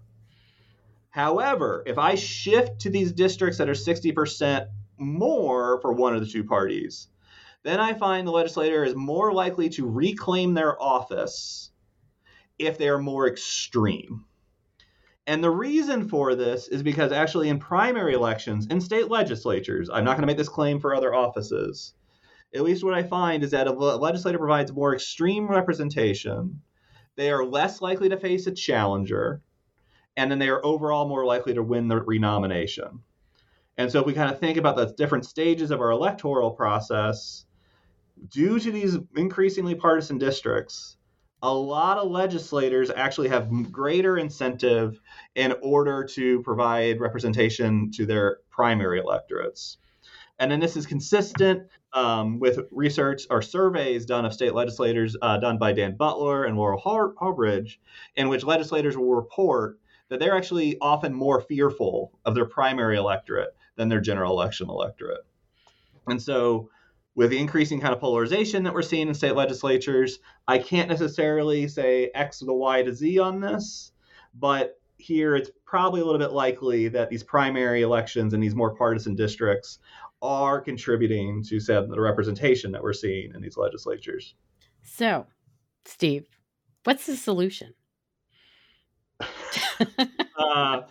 However, 1.12 1.84
if 1.86 2.00
I 2.00 2.15
shift 2.15 2.82
to 2.82 2.89
these 2.89 3.12
districts 3.12 3.60
that 3.60 3.69
are 3.69 3.74
60% 3.74 4.65
more 4.98 5.80
for 5.80 5.93
one 5.93 6.15
of 6.15 6.22
the 6.22 6.28
two 6.28 6.43
parties, 6.43 7.08
then 7.63 7.80
I 7.80 7.93
find 7.93 8.28
the 8.28 8.32
legislator 8.32 8.84
is 8.84 8.95
more 8.95 9.34
likely 9.34 9.69
to 9.69 9.89
reclaim 9.89 10.54
their 10.54 10.82
office 10.82 11.71
if 12.60 12.78
they 12.78 12.89
are 12.89 12.99
more 12.99 13.28
extreme. 13.28 14.26
And 15.26 15.41
the 15.41 15.49
reason 15.49 16.10
for 16.10 16.36
this 16.36 16.67
is 16.67 16.84
because 16.84 17.13
actually 17.13 17.47
in 17.47 17.60
primary 17.60 18.13
elections 18.13 18.67
in 18.67 18.82
state 18.82 19.10
legislatures, 19.10 19.89
I'm 19.89 20.04
not 20.04 20.17
going 20.17 20.23
to 20.23 20.28
make 20.28 20.38
this 20.38 20.49
claim 20.49 20.80
for 20.80 20.93
other 20.93 21.13
offices, 21.13 21.93
at 22.54 22.62
least 22.62 22.84
what 22.84 22.93
I 22.93 23.04
find 23.04 23.43
is 23.43 23.52
that 23.52 23.67
a 23.67 23.71
legislator 23.71 24.38
provides 24.38 24.71
more 24.71 24.93
extreme 24.93 25.47
representation, 25.47 26.62
they 27.15 27.32
are 27.32 27.45
less 27.45 27.82
likely 27.82 28.10
to 28.10 28.17
face 28.17 28.47
a 28.47 28.52
challenger, 28.52 29.41
and 30.17 30.30
then 30.30 30.39
they 30.39 30.49
are 30.49 30.63
overall 30.65 31.08
more 31.08 31.26
likely 31.26 31.54
to 31.54 31.63
win 31.63 31.88
the 31.88 32.02
renomination. 32.02 32.99
And 33.78 33.91
so 33.91 34.02
if 34.02 34.06
we 34.06 34.13
kind 34.13 34.32
of 34.32 34.39
think 34.39 34.58
about 34.58 34.76
the 34.76 34.93
different 34.97 35.26
stages 35.26 35.71
of 35.71 35.82
our 35.82 35.89
electoral 35.89 36.52
process, 36.52 37.45
due 38.30 38.60
to 38.60 38.71
these 38.71 38.97
increasingly 39.15 39.76
partisan 39.76 40.17
districts, 40.17 40.97
a 41.41 41.54
lot 41.54 41.97
of 41.97 42.10
legislators 42.10 42.89
actually 42.89 43.28
have 43.28 43.71
greater 43.71 44.17
incentive 44.17 44.99
in 45.36 45.54
order 45.62 46.06
to 46.06 46.41
provide 46.41 47.02
representation 47.02 47.91
to 47.91 48.06
their 48.06 48.38
primary 48.49 48.99
electorates. 48.99 49.78
And 50.39 50.52
then 50.52 50.60
this 50.60 50.78
is 50.78 50.86
consistent 50.86 51.67
um, 51.93 52.39
with 52.39 52.60
research 52.71 53.23
or 53.30 53.41
surveys 53.41 54.06
done 54.06 54.26
of 54.26 54.34
state 54.34 54.54
legislators 54.56 55.15
uh, 55.21 55.38
done 55.38 55.58
by 55.58 55.73
Dan 55.73 55.95
Butler 55.95 56.45
and 56.45 56.58
Laurel 56.58 56.80
Har- 56.80 57.13
Harbridge, 57.15 57.78
in 58.15 58.30
which 58.30 58.43
legislators 58.43 58.97
will 58.97 59.13
report 59.13 59.80
that 60.10 60.19
they're 60.19 60.36
actually 60.36 60.78
often 60.80 61.13
more 61.13 61.41
fearful 61.41 62.12
of 62.26 62.36
their 62.36 62.45
primary 62.45 62.97
electorate 62.97 63.56
than 63.76 63.89
their 63.89 64.02
general 64.02 64.32
election 64.32 64.69
electorate. 64.69 65.26
And 66.08 66.21
so, 66.21 66.69
with 67.15 67.30
the 67.30 67.38
increasing 67.38 67.80
kind 67.80 67.93
of 67.93 67.99
polarization 67.99 68.63
that 68.63 68.73
we're 68.73 68.82
seeing 68.82 69.08
in 69.08 69.13
state 69.13 69.36
legislatures, 69.36 70.19
I 70.47 70.58
can't 70.58 70.89
necessarily 70.89 71.67
say 71.67 72.10
X 72.15 72.39
to 72.39 72.45
the 72.45 72.54
Y 72.54 72.84
to 72.84 72.93
Z 72.93 73.19
on 73.19 73.39
this, 73.39 73.91
but 74.34 74.80
here 74.97 75.36
it's 75.36 75.52
probably 75.65 76.02
a 76.02 76.06
little 76.06 76.19
bit 76.19 76.32
likely 76.32 76.88
that 76.88 77.10
these 77.10 77.23
primary 77.23 77.82
elections 77.82 78.34
in 78.34 78.39
these 78.39 78.56
more 78.56 78.76
partisan 78.76 79.15
districts 79.15 79.80
are 80.21 80.62
contributing 80.62 81.43
to 81.43 81.60
say, 81.60 81.73
the 81.73 81.99
representation 81.99 82.71
that 82.71 82.82
we're 82.82 82.93
seeing 82.93 83.34
in 83.36 83.41
these 83.41 83.58
legislatures. 83.58 84.36
So, 84.82 85.28
Steve, 85.86 86.26
what's 86.86 87.06
the 87.06 87.17
solution? 87.17 87.73
uh, 89.19 90.82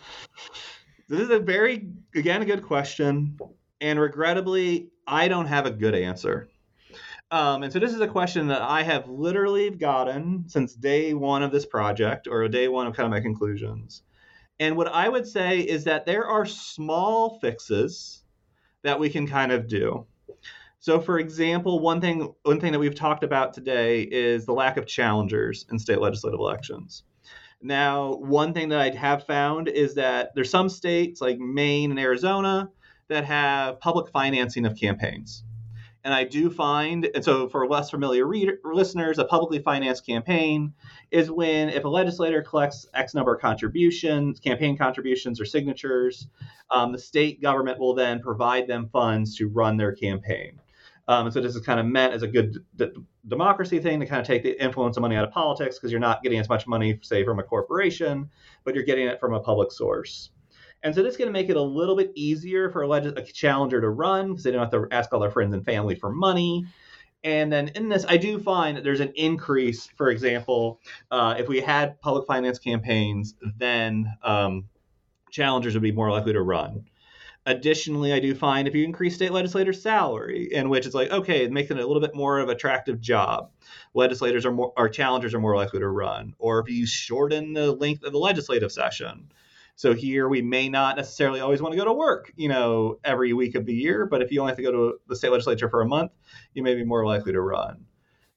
this 1.09 1.19
is 1.19 1.29
a 1.29 1.39
very, 1.39 1.87
again, 2.15 2.41
a 2.41 2.45
good 2.45 2.63
question. 2.63 3.37
And 3.83 3.99
regrettably, 3.99 4.91
I 5.05 5.27
don't 5.27 5.47
have 5.47 5.65
a 5.65 5.71
good 5.71 5.93
answer. 5.93 6.47
Um, 7.31 7.63
and 7.63 7.73
so 7.73 7.79
this 7.79 7.93
is 7.93 7.99
a 7.99 8.07
question 8.07 8.47
that 8.47 8.61
I 8.61 8.81
have 8.81 9.09
literally 9.09 9.71
gotten 9.71 10.45
since 10.47 10.73
day 10.73 11.13
one 11.13 11.43
of 11.43 11.51
this 11.51 11.65
project, 11.65 12.25
or 12.29 12.47
day 12.47 12.69
one 12.69 12.87
of 12.87 12.95
kind 12.95 13.05
of 13.05 13.11
my 13.11 13.19
conclusions. 13.19 14.03
And 14.57 14.77
what 14.77 14.87
I 14.87 15.09
would 15.09 15.27
say 15.27 15.59
is 15.59 15.83
that 15.83 16.05
there 16.05 16.25
are 16.25 16.45
small 16.45 17.39
fixes 17.39 18.23
that 18.83 19.01
we 19.01 19.09
can 19.09 19.27
kind 19.27 19.51
of 19.51 19.67
do. 19.67 20.05
So, 20.79 21.01
for 21.01 21.19
example, 21.19 21.79
one 21.79 21.99
thing 21.99 22.33
one 22.43 22.61
thing 22.61 22.71
that 22.71 22.79
we've 22.79 22.95
talked 22.95 23.25
about 23.25 23.53
today 23.53 24.03
is 24.03 24.45
the 24.45 24.53
lack 24.53 24.77
of 24.77 24.85
challengers 24.85 25.65
in 25.69 25.77
state 25.77 25.99
legislative 25.99 26.39
elections. 26.39 27.03
Now, 27.61 28.15
one 28.15 28.53
thing 28.53 28.69
that 28.69 28.79
I 28.79 28.91
have 28.91 29.25
found 29.25 29.67
is 29.67 29.95
that 29.95 30.31
there's 30.35 30.49
some 30.49 30.69
states 30.69 31.19
like 31.19 31.37
Maine 31.37 31.91
and 31.91 31.99
Arizona 31.99 32.69
that 33.13 33.25
have 33.25 33.79
public 33.79 34.11
financing 34.11 34.65
of 34.65 34.77
campaigns. 34.77 35.43
And 36.05 36.13
I 36.13 36.25
do 36.25 36.49
find, 36.49 37.09
and 37.15 37.23
so 37.23 37.47
for 37.47 37.65
less 37.65 37.89
familiar 37.89 38.27
reader, 38.27 38.59
listeners, 38.65 39.19
a 39.19 39.25
publicly 39.25 39.59
financed 39.59 40.05
campaign 40.05 40.73
is 41.11 41.31
when 41.31 41.69
if 41.69 41.85
a 41.85 41.87
legislator 41.87 42.41
collects 42.41 42.85
X 42.93 43.13
number 43.13 43.33
of 43.33 43.41
contributions, 43.41 44.39
campaign 44.41 44.77
contributions 44.77 45.39
or 45.39 45.45
signatures, 45.45 46.27
um, 46.71 46.91
the 46.91 46.99
state 46.99 47.41
government 47.41 47.79
will 47.79 47.95
then 47.95 48.19
provide 48.19 48.67
them 48.67 48.89
funds 48.91 49.37
to 49.37 49.47
run 49.47 49.77
their 49.77 49.93
campaign. 49.93 50.59
Um, 51.07 51.27
and 51.27 51.33
so 51.33 51.41
this 51.41 51.55
is 51.55 51.65
kind 51.65 51.79
of 51.79 51.85
meant 51.85 52.13
as 52.13 52.23
a 52.23 52.27
good 52.27 52.65
d- 52.75 52.91
democracy 53.27 53.79
thing 53.79 53.99
to 53.99 54.05
kind 54.05 54.19
of 54.19 54.27
take 54.27 54.43
the 54.43 54.61
influence 54.61 54.97
of 54.97 55.01
money 55.01 55.15
out 55.15 55.25
of 55.25 55.31
politics 55.31 55.77
because 55.77 55.91
you're 55.91 56.01
not 56.01 56.23
getting 56.23 56.39
as 56.39 56.49
much 56.49 56.65
money, 56.67 56.99
say, 57.01 57.23
from 57.23 57.39
a 57.39 57.43
corporation, 57.43 58.29
but 58.63 58.75
you're 58.75 58.85
getting 58.85 59.07
it 59.07 59.19
from 59.19 59.33
a 59.33 59.39
public 59.39 59.71
source. 59.71 60.31
And 60.83 60.93
so 60.93 61.01
this 61.01 61.11
is 61.11 61.17
going 61.17 61.29
to 61.29 61.33
make 61.33 61.49
it 61.49 61.55
a 61.55 61.61
little 61.61 61.95
bit 61.95 62.11
easier 62.13 62.69
for 62.69 62.81
a, 62.81 62.87
leg- 62.87 63.17
a 63.17 63.21
challenger 63.23 63.79
to 63.79 63.89
run 63.89 64.29
because 64.29 64.43
they 64.43 64.51
don't 64.51 64.59
have 64.59 64.71
to 64.71 64.87
ask 64.91 65.13
all 65.13 65.19
their 65.21 65.31
friends 65.31 65.53
and 65.53 65.63
family 65.65 65.95
for 65.95 66.11
money. 66.11 66.65
And 67.23 67.51
then 67.51 67.69
in 67.69 67.87
this, 67.87 68.05
I 68.07 68.17
do 68.17 68.37
find 68.37 68.75
that 68.75 68.83
there's 68.83 68.99
an 68.99 69.13
increase. 69.15 69.87
For 69.95 70.09
example, 70.09 70.81
uh, 71.09 71.35
if 71.39 71.47
we 71.47 71.61
had 71.61 72.01
public 72.01 72.27
finance 72.27 72.59
campaigns, 72.59 73.35
then 73.57 74.13
um, 74.23 74.65
challengers 75.31 75.73
would 75.73 75.83
be 75.83 75.93
more 75.93 76.11
likely 76.11 76.33
to 76.33 76.41
run. 76.41 76.85
Additionally, 77.45 78.13
I 78.13 78.19
do 78.19 78.35
find 78.35 78.67
if 78.67 78.75
you 78.75 78.85
increase 78.85 79.15
state 79.15 79.31
legislators' 79.31 79.81
salary, 79.81 80.49
in 80.53 80.69
which 80.69 80.85
it's 80.85 80.95
like, 80.95 81.11
okay, 81.11 81.43
it 81.43 81.51
makes 81.51 81.71
it 81.71 81.77
a 81.77 81.85
little 81.85 82.01
bit 82.01 82.15
more 82.15 82.39
of 82.39 82.47
an 82.47 82.55
attractive 82.55 83.01
job, 83.01 83.51
legislators 83.93 84.45
are 84.45 84.51
more, 84.51 84.71
or 84.77 84.87
challengers 84.87 85.33
are 85.33 85.41
more 85.41 85.55
likely 85.55 85.79
to 85.79 85.89
run. 85.89 86.35
Or 86.39 86.59
if 86.59 86.69
you 86.69 86.85
shorten 86.85 87.53
the 87.53 87.73
length 87.73 88.03
of 88.03 88.13
the 88.13 88.17
legislative 88.17 88.71
session, 88.71 89.29
so 89.75 89.93
here 89.93 90.29
we 90.29 90.41
may 90.41 90.69
not 90.69 90.97
necessarily 90.97 91.39
always 91.39 91.61
want 91.61 91.73
to 91.73 91.77
go 91.77 91.85
to 91.85 91.93
work, 91.93 92.31
you 92.35 92.47
know, 92.47 92.99
every 93.03 93.33
week 93.33 93.55
of 93.55 93.65
the 93.65 93.73
year, 93.73 94.05
but 94.05 94.21
if 94.21 94.31
you 94.31 94.39
only 94.39 94.51
have 94.51 94.57
to 94.57 94.63
go 94.63 94.71
to 94.71 94.93
the 95.07 95.15
state 95.15 95.31
legislature 95.31 95.69
for 95.69 95.81
a 95.81 95.87
month, 95.87 96.11
you 96.53 96.63
may 96.63 96.75
be 96.75 96.83
more 96.83 97.05
likely 97.05 97.33
to 97.33 97.41
run. 97.41 97.85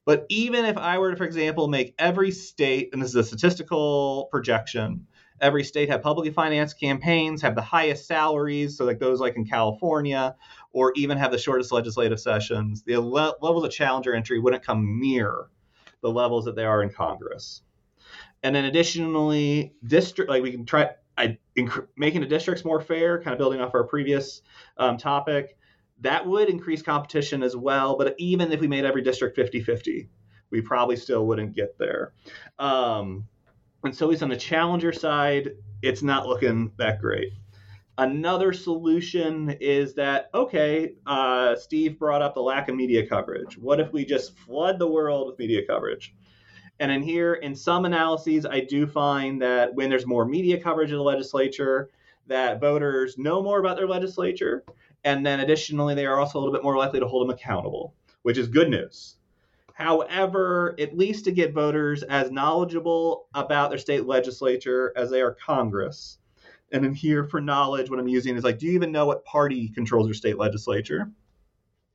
But 0.06 0.24
even 0.28 0.64
if 0.64 0.78
I 0.78 0.98
were 0.98 1.10
to, 1.10 1.16
for 1.16 1.24
example, 1.24 1.68
make 1.68 1.94
every 1.98 2.30
state, 2.30 2.90
and 2.92 3.02
this 3.02 3.10
is 3.10 3.16
a 3.16 3.24
statistical 3.24 4.28
projection, 4.30 5.06
every 5.40 5.64
state 5.64 5.90
have 5.90 6.00
publicly 6.00 6.32
financed 6.32 6.80
campaigns, 6.80 7.42
have 7.42 7.54
the 7.54 7.60
highest 7.60 8.06
salaries, 8.06 8.78
so 8.78 8.84
like 8.84 9.00
those 9.00 9.20
like 9.20 9.36
in 9.36 9.44
California, 9.44 10.36
or 10.72 10.92
even 10.96 11.18
have 11.18 11.32
the 11.32 11.38
shortest 11.38 11.72
legislative 11.72 12.20
sessions, 12.20 12.82
the 12.84 12.98
levels 12.98 13.64
of 13.64 13.70
challenger 13.72 14.14
entry 14.14 14.38
wouldn't 14.38 14.64
come 14.64 15.00
near 15.00 15.48
the 16.02 16.10
levels 16.10 16.44
that 16.44 16.54
they 16.54 16.64
are 16.64 16.82
in 16.82 16.90
Congress. 16.90 17.62
And 18.42 18.54
then 18.54 18.64
additionally, 18.64 19.74
district 19.84 20.30
like 20.30 20.42
we 20.42 20.52
can 20.52 20.64
try 20.64 20.90
I, 21.16 21.38
inc- 21.56 21.86
making 21.96 22.20
the 22.20 22.26
districts 22.26 22.64
more 22.64 22.80
fair, 22.80 23.20
kind 23.22 23.32
of 23.32 23.38
building 23.38 23.60
off 23.60 23.74
our 23.74 23.84
previous 23.84 24.42
um, 24.76 24.96
topic. 24.96 25.56
That 26.00 26.26
would 26.26 26.48
increase 26.48 26.82
competition 26.82 27.42
as 27.42 27.56
well. 27.56 27.96
But 27.96 28.14
even 28.18 28.52
if 28.52 28.60
we 28.60 28.68
made 28.68 28.84
every 28.84 29.02
district 29.02 29.36
50 29.36 29.62
50, 29.62 30.08
we 30.50 30.60
probably 30.60 30.96
still 30.96 31.26
wouldn't 31.26 31.54
get 31.54 31.78
there. 31.78 32.12
Um, 32.58 33.26
and 33.82 33.94
so, 33.94 34.06
at 34.06 34.10
least 34.10 34.22
on 34.22 34.28
the 34.28 34.36
challenger 34.36 34.92
side, 34.92 35.52
it's 35.82 36.02
not 36.02 36.26
looking 36.26 36.72
that 36.78 37.00
great. 37.00 37.32
Another 37.98 38.52
solution 38.52 39.56
is 39.60 39.94
that, 39.94 40.28
okay, 40.34 40.96
uh, 41.06 41.56
Steve 41.56 41.98
brought 41.98 42.20
up 42.20 42.34
the 42.34 42.42
lack 42.42 42.68
of 42.68 42.76
media 42.76 43.06
coverage. 43.06 43.56
What 43.56 43.80
if 43.80 43.90
we 43.92 44.04
just 44.04 44.36
flood 44.36 44.78
the 44.78 44.86
world 44.86 45.28
with 45.28 45.38
media 45.38 45.62
coverage? 45.66 46.14
And 46.78 46.92
in 46.92 47.02
here, 47.02 47.34
in 47.34 47.54
some 47.54 47.84
analyses, 47.86 48.44
I 48.44 48.60
do 48.60 48.86
find 48.86 49.40
that 49.40 49.74
when 49.74 49.88
there's 49.88 50.06
more 50.06 50.26
media 50.26 50.60
coverage 50.60 50.90
of 50.90 50.98
the 50.98 51.02
legislature, 51.02 51.90
that 52.26 52.60
voters 52.60 53.16
know 53.16 53.42
more 53.42 53.60
about 53.60 53.76
their 53.76 53.86
legislature. 53.86 54.64
And 55.04 55.24
then 55.24 55.40
additionally, 55.40 55.94
they 55.94 56.06
are 56.06 56.18
also 56.18 56.38
a 56.38 56.40
little 56.40 56.52
bit 56.52 56.64
more 56.64 56.76
likely 56.76 57.00
to 57.00 57.06
hold 57.06 57.26
them 57.26 57.34
accountable, 57.34 57.94
which 58.22 58.36
is 58.36 58.48
good 58.48 58.68
news. 58.68 59.16
However, 59.72 60.74
at 60.78 60.96
least 60.96 61.24
to 61.26 61.32
get 61.32 61.54
voters 61.54 62.02
as 62.02 62.30
knowledgeable 62.30 63.28
about 63.34 63.70
their 63.70 63.78
state 63.78 64.06
legislature 64.06 64.92
as 64.96 65.10
they 65.10 65.20
are 65.20 65.34
Congress. 65.34 66.18
And 66.72 66.84
in 66.84 66.94
here 66.94 67.24
for 67.24 67.40
knowledge, 67.40 67.88
what 67.88 68.00
I'm 68.00 68.08
using 68.08 68.36
is 68.36 68.44
like, 68.44 68.58
do 68.58 68.66
you 68.66 68.72
even 68.72 68.90
know 68.90 69.06
what 69.06 69.24
party 69.24 69.68
controls 69.68 70.06
your 70.06 70.14
state 70.14 70.38
legislature? 70.38 71.10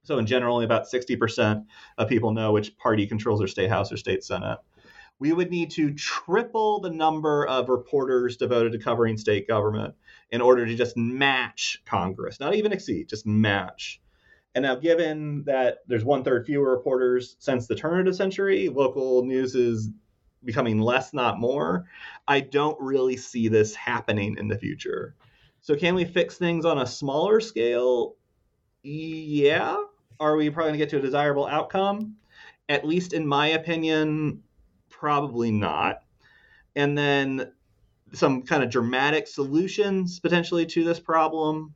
So 0.03 0.17
in 0.17 0.25
general, 0.25 0.53
only 0.53 0.65
about 0.65 0.89
60% 0.89 1.65
of 1.97 2.07
people 2.07 2.31
know 2.31 2.51
which 2.53 2.75
party 2.77 3.05
controls 3.05 3.39
their 3.39 3.47
state 3.47 3.69
house 3.69 3.91
or 3.91 3.97
state 3.97 4.23
senate 4.23 4.59
we 5.21 5.31
would 5.31 5.51
need 5.51 5.69
to 5.69 5.93
triple 5.93 6.79
the 6.79 6.89
number 6.89 7.45
of 7.45 7.69
reporters 7.69 8.37
devoted 8.37 8.71
to 8.71 8.79
covering 8.79 9.17
state 9.17 9.47
government 9.47 9.93
in 10.31 10.41
order 10.41 10.65
to 10.65 10.73
just 10.73 10.97
match 10.97 11.79
Congress, 11.85 12.39
not 12.39 12.55
even 12.55 12.73
exceed, 12.73 13.07
just 13.07 13.27
match. 13.27 14.01
And 14.55 14.63
now, 14.63 14.73
given 14.73 15.43
that 15.43 15.77
there's 15.85 16.03
one 16.03 16.23
third 16.23 16.47
fewer 16.47 16.75
reporters 16.75 17.35
since 17.37 17.67
the 17.67 17.75
turn 17.75 17.99
of 17.99 18.07
the 18.07 18.15
century, 18.15 18.67
local 18.67 19.23
news 19.23 19.53
is 19.53 19.91
becoming 20.43 20.79
less, 20.79 21.13
not 21.13 21.39
more. 21.39 21.85
I 22.27 22.39
don't 22.39 22.81
really 22.81 23.15
see 23.15 23.47
this 23.47 23.75
happening 23.75 24.37
in 24.39 24.47
the 24.47 24.57
future. 24.57 25.15
So, 25.61 25.75
can 25.75 25.93
we 25.93 26.03
fix 26.03 26.39
things 26.39 26.65
on 26.65 26.79
a 26.79 26.87
smaller 26.87 27.41
scale? 27.41 28.15
Yeah. 28.81 29.77
Are 30.19 30.35
we 30.35 30.49
probably 30.49 30.71
going 30.71 30.79
to 30.79 30.85
get 30.85 30.89
to 30.89 30.97
a 30.97 31.01
desirable 31.01 31.45
outcome? 31.45 32.15
At 32.67 32.87
least 32.87 33.13
in 33.13 33.27
my 33.27 33.49
opinion, 33.49 34.41
probably 35.01 35.49
not. 35.51 36.03
And 36.75 36.95
then 36.95 37.51
some 38.13 38.43
kind 38.43 38.63
of 38.63 38.69
dramatic 38.69 39.27
solutions 39.27 40.19
potentially 40.19 40.67
to 40.67 40.83
this 40.83 40.99
problem 40.99 41.73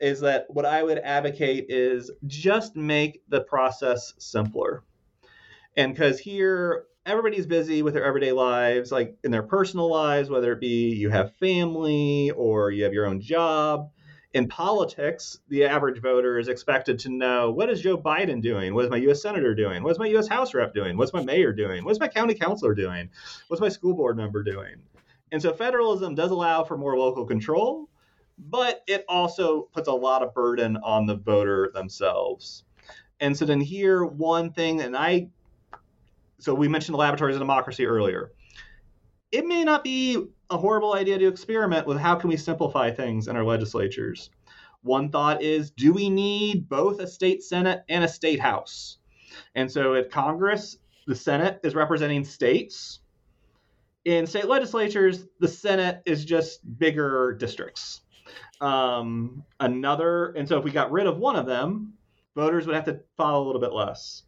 is 0.00 0.20
that 0.20 0.46
what 0.48 0.64
I 0.64 0.82
would 0.82 0.96
advocate 0.96 1.66
is 1.68 2.10
just 2.26 2.74
make 2.74 3.20
the 3.28 3.42
process 3.42 4.14
simpler. 4.16 4.82
And 5.76 5.92
because 5.92 6.18
here, 6.18 6.86
everybody's 7.04 7.46
busy 7.46 7.82
with 7.82 7.92
their 7.92 8.06
everyday 8.06 8.32
lives, 8.32 8.90
like 8.90 9.18
in 9.22 9.30
their 9.30 9.42
personal 9.42 9.90
lives, 9.90 10.30
whether 10.30 10.52
it 10.52 10.60
be 10.60 10.94
you 10.94 11.10
have 11.10 11.36
family 11.36 12.30
or 12.30 12.70
you 12.70 12.84
have 12.84 12.94
your 12.94 13.04
own 13.04 13.20
job 13.20 13.90
in 14.34 14.48
politics, 14.48 15.38
the 15.48 15.64
average 15.64 16.00
voter 16.00 16.38
is 16.38 16.48
expected 16.48 16.98
to 17.00 17.10
know 17.10 17.50
what 17.50 17.68
is 17.68 17.82
Joe 17.82 17.98
Biden 17.98 18.40
doing? 18.40 18.74
What 18.74 18.84
is 18.84 18.90
my 18.90 18.96
U.S. 18.98 19.20
senator 19.20 19.54
doing? 19.54 19.82
What's 19.82 19.98
my 19.98 20.06
U.S. 20.06 20.26
House 20.26 20.54
rep 20.54 20.72
doing? 20.72 20.96
What's 20.96 21.12
my 21.12 21.22
mayor 21.22 21.52
doing? 21.52 21.84
What's 21.84 22.00
my 22.00 22.08
county 22.08 22.34
councilor 22.34 22.74
doing? 22.74 23.10
What's 23.48 23.60
my 23.60 23.68
school 23.68 23.94
board 23.94 24.16
member 24.16 24.42
doing? 24.42 24.76
And 25.32 25.40
so 25.40 25.52
federalism 25.52 26.14
does 26.14 26.30
allow 26.30 26.64
for 26.64 26.78
more 26.78 26.96
local 26.98 27.26
control, 27.26 27.88
but 28.38 28.82
it 28.86 29.04
also 29.08 29.68
puts 29.72 29.88
a 29.88 29.92
lot 29.92 30.22
of 30.22 30.34
burden 30.34 30.78
on 30.78 31.06
the 31.06 31.16
voter 31.16 31.70
themselves. 31.74 32.64
And 33.20 33.36
so 33.36 33.44
then 33.44 33.60
here, 33.60 34.04
one 34.04 34.52
thing, 34.52 34.80
and 34.80 34.96
I, 34.96 35.28
so 36.38 36.54
we 36.54 36.68
mentioned 36.68 36.94
the 36.94 36.98
laboratories 36.98 37.36
of 37.36 37.40
democracy 37.40 37.86
earlier. 37.86 38.32
It 39.32 39.46
may 39.46 39.64
not 39.64 39.82
be 39.82 40.26
a 40.50 40.58
horrible 40.58 40.92
idea 40.92 41.18
to 41.18 41.26
experiment 41.26 41.86
with 41.86 41.98
how 41.98 42.14
can 42.16 42.28
we 42.28 42.36
simplify 42.36 42.90
things 42.90 43.28
in 43.28 43.36
our 43.36 43.44
legislatures. 43.44 44.30
One 44.82 45.10
thought 45.10 45.42
is 45.42 45.70
do 45.70 45.92
we 45.92 46.10
need 46.10 46.68
both 46.68 47.00
a 47.00 47.06
state 47.06 47.42
senate 47.42 47.82
and 47.88 48.04
a 48.04 48.08
state 48.08 48.40
house? 48.40 48.98
And 49.54 49.70
so 49.70 49.94
at 49.94 50.10
Congress, 50.10 50.76
the 51.06 51.14
Senate 51.14 51.60
is 51.64 51.74
representing 51.74 52.24
states. 52.24 53.00
In 54.04 54.26
state 54.26 54.48
legislatures, 54.48 55.26
the 55.40 55.48
Senate 55.48 56.02
is 56.04 56.24
just 56.24 56.60
bigger 56.78 57.34
districts. 57.38 58.02
Um, 58.60 59.44
another, 59.60 60.32
and 60.32 60.46
so 60.46 60.58
if 60.58 60.64
we 60.64 60.70
got 60.70 60.92
rid 60.92 61.06
of 61.06 61.18
one 61.18 61.36
of 61.36 61.46
them, 61.46 61.94
voters 62.34 62.66
would 62.66 62.74
have 62.76 62.84
to 62.84 63.00
follow 63.16 63.44
a 63.44 63.46
little 63.46 63.60
bit 63.60 63.72
less. 63.72 64.24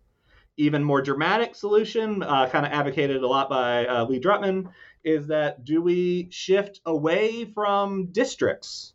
Even 0.57 0.85
more 0.85 1.03
dramatic 1.03 1.55
solution, 1.55 2.23
uh, 2.23 2.49
kind 2.49 2.65
of 2.65 2.73
advocated 2.73 3.23
a 3.23 3.27
lot 3.27 3.49
by 3.49 3.87
uh, 3.87 4.05
Lee 4.05 4.21
Drutman, 4.21 4.69
is 5.03 5.27
that 5.27 5.65
do 5.65 5.83
we 5.83 6.29
shift 6.31 6.81
away 6.87 7.45
from 7.45 8.07
districts? 8.13 8.95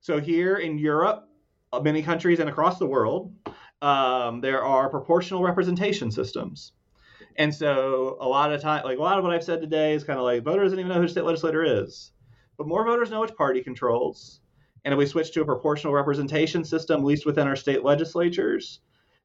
So 0.00 0.18
here 0.20 0.56
in 0.56 0.78
Europe, 0.78 1.28
uh, 1.72 1.80
many 1.80 2.02
countries 2.02 2.40
and 2.40 2.48
across 2.48 2.78
the 2.78 2.86
world, 2.86 3.32
um, 3.80 4.40
there 4.40 4.64
are 4.64 4.88
proportional 4.88 5.42
representation 5.42 6.10
systems. 6.10 6.72
And 7.36 7.54
so 7.54 8.18
a 8.20 8.26
lot 8.26 8.52
of 8.52 8.60
time, 8.60 8.84
like 8.84 8.98
a 8.98 9.02
lot 9.02 9.18
of 9.18 9.24
what 9.24 9.32
I've 9.32 9.44
said 9.44 9.60
today 9.60 9.94
is 9.94 10.04
kind 10.04 10.18
of 10.18 10.24
like 10.24 10.42
voters 10.42 10.72
don't 10.72 10.80
even 10.80 10.92
know 10.92 11.00
who 11.00 11.08
state 11.08 11.24
legislator 11.24 11.64
is, 11.84 12.12
but 12.58 12.66
more 12.66 12.84
voters 12.84 13.10
know 13.10 13.20
which 13.20 13.34
party 13.36 13.62
controls. 13.62 14.40
And 14.84 14.92
if 14.92 14.98
we 14.98 15.06
switch 15.06 15.32
to 15.32 15.42
a 15.42 15.44
proportional 15.44 15.92
representation 15.92 16.64
system, 16.64 17.00
at 17.00 17.06
least 17.06 17.26
within 17.26 17.46
our 17.46 17.56
state 17.56 17.84
legislatures, 17.84 18.80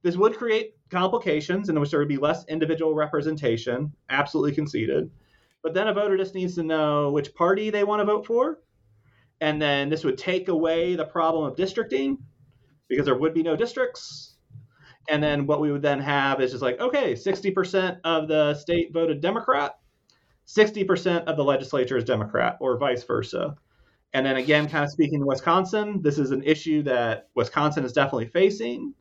this 0.06 0.18
would 0.18 0.38
create 0.38 0.76
complications 0.92 1.68
in 1.68 1.80
which 1.80 1.90
there 1.90 2.00
would 2.00 2.08
be 2.08 2.18
less 2.18 2.46
individual 2.48 2.94
representation, 2.94 3.92
absolutely 4.12 4.54
conceded. 4.54 5.10
But 5.64 5.74
then 5.74 5.88
a 5.88 5.94
voter 5.96 6.16
just 6.16 6.36
needs 6.36 6.54
to 6.56 6.64
know 6.64 7.10
which 7.10 7.34
party 7.34 7.72
they 7.72 7.84
want 7.84 8.02
to 8.02 8.06
vote 8.06 8.24
for. 8.24 8.60
And 9.42 9.60
then 9.60 9.90
this 9.90 10.04
would 10.04 10.20
take 10.20 10.48
away 10.48 10.96
the 10.96 11.06
problem 11.06 11.46
of 11.46 11.56
districting 11.56 12.20
because 12.88 13.06
there 13.06 13.18
would 13.18 13.34
be 13.34 13.42
no 13.42 13.56
districts. 13.56 14.36
And 15.10 15.24
then 15.24 15.48
what 15.48 15.60
we 15.60 15.72
would 15.72 15.82
then 15.82 16.02
have 16.02 16.40
is 16.40 16.52
just 16.52 16.62
like, 16.62 16.80
okay, 16.80 17.14
60% 17.14 17.98
of 18.04 18.28
the 18.28 18.54
state 18.54 18.94
voted 18.94 19.22
Democrat, 19.22 19.80
60% 20.46 21.24
of 21.24 21.36
the 21.36 21.44
legislature 21.44 21.98
is 21.98 22.04
Democrat, 22.04 22.58
or 22.62 22.78
vice 22.78 23.04
versa. 23.04 23.56
And 24.14 24.24
then 24.24 24.36
again, 24.36 24.70
kind 24.70 24.84
of 24.84 24.92
speaking 24.92 25.22
to 25.22 25.26
Wisconsin, 25.26 26.04
this 26.04 26.20
is 26.20 26.30
an 26.30 26.44
issue 26.44 26.84
that 26.84 27.30
Wisconsin 27.34 27.84
is 27.84 27.92
definitely 27.92 28.28
facing 28.28 28.94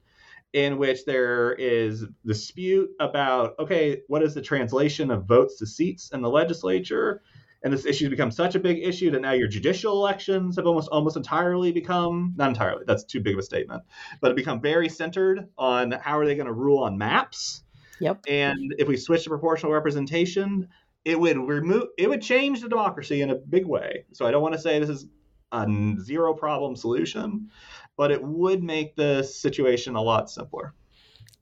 in 0.55 0.79
which 0.79 1.05
there 1.05 1.53
is 1.53 2.05
dispute 2.25 2.89
about 3.01 3.59
okay, 3.59 4.03
what 4.07 4.23
is 4.23 4.35
the 4.35 4.41
translation 4.41 5.11
of 5.11 5.27
votes 5.27 5.59
to 5.59 5.67
seats 5.67 6.11
in 6.13 6.23
the 6.23 6.31
legislature? 6.31 7.23
And 7.63 7.73
this 7.73 7.85
issue 7.85 8.05
has 8.05 8.11
become 8.11 8.31
such 8.31 8.55
a 8.55 8.61
big 8.61 8.83
issue 8.83 9.11
that 9.11 9.21
now 9.21 9.33
your 9.33 9.49
judicial 9.49 9.95
elections 9.95 10.57
have 10.57 10.67
almost 10.67 10.89
almost 10.91 11.17
entirely 11.17 11.73
become 11.73 12.35
not 12.37 12.49
entirely, 12.49 12.85
that's 12.87 13.05
too 13.05 13.21
big 13.21 13.35
of 13.35 13.41
a 13.41 13.43
statement, 13.43 13.83
but 14.21 14.31
it 14.31 14.37
become 14.37 14.61
very 14.61 14.89
centered 14.89 15.49
on 15.59 15.91
how 15.91 16.19
are 16.19 16.25
they 16.25 16.37
going 16.37 16.47
to 16.47 16.53
rule 16.53 16.85
on 16.85 16.99
maps. 16.99 17.63
Yep. 18.01 18.25
And 18.29 18.75
if 18.79 18.87
we 18.87 18.97
switch 18.97 19.25
to 19.25 19.31
proportional 19.31 19.73
representation, 19.73 20.69
it 21.05 21.19
would 21.19 21.37
remove 21.37 21.89
it 21.99 22.09
would 22.09 22.23
change 22.23 22.61
the 22.61 22.69
democracy 22.69 23.23
in 23.23 23.31
a 23.31 23.35
big 23.35 23.67
way. 23.67 24.05
So 24.13 24.25
I 24.25 24.31
don't 24.31 24.43
want 24.43 24.55
to 24.55 24.61
say 24.61 24.79
this 24.79 24.89
is 24.89 25.07
a 25.51 25.67
zero 26.01 26.35
problem 26.35 26.77
solution, 26.77 27.51
but 27.97 28.11
it 28.11 28.23
would 28.23 28.63
make 28.63 28.97
the 28.97 29.23
situation 29.23 29.95
a 29.95 30.03
lot 30.03 30.31
simpler. 30.31 30.75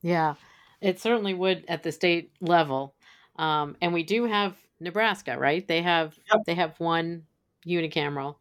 Yeah, 0.02 0.34
it 0.80 1.00
certainly 1.00 1.34
would 1.34 1.64
at 1.68 1.82
the 1.82 1.92
state 1.92 2.32
level. 2.40 2.94
Um, 3.36 3.76
and 3.80 3.92
we 3.92 4.02
do 4.02 4.24
have 4.24 4.54
Nebraska, 4.80 5.38
right? 5.38 5.66
They 5.66 5.82
have 5.82 6.18
yep. 6.30 6.42
they 6.46 6.54
have 6.54 6.78
one 6.78 7.24
unicameral. 7.66 8.36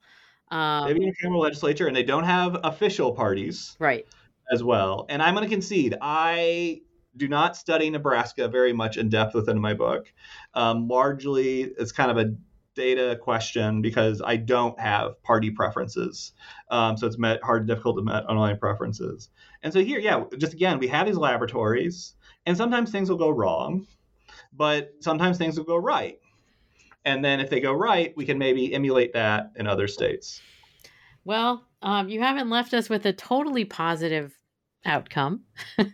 Um, 0.50 0.86
they 0.86 0.94
have 0.94 0.98
unicameral 0.98 1.42
legislature, 1.42 1.88
and 1.88 1.96
they 1.96 2.04
don't 2.04 2.26
have 2.26 2.60
official 2.64 3.14
parties, 3.14 3.76
right? 3.80 4.06
As 4.52 4.64
well. 4.64 5.06
And 5.08 5.22
I'm 5.22 5.34
going 5.34 5.48
to 5.48 5.54
concede, 5.54 5.96
I 6.02 6.82
do 7.16 7.28
not 7.28 7.56
study 7.56 7.90
Nebraska 7.90 8.48
very 8.48 8.74
much 8.74 8.98
in 8.98 9.10
depth 9.10 9.34
within 9.34 9.60
my 9.60 9.74
book. 9.74 10.12
Um, 10.54 10.88
largely, 10.88 11.62
it's 11.62 11.92
kind 11.92 12.12
of 12.12 12.18
a 12.18 12.36
data 12.76 13.18
question 13.22 13.82
because 13.82 14.22
I 14.24 14.38
don't 14.38 14.80
have 14.80 15.22
party 15.24 15.52
preferences. 15.52 16.34
Um, 16.70 16.98
so 16.98 17.08
it's 17.08 17.18
met, 17.18 17.44
hard 17.44 17.62
and 17.62 17.68
difficult 17.68 17.98
to 17.98 18.04
met 18.04 18.26
online 18.26 18.58
preferences. 18.58 19.30
And 19.64 19.74
so 19.74 19.84
here, 19.84 20.00
yeah, 20.00 20.24
just 20.38 20.54
again, 20.54 20.80
we 20.80 20.88
have 20.88 21.08
these 21.08 21.18
laboratories, 21.18 22.16
and 22.46 22.58
sometimes 22.58 22.92
things 22.92 23.10
will 23.10 23.18
go 23.18 23.30
wrong, 23.30 23.88
but 24.54 24.94
sometimes 25.00 25.38
things 25.38 25.58
will 25.58 25.66
go 25.66 25.78
right. 25.78 26.20
And 27.06 27.24
then 27.26 27.40
if 27.40 27.50
they 27.50 27.60
go 27.60 27.74
right, 27.74 28.14
we 28.16 28.26
can 28.26 28.38
maybe 28.38 28.74
emulate 28.74 29.14
that 29.14 29.52
in 29.56 29.68
other 29.68 29.88
states. 29.88 30.42
Well, 31.24 31.68
um, 31.82 32.10
you 32.10 32.22
haven't 32.22 32.50
left 32.50 32.74
us 32.74 32.90
with 32.90 33.06
a 33.06 33.14
totally 33.14 33.66
positive 33.66 34.38
outcome. 34.86 35.42
I 35.80 35.86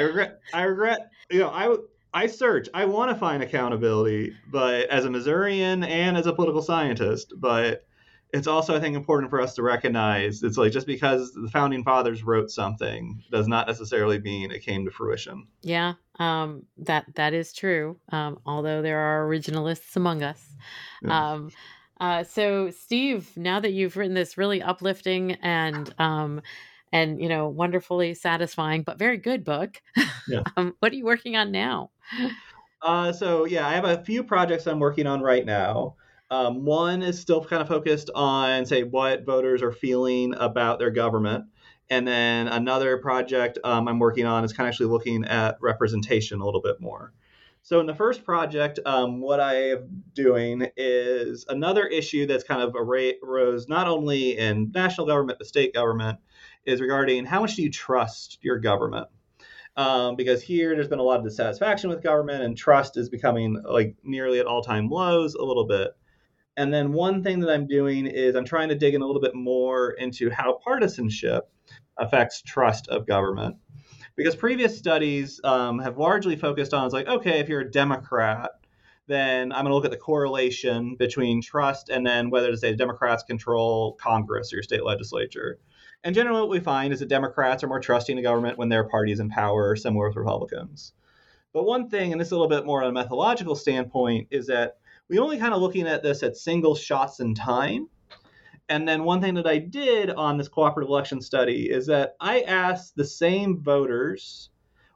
regret. 0.00 0.40
I 0.52 0.62
regret. 0.62 1.10
You 1.30 1.38
know, 1.40 1.48
I 1.48 1.76
I 2.16 2.28
search. 2.28 2.70
I 2.72 2.86
want 2.86 3.10
to 3.10 3.14
find 3.14 3.42
accountability, 3.42 4.34
but 4.50 4.88
as 4.88 5.04
a 5.04 5.10
Missourian 5.10 5.84
and 5.84 6.16
as 6.16 6.26
a 6.26 6.32
political 6.32 6.62
scientist, 6.62 7.34
but 7.36 7.84
it's 8.32 8.46
also 8.46 8.74
I 8.74 8.80
think 8.80 8.96
important 8.96 9.28
for 9.28 9.38
us 9.38 9.54
to 9.56 9.62
recognize 9.62 10.42
it's 10.42 10.56
like 10.56 10.72
just 10.72 10.86
because 10.86 11.34
the 11.34 11.50
founding 11.50 11.84
fathers 11.84 12.22
wrote 12.22 12.50
something 12.50 13.22
does 13.30 13.48
not 13.48 13.66
necessarily 13.66 14.18
mean 14.18 14.50
it 14.50 14.62
came 14.62 14.86
to 14.86 14.90
fruition. 14.90 15.46
Yeah, 15.60 15.92
um, 16.18 16.62
that 16.78 17.04
that 17.16 17.34
is 17.34 17.52
true. 17.52 17.98
Um, 18.08 18.38
although 18.46 18.80
there 18.80 18.98
are 18.98 19.28
originalists 19.28 19.94
among 19.94 20.22
us. 20.22 20.42
Yeah. 21.02 21.32
Um, 21.32 21.50
uh, 22.00 22.24
so, 22.24 22.70
Steve, 22.70 23.30
now 23.36 23.60
that 23.60 23.72
you've 23.72 23.98
written 23.98 24.14
this 24.14 24.38
really 24.38 24.62
uplifting 24.62 25.32
and 25.42 25.94
um, 25.98 26.40
and 26.92 27.20
you 27.20 27.28
know 27.28 27.48
wonderfully 27.48 28.14
satisfying 28.14 28.82
but 28.82 28.98
very 28.98 29.16
good 29.16 29.44
book, 29.44 29.80
yeah. 30.28 30.42
um, 30.56 30.74
what 30.80 30.92
are 30.92 30.96
you 30.96 31.04
working 31.04 31.36
on 31.36 31.52
now? 31.52 31.90
Uh, 32.82 33.12
so 33.12 33.44
yeah, 33.44 33.66
I 33.66 33.72
have 33.72 33.84
a 33.84 34.02
few 34.04 34.22
projects 34.22 34.66
I'm 34.66 34.78
working 34.78 35.06
on 35.06 35.20
right 35.20 35.44
now. 35.44 35.96
Um, 36.30 36.64
one 36.64 37.02
is 37.02 37.20
still 37.20 37.44
kind 37.44 37.62
of 37.62 37.68
focused 37.68 38.10
on, 38.14 38.66
say, 38.66 38.82
what 38.82 39.24
voters 39.24 39.62
are 39.62 39.72
feeling 39.72 40.34
about 40.36 40.78
their 40.78 40.90
government. 40.90 41.44
And 41.88 42.06
then 42.06 42.48
another 42.48 42.98
project 42.98 43.58
um, 43.62 43.86
I'm 43.86 44.00
working 44.00 44.26
on 44.26 44.44
is 44.44 44.52
kind 44.52 44.66
of 44.66 44.72
actually 44.72 44.86
looking 44.86 45.24
at 45.24 45.56
representation 45.60 46.40
a 46.40 46.44
little 46.44 46.60
bit 46.60 46.80
more. 46.80 47.12
So 47.62 47.80
in 47.80 47.86
the 47.86 47.94
first 47.94 48.24
project, 48.24 48.78
um, 48.86 49.20
what 49.20 49.40
I 49.40 49.70
am 49.70 50.04
doing 50.14 50.68
is 50.76 51.44
another 51.48 51.86
issue 51.86 52.26
that's 52.26 52.44
kind 52.44 52.62
of 52.62 52.76
arose 52.76 53.68
not 53.68 53.88
only 53.88 54.36
in 54.38 54.70
national 54.72 55.06
government 55.06 55.38
but 55.38 55.48
state 55.48 55.74
government 55.74 56.18
is 56.66 56.80
regarding 56.80 57.24
how 57.24 57.40
much 57.40 57.56
do 57.56 57.62
you 57.62 57.70
trust 57.70 58.38
your 58.42 58.58
government? 58.58 59.08
Um, 59.76 60.16
because 60.16 60.42
here 60.42 60.74
there's 60.74 60.88
been 60.88 60.98
a 60.98 61.02
lot 61.02 61.18
of 61.18 61.24
dissatisfaction 61.24 61.90
with 61.90 62.02
government 62.02 62.42
and 62.42 62.56
trust 62.56 62.96
is 62.96 63.10
becoming 63.10 63.62
like 63.62 63.94
nearly 64.02 64.38
at 64.38 64.46
all-time 64.46 64.88
lows 64.88 65.34
a 65.34 65.44
little 65.44 65.66
bit. 65.66 65.90
And 66.56 66.72
then 66.72 66.92
one 66.92 67.22
thing 67.22 67.40
that 67.40 67.50
I'm 67.50 67.66
doing 67.66 68.06
is 68.06 68.34
I'm 68.34 68.46
trying 68.46 68.70
to 68.70 68.74
dig 68.74 68.94
in 68.94 69.02
a 69.02 69.06
little 69.06 69.20
bit 69.20 69.34
more 69.34 69.90
into 69.90 70.30
how 70.30 70.58
partisanship 70.64 71.50
affects 71.98 72.42
trust 72.42 72.88
of 72.88 73.06
government 73.06 73.56
because 74.16 74.34
previous 74.34 74.76
studies 74.76 75.40
um, 75.44 75.78
have 75.78 75.98
largely 75.98 76.36
focused 76.36 76.74
on 76.74 76.84
it's 76.84 76.94
like 76.94 77.06
okay 77.06 77.40
if 77.40 77.48
you're 77.48 77.60
a 77.60 77.70
democrat 77.70 78.50
then 79.06 79.52
i'm 79.52 79.62
going 79.62 79.70
to 79.70 79.74
look 79.74 79.84
at 79.84 79.90
the 79.90 79.96
correlation 79.96 80.96
between 80.96 81.40
trust 81.40 81.88
and 81.88 82.04
then 82.04 82.30
whether 82.30 82.50
to 82.50 82.56
say 82.56 82.74
democrats 82.74 83.22
control 83.22 83.92
congress 84.00 84.52
or 84.52 84.56
your 84.56 84.62
state 84.62 84.84
legislature 84.84 85.58
and 86.04 86.14
generally 86.14 86.40
what 86.40 86.50
we 86.50 86.60
find 86.60 86.92
is 86.92 87.00
that 87.00 87.08
democrats 87.08 87.62
are 87.62 87.68
more 87.68 87.80
trusting 87.80 88.18
of 88.18 88.24
government 88.24 88.58
when 88.58 88.68
their 88.68 88.84
party 88.84 89.12
is 89.12 89.20
in 89.20 89.28
power 89.28 89.76
similar 89.76 90.08
with 90.08 90.16
republicans 90.16 90.92
but 91.52 91.64
one 91.64 91.88
thing 91.88 92.12
and 92.12 92.20
this 92.20 92.28
is 92.28 92.32
a 92.32 92.34
little 92.36 92.48
bit 92.48 92.66
more 92.66 92.82
on 92.82 92.90
a 92.90 92.92
methodological 92.92 93.54
standpoint 93.54 94.26
is 94.30 94.46
that 94.46 94.76
we 95.08 95.18
only 95.18 95.38
kind 95.38 95.54
of 95.54 95.60
looking 95.60 95.86
at 95.86 96.02
this 96.02 96.22
at 96.22 96.36
single 96.36 96.74
shots 96.74 97.20
in 97.20 97.34
time 97.34 97.88
and 98.68 98.88
then 98.88 99.04
one 99.04 99.20
thing 99.20 99.34
that 99.34 99.46
I 99.46 99.58
did 99.58 100.10
on 100.10 100.38
this 100.38 100.48
cooperative 100.48 100.88
election 100.88 101.20
study 101.20 101.70
is 101.70 101.86
that 101.86 102.16
I 102.20 102.40
asked 102.40 102.96
the 102.96 103.04
same 103.04 103.62
voters 103.62 104.50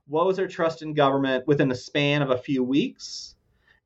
what 0.08 0.26
was 0.26 0.36
their 0.36 0.48
trust 0.48 0.82
in 0.82 0.92
government 0.92 1.46
within 1.46 1.68
the 1.68 1.74
span 1.74 2.20
of 2.20 2.30
a 2.30 2.38
few 2.38 2.64
weeks. 2.64 3.36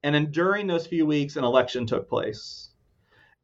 And 0.02 0.14
then 0.14 0.30
during 0.30 0.66
those 0.66 0.86
few 0.86 1.04
weeks, 1.04 1.36
an 1.36 1.44
election 1.44 1.86
took 1.86 2.08
place. 2.08 2.63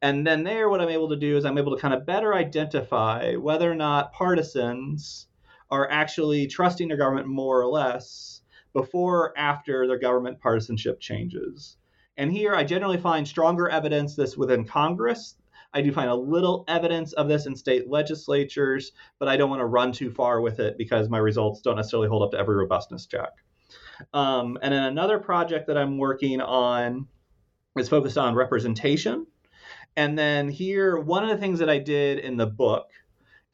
And 0.01 0.25
then 0.25 0.43
there, 0.43 0.69
what 0.69 0.81
I'm 0.81 0.89
able 0.89 1.09
to 1.09 1.15
do 1.15 1.37
is 1.37 1.45
I'm 1.45 1.57
able 1.57 1.75
to 1.75 1.81
kind 1.81 1.93
of 1.93 2.05
better 2.05 2.33
identify 2.33 3.35
whether 3.35 3.71
or 3.71 3.75
not 3.75 4.13
partisans 4.13 5.27
are 5.69 5.89
actually 5.89 6.47
trusting 6.47 6.87
their 6.87 6.97
government 6.97 7.27
more 7.27 7.61
or 7.61 7.67
less 7.67 8.41
before 8.73 9.25
or 9.25 9.37
after 9.37 9.87
their 9.87 9.99
government 9.99 10.39
partisanship 10.39 10.99
changes. 10.99 11.77
And 12.17 12.31
here 12.31 12.55
I 12.55 12.63
generally 12.63 12.97
find 12.97 13.27
stronger 13.27 13.69
evidence 13.69 14.15
this 14.15 14.35
within 14.35 14.65
Congress 14.65 15.35
I 15.73 15.81
do 15.81 15.91
find 15.91 16.09
a 16.09 16.15
little 16.15 16.65
evidence 16.67 17.13
of 17.13 17.27
this 17.27 17.45
in 17.45 17.55
state 17.55 17.89
legislatures, 17.89 18.91
but 19.19 19.27
I 19.27 19.37
don't 19.37 19.49
want 19.49 19.61
to 19.61 19.65
run 19.65 19.91
too 19.91 20.11
far 20.11 20.41
with 20.41 20.59
it 20.59 20.77
because 20.77 21.09
my 21.09 21.17
results 21.17 21.61
don't 21.61 21.77
necessarily 21.77 22.09
hold 22.09 22.23
up 22.23 22.31
to 22.31 22.37
every 22.37 22.55
robustness 22.55 23.05
check. 23.05 23.29
Um, 24.13 24.57
and 24.61 24.73
then 24.73 24.83
another 24.83 25.19
project 25.19 25.67
that 25.67 25.77
I'm 25.77 25.97
working 25.97 26.41
on 26.41 27.07
is 27.77 27.87
focused 27.87 28.17
on 28.17 28.35
representation. 28.35 29.27
And 29.95 30.17
then 30.17 30.49
here, 30.49 30.97
one 30.97 31.23
of 31.23 31.29
the 31.29 31.37
things 31.37 31.59
that 31.59 31.69
I 31.69 31.77
did 31.77 32.19
in 32.19 32.37
the 32.37 32.47
book 32.47 32.87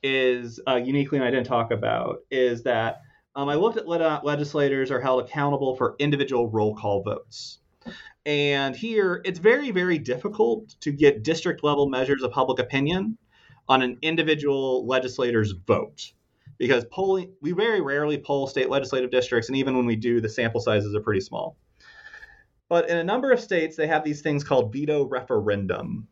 is 0.04 0.60
uh, 0.68 0.76
uniquely, 0.76 1.18
and 1.18 1.26
I 1.26 1.32
didn't 1.32 1.48
talk 1.48 1.72
about, 1.72 2.20
is 2.30 2.64
that 2.64 3.02
um, 3.36 3.50
I 3.50 3.56
looked 3.56 3.78
at 3.78 3.86
whether 3.86 4.20
legislators 4.24 4.92
are 4.92 5.02
held 5.02 5.24
accountable 5.24 5.76
for 5.76 5.96
individual 6.00 6.50
roll 6.50 6.76
call 6.76 7.04
votes. 7.04 7.60
And 8.26 8.76
here, 8.76 9.22
it's 9.26 9.40
very, 9.40 9.72
very 9.72 9.98
difficult 9.98 10.76
to 10.82 10.92
get 10.92 11.24
district 11.24 11.64
level 11.64 11.88
measures 11.88 12.24
of 12.24 12.32
public 12.32 12.60
opinion 12.60 13.18
on 13.70 13.82
an 13.82 13.98
individual 14.02 14.86
legislator's 14.86 15.52
vote 15.52 16.12
because 16.58 16.86
polling, 16.86 17.32
we 17.42 17.52
very 17.52 17.82
rarely 17.82 18.18
poll 18.18 18.48
state 18.48 18.70
legislative 18.70 19.12
districts, 19.12 19.50
and 19.50 19.58
even 19.58 19.78
when 19.78 19.86
we 19.86 19.96
do, 19.96 20.20
the 20.20 20.30
sample 20.30 20.60
sizes 20.60 20.96
are 20.96 21.02
pretty 21.02 21.22
small. 21.22 21.56
But 22.70 22.90
in 22.90 22.98
a 22.98 23.04
number 23.04 23.32
of 23.32 23.40
states, 23.40 23.76
they 23.76 23.88
have 23.88 24.04
these 24.04 24.22
things 24.22 24.44
called 24.44 24.74
veto 24.74 25.06
referendum, 25.06 26.08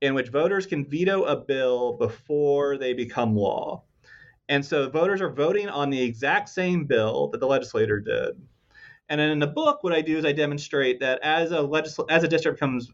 in 0.00 0.14
which 0.14 0.28
voters 0.28 0.66
can 0.66 0.84
veto 0.84 1.24
a 1.24 1.36
bill 1.36 1.94
before 1.98 2.78
they 2.78 2.92
become 2.92 3.36
law. 3.36 3.82
And 4.48 4.64
so 4.64 4.90
voters 4.90 5.20
are 5.20 5.30
voting 5.32 5.68
on 5.68 5.90
the 5.90 6.02
exact 6.02 6.48
same 6.48 6.84
bill 6.84 7.28
that 7.28 7.38
the 7.38 7.46
legislator 7.46 8.00
did. 8.00 8.40
And 9.08 9.20
then 9.20 9.30
in 9.30 9.38
the 9.38 9.46
book, 9.46 9.82
what 9.82 9.92
I 9.92 10.00
do 10.00 10.16
is 10.18 10.24
I 10.24 10.32
demonstrate 10.32 11.00
that 11.00 11.20
as 11.22 11.52
a 11.52 11.58
legisl- 11.58 12.10
as 12.10 12.24
a 12.24 12.28
district 12.28 12.58
comes, 12.58 12.90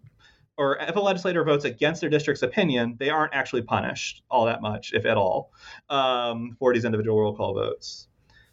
or 0.56 0.78
if 0.78 0.96
a 0.96 1.00
legislator 1.00 1.44
votes 1.44 1.64
against 1.64 2.00
their 2.00 2.10
district's 2.10 2.42
opinion, 2.42 2.96
they 2.98 3.10
aren't 3.10 3.34
actually 3.34 3.62
punished 3.62 4.22
all 4.30 4.46
that 4.46 4.62
much, 4.62 4.92
if 4.94 5.04
at 5.04 5.16
all, 5.16 5.52
um, 5.90 6.56
for 6.58 6.72
these 6.72 6.84
individual 6.84 7.20
roll 7.20 7.36
call 7.36 7.54
votes. 7.54 8.08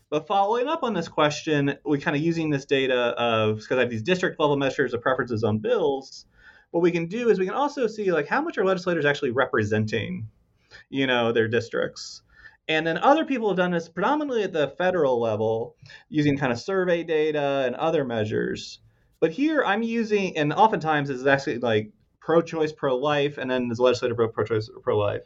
But 0.10 0.28
following 0.28 0.68
up 0.68 0.84
on 0.84 0.94
this 0.94 1.08
question, 1.08 1.76
we 1.86 1.98
kind 1.98 2.16
of 2.16 2.22
using 2.22 2.50
this 2.50 2.66
data 2.66 3.16
of 3.18 3.58
because 3.58 3.78
I 3.78 3.80
have 3.82 3.90
these 3.90 4.04
district 4.04 4.40
level 4.40 4.58
measures 4.58 4.94
of 4.94 5.02
preferences 5.02 5.44
on 5.44 5.58
bills. 5.58 6.26
What 6.74 6.82
we 6.82 6.90
can 6.90 7.06
do 7.06 7.30
is 7.30 7.38
we 7.38 7.46
can 7.46 7.54
also 7.54 7.86
see 7.86 8.12
like 8.12 8.28
how 8.28 8.42
much 8.42 8.58
are 8.58 8.66
legislators 8.66 9.06
actually 9.06 9.30
representing, 9.30 10.28
you 10.90 11.06
know, 11.06 11.32
their 11.32 11.48
districts. 11.48 12.24
And 12.68 12.88
then 12.88 12.98
other 12.98 13.26
people 13.26 13.48
have 13.48 13.58
done 13.58 13.70
this 13.70 13.88
predominantly 13.88 14.42
at 14.42 14.54
the 14.54 14.70
federal 14.76 15.22
level 15.22 15.76
using 16.10 16.36
kind 16.36 16.52
of 16.52 16.60
survey 16.60 17.04
data 17.04 17.62
and 17.68 17.76
other 17.76 18.04
measures. 18.04 18.80
But 19.20 19.30
here 19.30 19.64
I'm 19.64 19.84
using, 19.84 20.36
and 20.36 20.52
oftentimes 20.52 21.12
it's 21.12 21.28
actually 21.28 21.60
like 21.60 21.92
pro 22.20 22.42
choice, 22.42 22.72
pro 22.72 22.98
life, 22.98 23.38
and 23.38 23.52
then 23.52 23.68
there's 23.68 23.80
legislative 23.80 24.18
pro 24.34 24.44
choice, 24.44 24.68
pro 24.82 24.98
life. 24.98 25.22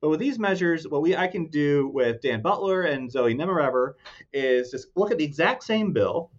But 0.00 0.10
with 0.10 0.20
these 0.20 0.38
measures, 0.38 0.86
what 0.86 1.02
we 1.02 1.16
I 1.16 1.26
can 1.26 1.46
do 1.46 1.88
with 1.88 2.22
Dan 2.22 2.42
Butler 2.42 2.82
and 2.82 3.10
Zoe 3.10 3.34
Nemerever 3.34 3.96
is 4.32 4.70
just 4.70 4.86
look 4.94 5.10
at 5.10 5.18
the 5.18 5.24
exact 5.24 5.64
same 5.64 5.92
bill 5.92 6.30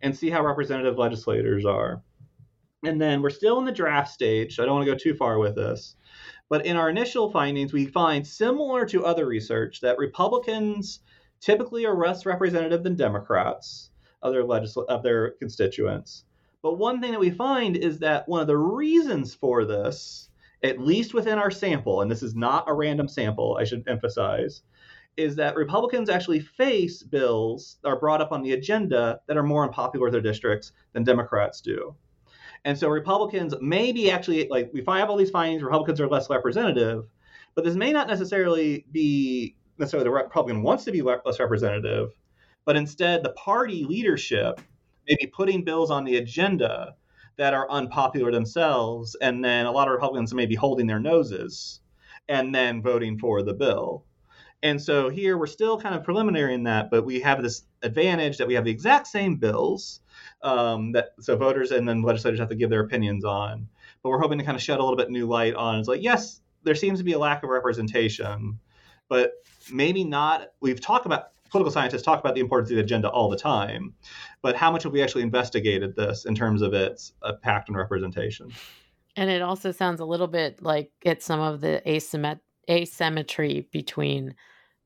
and 0.00 0.16
see 0.16 0.30
how 0.30 0.42
representative 0.42 0.96
legislators 0.96 1.66
are. 1.66 2.02
And 2.84 3.00
then 3.00 3.22
we're 3.22 3.30
still 3.30 3.58
in 3.58 3.64
the 3.64 3.72
draft 3.72 4.12
stage, 4.12 4.54
so 4.54 4.62
I 4.62 4.66
don't 4.66 4.76
want 4.76 4.86
to 4.86 4.92
go 4.92 4.98
too 4.98 5.14
far 5.14 5.38
with 5.38 5.54
this. 5.54 5.96
But 6.48 6.66
in 6.66 6.76
our 6.76 6.90
initial 6.90 7.30
findings, 7.30 7.72
we 7.72 7.86
find 7.86 8.26
similar 8.26 8.86
to 8.86 9.04
other 9.04 9.26
research 9.26 9.80
that 9.80 9.98
Republicans 9.98 11.00
typically 11.40 11.86
are 11.86 11.96
less 11.96 12.26
representative 12.26 12.82
than 12.82 12.94
Democrats 12.94 13.90
of 14.22 14.32
their 14.32 14.44
legisl- 14.44 14.86
of 14.86 15.02
their 15.02 15.32
constituents. 15.32 16.24
But 16.62 16.78
one 16.78 17.00
thing 17.00 17.12
that 17.12 17.20
we 17.20 17.30
find 17.30 17.76
is 17.76 17.98
that 18.00 18.28
one 18.28 18.40
of 18.40 18.46
the 18.46 18.56
reasons 18.56 19.34
for 19.34 19.64
this, 19.64 20.30
at 20.62 20.80
least 20.80 21.14
within 21.14 21.38
our 21.38 21.50
sample, 21.50 22.00
and 22.00 22.10
this 22.10 22.22
is 22.22 22.34
not 22.34 22.68
a 22.68 22.74
random 22.74 23.08
sample, 23.08 23.56
I 23.58 23.64
should 23.64 23.84
emphasize, 23.88 24.62
is 25.16 25.36
that 25.36 25.56
Republicans 25.56 26.10
actually 26.10 26.40
face 26.40 27.02
bills 27.02 27.78
that 27.82 27.88
are 27.88 28.00
brought 28.00 28.20
up 28.20 28.32
on 28.32 28.42
the 28.42 28.52
agenda 28.52 29.20
that 29.26 29.36
are 29.36 29.42
more 29.42 29.64
unpopular 29.64 30.06
with 30.06 30.12
their 30.12 30.20
districts 30.20 30.72
than 30.92 31.04
Democrats 31.04 31.60
do. 31.60 31.94
And 32.66 32.76
so 32.76 32.88
Republicans 32.88 33.54
may 33.60 33.92
be 33.92 34.10
actually 34.10 34.48
like 34.48 34.70
we 34.74 34.82
have 34.84 35.08
all 35.08 35.16
these 35.16 35.30
findings. 35.30 35.62
Republicans 35.62 36.00
are 36.00 36.08
less 36.08 36.28
representative, 36.28 37.04
but 37.54 37.64
this 37.64 37.76
may 37.76 37.92
not 37.92 38.08
necessarily 38.08 38.84
be 38.90 39.54
necessarily 39.78 40.02
the 40.02 40.10
Republican 40.10 40.64
wants 40.64 40.84
to 40.84 40.90
be 40.90 41.00
less 41.00 41.38
representative, 41.38 42.10
but 42.64 42.74
instead 42.74 43.22
the 43.22 43.30
party 43.34 43.84
leadership 43.84 44.60
may 45.08 45.16
be 45.20 45.28
putting 45.28 45.62
bills 45.62 45.92
on 45.92 46.02
the 46.02 46.16
agenda 46.16 46.96
that 47.38 47.54
are 47.54 47.70
unpopular 47.70 48.32
themselves, 48.32 49.14
and 49.20 49.44
then 49.44 49.66
a 49.66 49.70
lot 49.70 49.86
of 49.86 49.92
Republicans 49.92 50.34
may 50.34 50.46
be 50.46 50.56
holding 50.56 50.88
their 50.88 50.98
noses 50.98 51.80
and 52.28 52.52
then 52.52 52.82
voting 52.82 53.16
for 53.16 53.42
the 53.44 53.54
bill. 53.54 54.04
And 54.64 54.82
so 54.82 55.08
here 55.08 55.38
we're 55.38 55.46
still 55.46 55.78
kind 55.78 55.94
of 55.94 56.02
preliminary 56.02 56.54
in 56.54 56.64
that, 56.64 56.90
but 56.90 57.04
we 57.04 57.20
have 57.20 57.44
this 57.44 57.62
advantage 57.86 58.36
that 58.38 58.46
we 58.46 58.54
have 58.54 58.64
the 58.64 58.70
exact 58.70 59.06
same 59.06 59.36
bills 59.36 60.00
um, 60.42 60.92
that 60.92 61.10
so 61.20 61.36
voters 61.36 61.70
and 61.70 61.88
then 61.88 62.02
legislators 62.02 62.40
have 62.40 62.48
to 62.48 62.54
give 62.54 62.70
their 62.70 62.80
opinions 62.80 63.24
on. 63.24 63.68
But 64.02 64.10
we're 64.10 64.20
hoping 64.20 64.38
to 64.38 64.44
kind 64.44 64.56
of 64.56 64.62
shed 64.62 64.78
a 64.78 64.82
little 64.82 64.96
bit 64.96 65.10
new 65.10 65.26
light 65.26 65.54
on. 65.54 65.78
It's 65.78 65.88
like 65.88 66.02
yes, 66.02 66.40
there 66.62 66.74
seems 66.74 66.98
to 66.98 67.04
be 67.04 67.12
a 67.12 67.18
lack 67.18 67.42
of 67.42 67.50
representation, 67.50 68.58
but 69.08 69.32
maybe 69.72 70.04
not. 70.04 70.48
We've 70.60 70.80
talked 70.80 71.06
about 71.06 71.30
political 71.50 71.72
scientists 71.72 72.02
talk 72.02 72.20
about 72.20 72.34
the 72.34 72.40
importance 72.40 72.70
of 72.70 72.76
the 72.76 72.82
agenda 72.82 73.08
all 73.08 73.30
the 73.30 73.36
time, 73.36 73.94
but 74.42 74.56
how 74.56 74.70
much 74.70 74.82
have 74.82 74.92
we 74.92 75.02
actually 75.02 75.22
investigated 75.22 75.94
this 75.96 76.24
in 76.24 76.34
terms 76.34 76.60
of 76.60 76.74
its 76.74 77.12
impact 77.24 77.68
and 77.68 77.76
representation? 77.76 78.52
And 79.16 79.30
it 79.30 79.42
also 79.42 79.72
sounds 79.72 80.00
a 80.00 80.04
little 80.04 80.26
bit 80.26 80.62
like 80.62 80.90
it's 81.02 81.24
some 81.24 81.40
of 81.40 81.60
the 81.60 81.82
asymmet- 81.86 82.40
asymmetry 82.68 83.66
between 83.72 84.34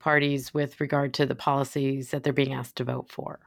parties 0.01 0.53
with 0.53 0.80
regard 0.80 1.14
to 1.14 1.26
the 1.26 1.34
policies 1.34 2.11
that 2.11 2.24
they're 2.24 2.32
being 2.32 2.53
asked 2.53 2.76
to 2.76 2.84
vote 2.84 3.09
for. 3.09 3.38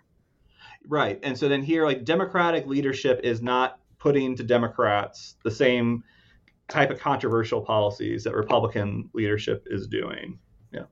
Right. 0.88 1.20
And 1.24 1.38
so 1.38 1.50
then 1.50 1.62
here, 1.62 1.86
like 1.86 2.06
Democratic 2.06 2.68
leadership 2.68 3.20
is 3.24 3.42
not 3.42 3.80
putting 4.00 4.36
to 4.36 4.44
Democrats 4.44 5.36
the 5.44 5.52
same 5.52 6.04
type 6.68 6.90
of 6.90 7.00
controversial 7.00 7.62
policies 7.62 8.24
that 8.24 8.36
Republican 8.36 9.10
leadership 9.14 9.68
is 9.70 9.88
doing. 9.88 10.40
Yeah. 10.72 10.84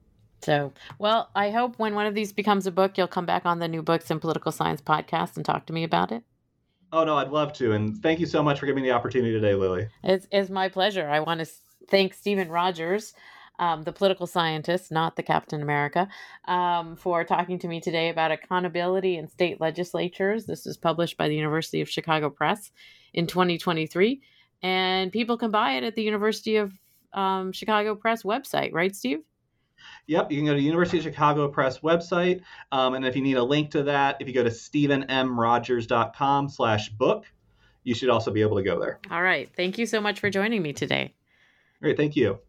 So, 0.42 0.74
well, 0.98 1.30
I 1.36 1.50
hope 1.50 1.78
when 1.78 1.96
one 1.96 2.06
of 2.06 2.16
these 2.16 2.32
becomes 2.32 2.68
a 2.68 2.72
book, 2.72 2.98
you'll 2.98 3.08
come 3.08 3.26
back 3.26 3.46
on 3.46 3.60
the 3.60 3.68
New 3.68 3.82
Books 3.82 4.10
in 4.12 4.20
Political 4.20 4.52
Science 4.52 4.82
podcast 4.82 5.36
and 5.36 5.46
talk 5.46 5.66
to 5.68 5.74
me 5.74 5.84
about 5.84 6.12
it. 6.12 6.24
Oh, 6.94 7.04
no, 7.04 7.18
I'd 7.18 7.30
love 7.30 7.54
to. 7.54 7.72
And 7.72 8.02
thank 8.02 8.20
you 8.20 8.26
so 8.26 8.44
much 8.44 8.60
for 8.60 8.66
giving 8.66 8.84
me 8.84 8.90
the 8.90 8.96
opportunity 8.96 9.32
today, 9.32 9.56
Lilly. 9.56 9.88
It's, 10.04 10.28
it's 10.32 10.50
my 10.50 10.68
pleasure. 10.68 11.08
I 11.10 11.22
want 11.22 11.40
to 11.40 11.50
thank 11.88 12.14
Steven 12.14 12.50
Rogers 12.50 13.14
um, 13.62 13.84
the 13.84 13.94
political 13.94 14.28
scientist, 14.28 14.92
not 14.92 15.16
the 15.16 15.24
Captain 15.24 15.62
America, 15.62 16.10
um, 16.46 16.96
for 16.96 17.24
talking 17.24 17.60
to 17.60 17.68
me 17.68 17.80
today 17.80 18.10
about 18.10 18.32
accountability 18.32 19.18
in 19.18 19.30
state 19.30 19.62
legislatures. 19.62 20.46
This 20.46 20.66
is 20.66 20.78
published 20.78 21.16
by 21.16 21.30
the 21.30 21.36
University 21.36 21.80
of 21.80 21.88
Chicago 21.88 22.32
Press 22.32 22.72
in 23.14 23.28
2023, 23.28 24.20
and 24.64 25.12
people 25.12 25.38
can 25.38 25.52
buy 25.52 25.74
it 25.74 25.84
at 25.84 25.94
the 25.94 26.02
University 26.02 26.58
of 26.58 26.74
um, 27.14 27.52
Chicago 27.52 27.94
Press 27.94 28.24
website, 28.24 28.74
right, 28.74 28.96
Steve? 28.96 29.20
Yep, 30.08 30.32
you 30.32 30.38
can 30.38 30.48
go 30.48 30.56
to 30.56 30.62
University 30.62 30.98
of 30.98 31.04
Chicago 31.04 31.48
Press 31.48 31.80
website, 31.80 32.42
um, 32.72 32.96
and 32.96 33.06
if 33.06 33.16
you 33.16 33.22
need 33.22 33.38
a 33.38 33.44
link 33.44 33.70
to 33.72 33.84
that, 33.84 34.18
if 34.20 34.28
you 34.28 34.34
go 34.34 34.44
to 34.44 34.50
stevenmrogers.com 34.50 36.50
slash 36.50 36.90
book, 36.90 37.26
you 37.84 37.94
should 37.94 38.10
also 38.10 38.32
be 38.32 38.42
able 38.42 38.58
to 38.58 38.64
go 38.64 38.80
there. 38.80 39.00
All 39.12 39.22
right. 39.22 39.52
Thank 39.56 39.78
you 39.78 39.86
so 39.86 40.02
much 40.02 40.20
for 40.20 40.32
joining 40.32 40.64
me 40.64 40.74
today. 40.74 41.14
Great. 41.80 41.98
Thank 41.98 42.16
you. 42.16 42.40